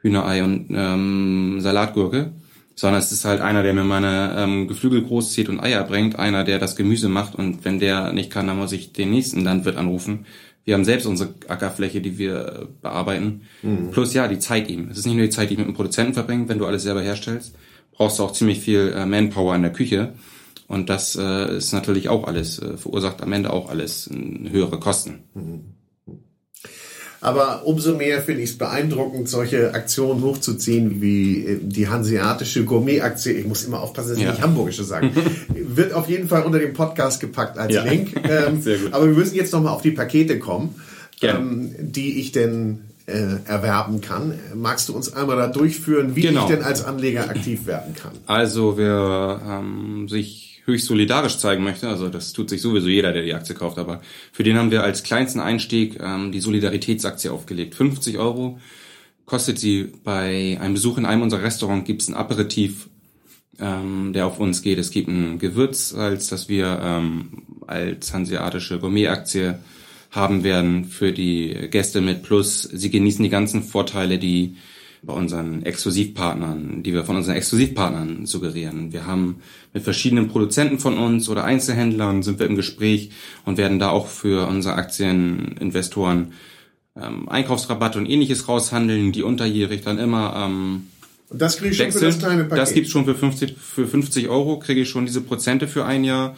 [0.00, 2.32] Hühnerei und ähm, Salatgurke
[2.78, 6.44] sondern es ist halt einer, der mir meine ähm, Geflügel großzieht und Eier bringt, einer,
[6.44, 9.76] der das Gemüse macht und wenn der nicht kann, dann muss ich den nächsten Landwirt
[9.76, 10.26] anrufen.
[10.64, 13.42] Wir haben selbst unsere Ackerfläche, die wir bearbeiten.
[13.62, 13.90] Mhm.
[13.90, 14.90] Plus ja, die Zeit ihm.
[14.92, 16.84] Es ist nicht nur die Zeit, die ich mit dem Produzenten verbringe, wenn du alles
[16.84, 17.56] selber herstellst,
[17.90, 20.12] brauchst du auch ziemlich viel äh, Manpower in der Küche.
[20.68, 24.78] Und das äh, ist natürlich auch alles, äh, verursacht am Ende auch alles äh, höhere
[24.78, 25.24] Kosten.
[25.34, 25.77] Mhm.
[27.20, 33.36] Aber umso mehr finde ich es beeindruckend, solche Aktionen hochzuziehen wie äh, die hanseatische Gourmet-Aktion.
[33.36, 34.30] Ich muss immer aufpassen, dass ich ja.
[34.30, 35.10] nicht hamburgische sagen.
[35.48, 37.84] Wird auf jeden Fall unter dem Podcast gepackt als ja.
[37.84, 38.08] Link.
[38.28, 38.92] Ähm, Sehr gut.
[38.92, 40.74] Aber wir müssen jetzt nochmal auf die Pakete kommen,
[41.22, 44.34] ähm, die ich denn äh, erwerben kann.
[44.54, 46.42] Magst du uns einmal da durchführen, wie genau.
[46.42, 48.12] ich denn als Anleger aktiv werden kann?
[48.26, 53.22] Also wer ähm, sich höchst solidarisch zeigen möchte, also das tut sich sowieso jeder, der
[53.22, 54.00] die Aktie kauft, aber
[54.32, 57.74] für den haben wir als kleinsten Einstieg ähm, die Solidaritätsaktie aufgelegt.
[57.74, 58.60] 50 Euro
[59.26, 62.88] kostet sie bei einem Besuch in einem unserer Restaurants, gibt es ein Aperitif,
[63.58, 64.78] ähm, der auf uns geht.
[64.78, 69.58] Es gibt ein Gewürz, als das wir ähm, als hanseatische Gourmet-Aktie
[70.10, 72.62] haben werden für die Gäste mit Plus.
[72.62, 74.56] Sie genießen die ganzen Vorteile, die
[75.02, 78.92] bei unseren Exklusivpartnern, die wir von unseren Exklusivpartnern suggerieren.
[78.92, 79.42] Wir haben
[79.72, 83.10] mit verschiedenen Produzenten von uns oder Einzelhändlern sind wir im Gespräch
[83.44, 86.32] und werden da auch für unsere Aktieninvestoren
[86.96, 90.88] ähm, Einkaufsrabatt und ähnliches raushandeln, die unterjährig dann immer ähm,
[91.30, 92.58] und das kriege ich schon für das kleine Paket.
[92.58, 96.04] Das gibt's schon für 50, für 50 Euro, kriege ich schon diese Prozente für ein
[96.04, 96.36] Jahr.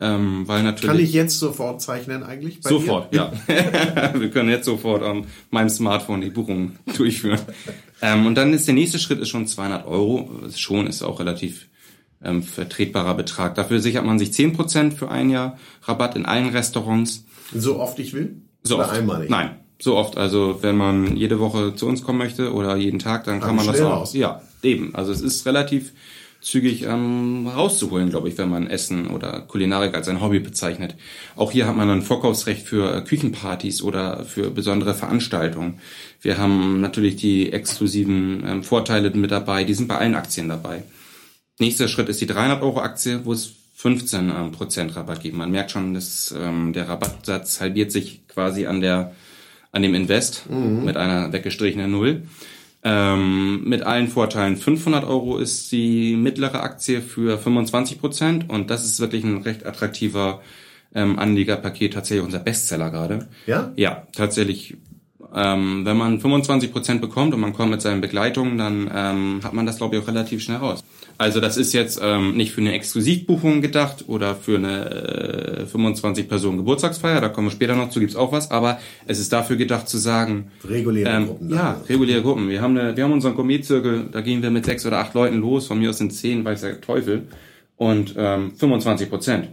[0.00, 2.60] Ähm, weil natürlich Kann ich jetzt sofort zeichnen eigentlich?
[2.62, 3.32] sofort, dir?
[3.48, 4.14] ja.
[4.14, 7.40] Wir können jetzt sofort am meinem Smartphone die Buchung durchführen.
[8.00, 10.30] Ähm, und dann ist der nächste Schritt ist schon 200 Euro.
[10.54, 11.68] Schon ist auch relativ
[12.22, 13.54] ähm, vertretbarer Betrag.
[13.54, 17.24] Dafür sichert man sich 10% für ein Jahr Rabatt in allen Restaurants.
[17.54, 18.42] So oft ich will?
[18.62, 18.94] So oder oft.
[18.94, 19.30] einmalig?
[19.30, 20.16] Nein, so oft.
[20.16, 23.66] Also wenn man jede Woche zu uns kommen möchte oder jeden Tag, dann kann man
[23.66, 24.02] das auch.
[24.02, 24.14] Aus.
[24.14, 24.94] Ja, eben.
[24.94, 25.92] Also es ist relativ
[26.40, 30.94] zügig ähm, rauszuholen, glaube ich, wenn man Essen oder Kulinarik als ein Hobby bezeichnet.
[31.36, 35.80] Auch hier hat man ein Vorkaufsrecht für äh, Küchenpartys oder für besondere Veranstaltungen.
[36.20, 40.84] Wir haben natürlich die exklusiven ähm, Vorteile mit dabei, die sind bei allen Aktien dabei.
[41.58, 45.36] Nächster Schritt ist die 300 Euro Aktie, wo es 15 ähm, Prozent Rabatt gibt.
[45.36, 49.12] Man merkt schon, dass ähm, der Rabattsatz halbiert sich quasi an der
[49.70, 50.84] an dem Invest mhm.
[50.84, 52.22] mit einer weggestrichenen Null.
[52.84, 58.84] Ähm, mit allen Vorteilen 500 Euro ist die mittlere Aktie für 25 Prozent und das
[58.84, 60.40] ist wirklich ein recht attraktiver
[60.94, 63.28] ähm, Anlegerpaket, tatsächlich unser Bestseller gerade.
[63.46, 63.72] Ja?
[63.76, 64.76] Ja, tatsächlich.
[65.34, 69.52] Ähm, wenn man 25 Prozent bekommt und man kommt mit seinen Begleitungen, dann ähm, hat
[69.52, 70.82] man das, glaube ich, auch relativ schnell raus.
[71.18, 76.28] Also das ist jetzt ähm, nicht für eine Exklusivbuchung gedacht oder für eine äh, 25
[76.28, 79.56] Personen Geburtstagsfeier, da kommen wir später noch zu, gibt's auch was, aber es ist dafür
[79.56, 81.50] gedacht zu sagen, reguläre ähm, Gruppen.
[81.50, 82.48] Ja, reguläre Gruppen.
[82.48, 85.38] Wir haben eine, wir haben unseren Gourmet-Zirkel, da gehen wir mit sechs oder acht Leuten
[85.38, 87.26] los, von mir aus sind zehn, weiß der Teufel,
[87.76, 89.48] und ähm, 25 Prozent.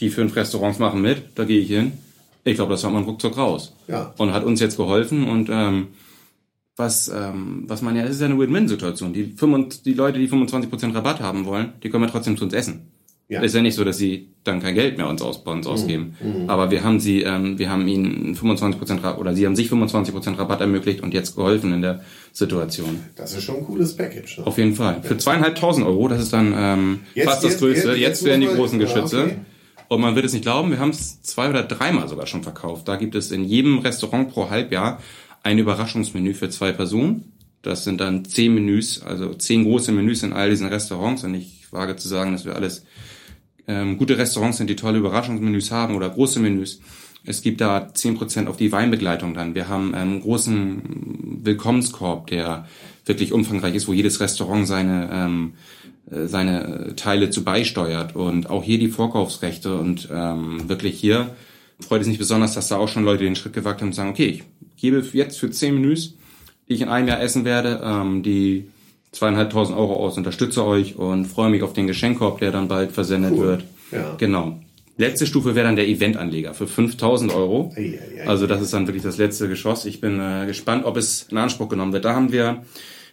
[0.00, 1.92] Die fünf Restaurants machen mit, da gehe ich hin.
[2.42, 3.74] Ich glaube, das hat man ruckzuck raus.
[3.86, 4.14] Ja.
[4.16, 5.88] Und hat uns jetzt geholfen und ähm,
[6.78, 9.12] was, ähm, was man ja, es ist ja eine Win-Win-Situation.
[9.12, 12.54] Die, 25 die Leute, die 25% Rabatt haben wollen, die kommen ja trotzdem zu uns
[12.54, 12.92] essen.
[13.28, 13.42] Ja.
[13.42, 15.72] Ist ja nicht so, dass sie dann kein Geld mehr uns aus, bei uns mhm.
[15.72, 16.16] ausgeben.
[16.18, 16.48] Mhm.
[16.48, 20.38] Aber wir haben sie, ähm, wir haben ihnen 25% Rabatt, oder sie haben sich 25%
[20.38, 22.00] Rabatt ermöglicht und jetzt geholfen in der
[22.32, 23.00] Situation.
[23.16, 24.38] Das ist schon ein cooles Package.
[24.38, 24.46] Ne?
[24.46, 25.02] Auf jeden Fall.
[25.02, 27.88] Für zweieinhalbtausend Euro, das ist dann ähm, jetzt, fast das Größte.
[27.88, 29.24] Jetzt, jetzt, jetzt werden die großen Geschütze.
[29.24, 29.36] Okay.
[29.88, 32.88] Und man wird es nicht glauben, wir haben es zwei oder dreimal sogar schon verkauft.
[32.88, 35.00] Da gibt es in jedem Restaurant pro Halbjahr
[35.42, 37.32] ein Überraschungsmenü für zwei Personen.
[37.62, 41.24] Das sind dann zehn Menüs, also zehn große Menüs in all diesen Restaurants.
[41.24, 42.84] Und ich wage zu sagen, dass wir alles
[43.66, 46.80] ähm, gute Restaurants sind, die tolle Überraschungsmenüs haben oder große Menüs.
[47.24, 49.54] Es gibt da zehn Prozent auf die Weinbegleitung dann.
[49.54, 52.66] Wir haben einen großen Willkommenskorb, der
[53.04, 55.52] wirklich umfangreich ist, wo jedes Restaurant seine, ähm,
[56.10, 58.14] äh, seine Teile zu beisteuert.
[58.14, 59.76] Und auch hier die Vorkaufsrechte.
[59.76, 61.34] Und ähm, wirklich hier
[61.80, 64.10] freut es mich besonders, dass da auch schon Leute den Schritt gewagt haben und sagen,
[64.10, 64.44] okay, ich
[64.76, 66.14] gebe jetzt für zehn Menüs,
[66.68, 68.68] die ich in einem Jahr essen werde, ähm, die
[69.12, 73.32] zweieinhalbtausend Euro aus, unterstütze euch und freue mich auf den Geschenkkorb, der dann bald versendet
[73.32, 73.46] cool.
[73.46, 73.64] wird.
[73.90, 74.14] Ja.
[74.18, 74.60] Genau.
[74.98, 77.72] Letzte Stufe wäre dann der Eventanleger für 5000 Euro.
[78.26, 79.84] Also das ist dann wirklich das letzte Geschoss.
[79.84, 82.04] Ich bin äh, gespannt, ob es in Anspruch genommen wird.
[82.04, 82.64] Da haben wir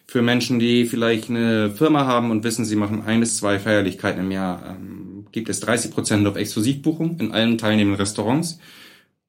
[0.07, 4.22] für Menschen, die vielleicht eine Firma haben und wissen, sie machen ein bis zwei Feierlichkeiten
[4.22, 8.60] im Jahr, ähm, gibt es 30 Prozent auf Exklusivbuchung in allen teilnehmenden Restaurants.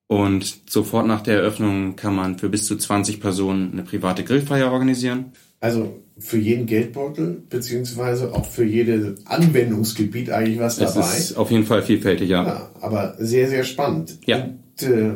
[0.08, 4.70] Und sofort nach der Eröffnung kann man für bis zu 20 Personen eine private Grillfeier
[4.70, 5.32] organisieren.
[5.58, 11.00] Also für jeden Geldbeutel, beziehungsweise auch für jedes Anwendungsgebiet eigentlich was dabei.
[11.00, 12.46] Es ist auf jeden Fall vielfältig, ja.
[12.46, 14.18] ja aber sehr, sehr spannend.
[14.26, 14.44] Ja.
[14.44, 15.14] Und, äh,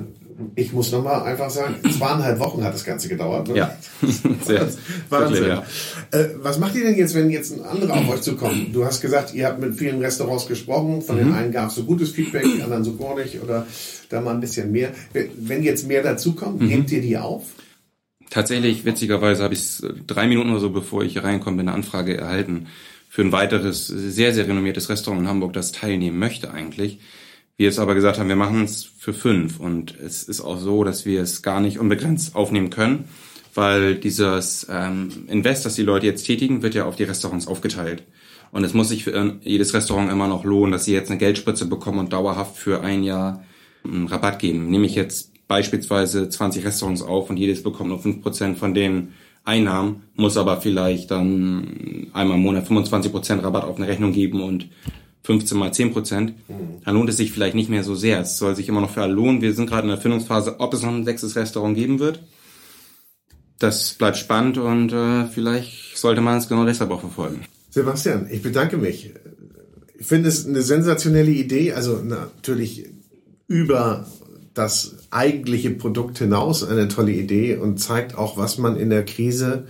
[0.54, 3.48] ich muss nochmal einfach sagen, zweieinhalb Wochen hat das Ganze gedauert.
[3.48, 3.56] Ne?
[3.56, 3.76] Ja,
[4.44, 4.68] sehr,
[5.08, 5.46] Wahnsinn.
[5.46, 5.64] Ja.
[6.10, 8.74] Äh, was macht ihr denn jetzt, wenn jetzt ein anderer auf euch zukommt?
[8.74, 11.02] Du hast gesagt, ihr habt mit vielen Restaurants gesprochen.
[11.02, 11.20] Von mhm.
[11.20, 13.66] den einen gab es so gutes Feedback, die anderen so gar nicht oder
[14.08, 14.92] da mal ein bisschen mehr.
[15.12, 16.68] Wenn jetzt mehr dazukommt, mhm.
[16.68, 17.44] nehmt ihr die auf?
[18.30, 22.68] Tatsächlich, witzigerweise, habe ich drei Minuten oder so, bevor ich hier reinkomme, eine Anfrage erhalten
[23.10, 27.00] für ein weiteres, sehr, sehr renommiertes Restaurant in Hamburg, das teilnehmen möchte eigentlich.
[27.60, 29.60] Wir es aber gesagt haben, wir machen es für fünf.
[29.60, 33.04] Und es ist auch so, dass wir es gar nicht unbegrenzt aufnehmen können,
[33.54, 38.04] weil dieses ähm, Invest, das die Leute jetzt tätigen, wird ja auf die Restaurants aufgeteilt.
[38.50, 41.66] Und es muss sich für jedes Restaurant immer noch lohnen, dass sie jetzt eine Geldspritze
[41.66, 43.44] bekommen und dauerhaft für ein Jahr
[43.84, 44.70] einen Rabatt geben.
[44.70, 49.12] Nehme ich jetzt beispielsweise 20 Restaurants auf und jedes bekommt nur 5% von den
[49.44, 54.70] Einnahmen, muss aber vielleicht dann einmal im Monat 25% Rabatt auf eine Rechnung geben und
[55.24, 56.34] 15 mal 10 Prozent,
[56.84, 58.20] dann lohnt es sich vielleicht nicht mehr so sehr.
[58.20, 59.42] Es soll sich immer noch für alle lohnen.
[59.42, 62.20] Wir sind gerade in der Erfindungsphase, ob es noch ein sechstes Restaurant geben wird.
[63.59, 67.44] Das bleibt spannend und äh, vielleicht sollte man es genau deshalb auch verfolgen.
[67.68, 69.12] Sebastian, ich bedanke mich.
[69.98, 72.88] Ich finde es eine sensationelle Idee, also natürlich
[73.47, 74.06] über
[74.55, 79.66] das eigentliche Produkt hinaus eine tolle Idee und zeigt auch, was man in der Krise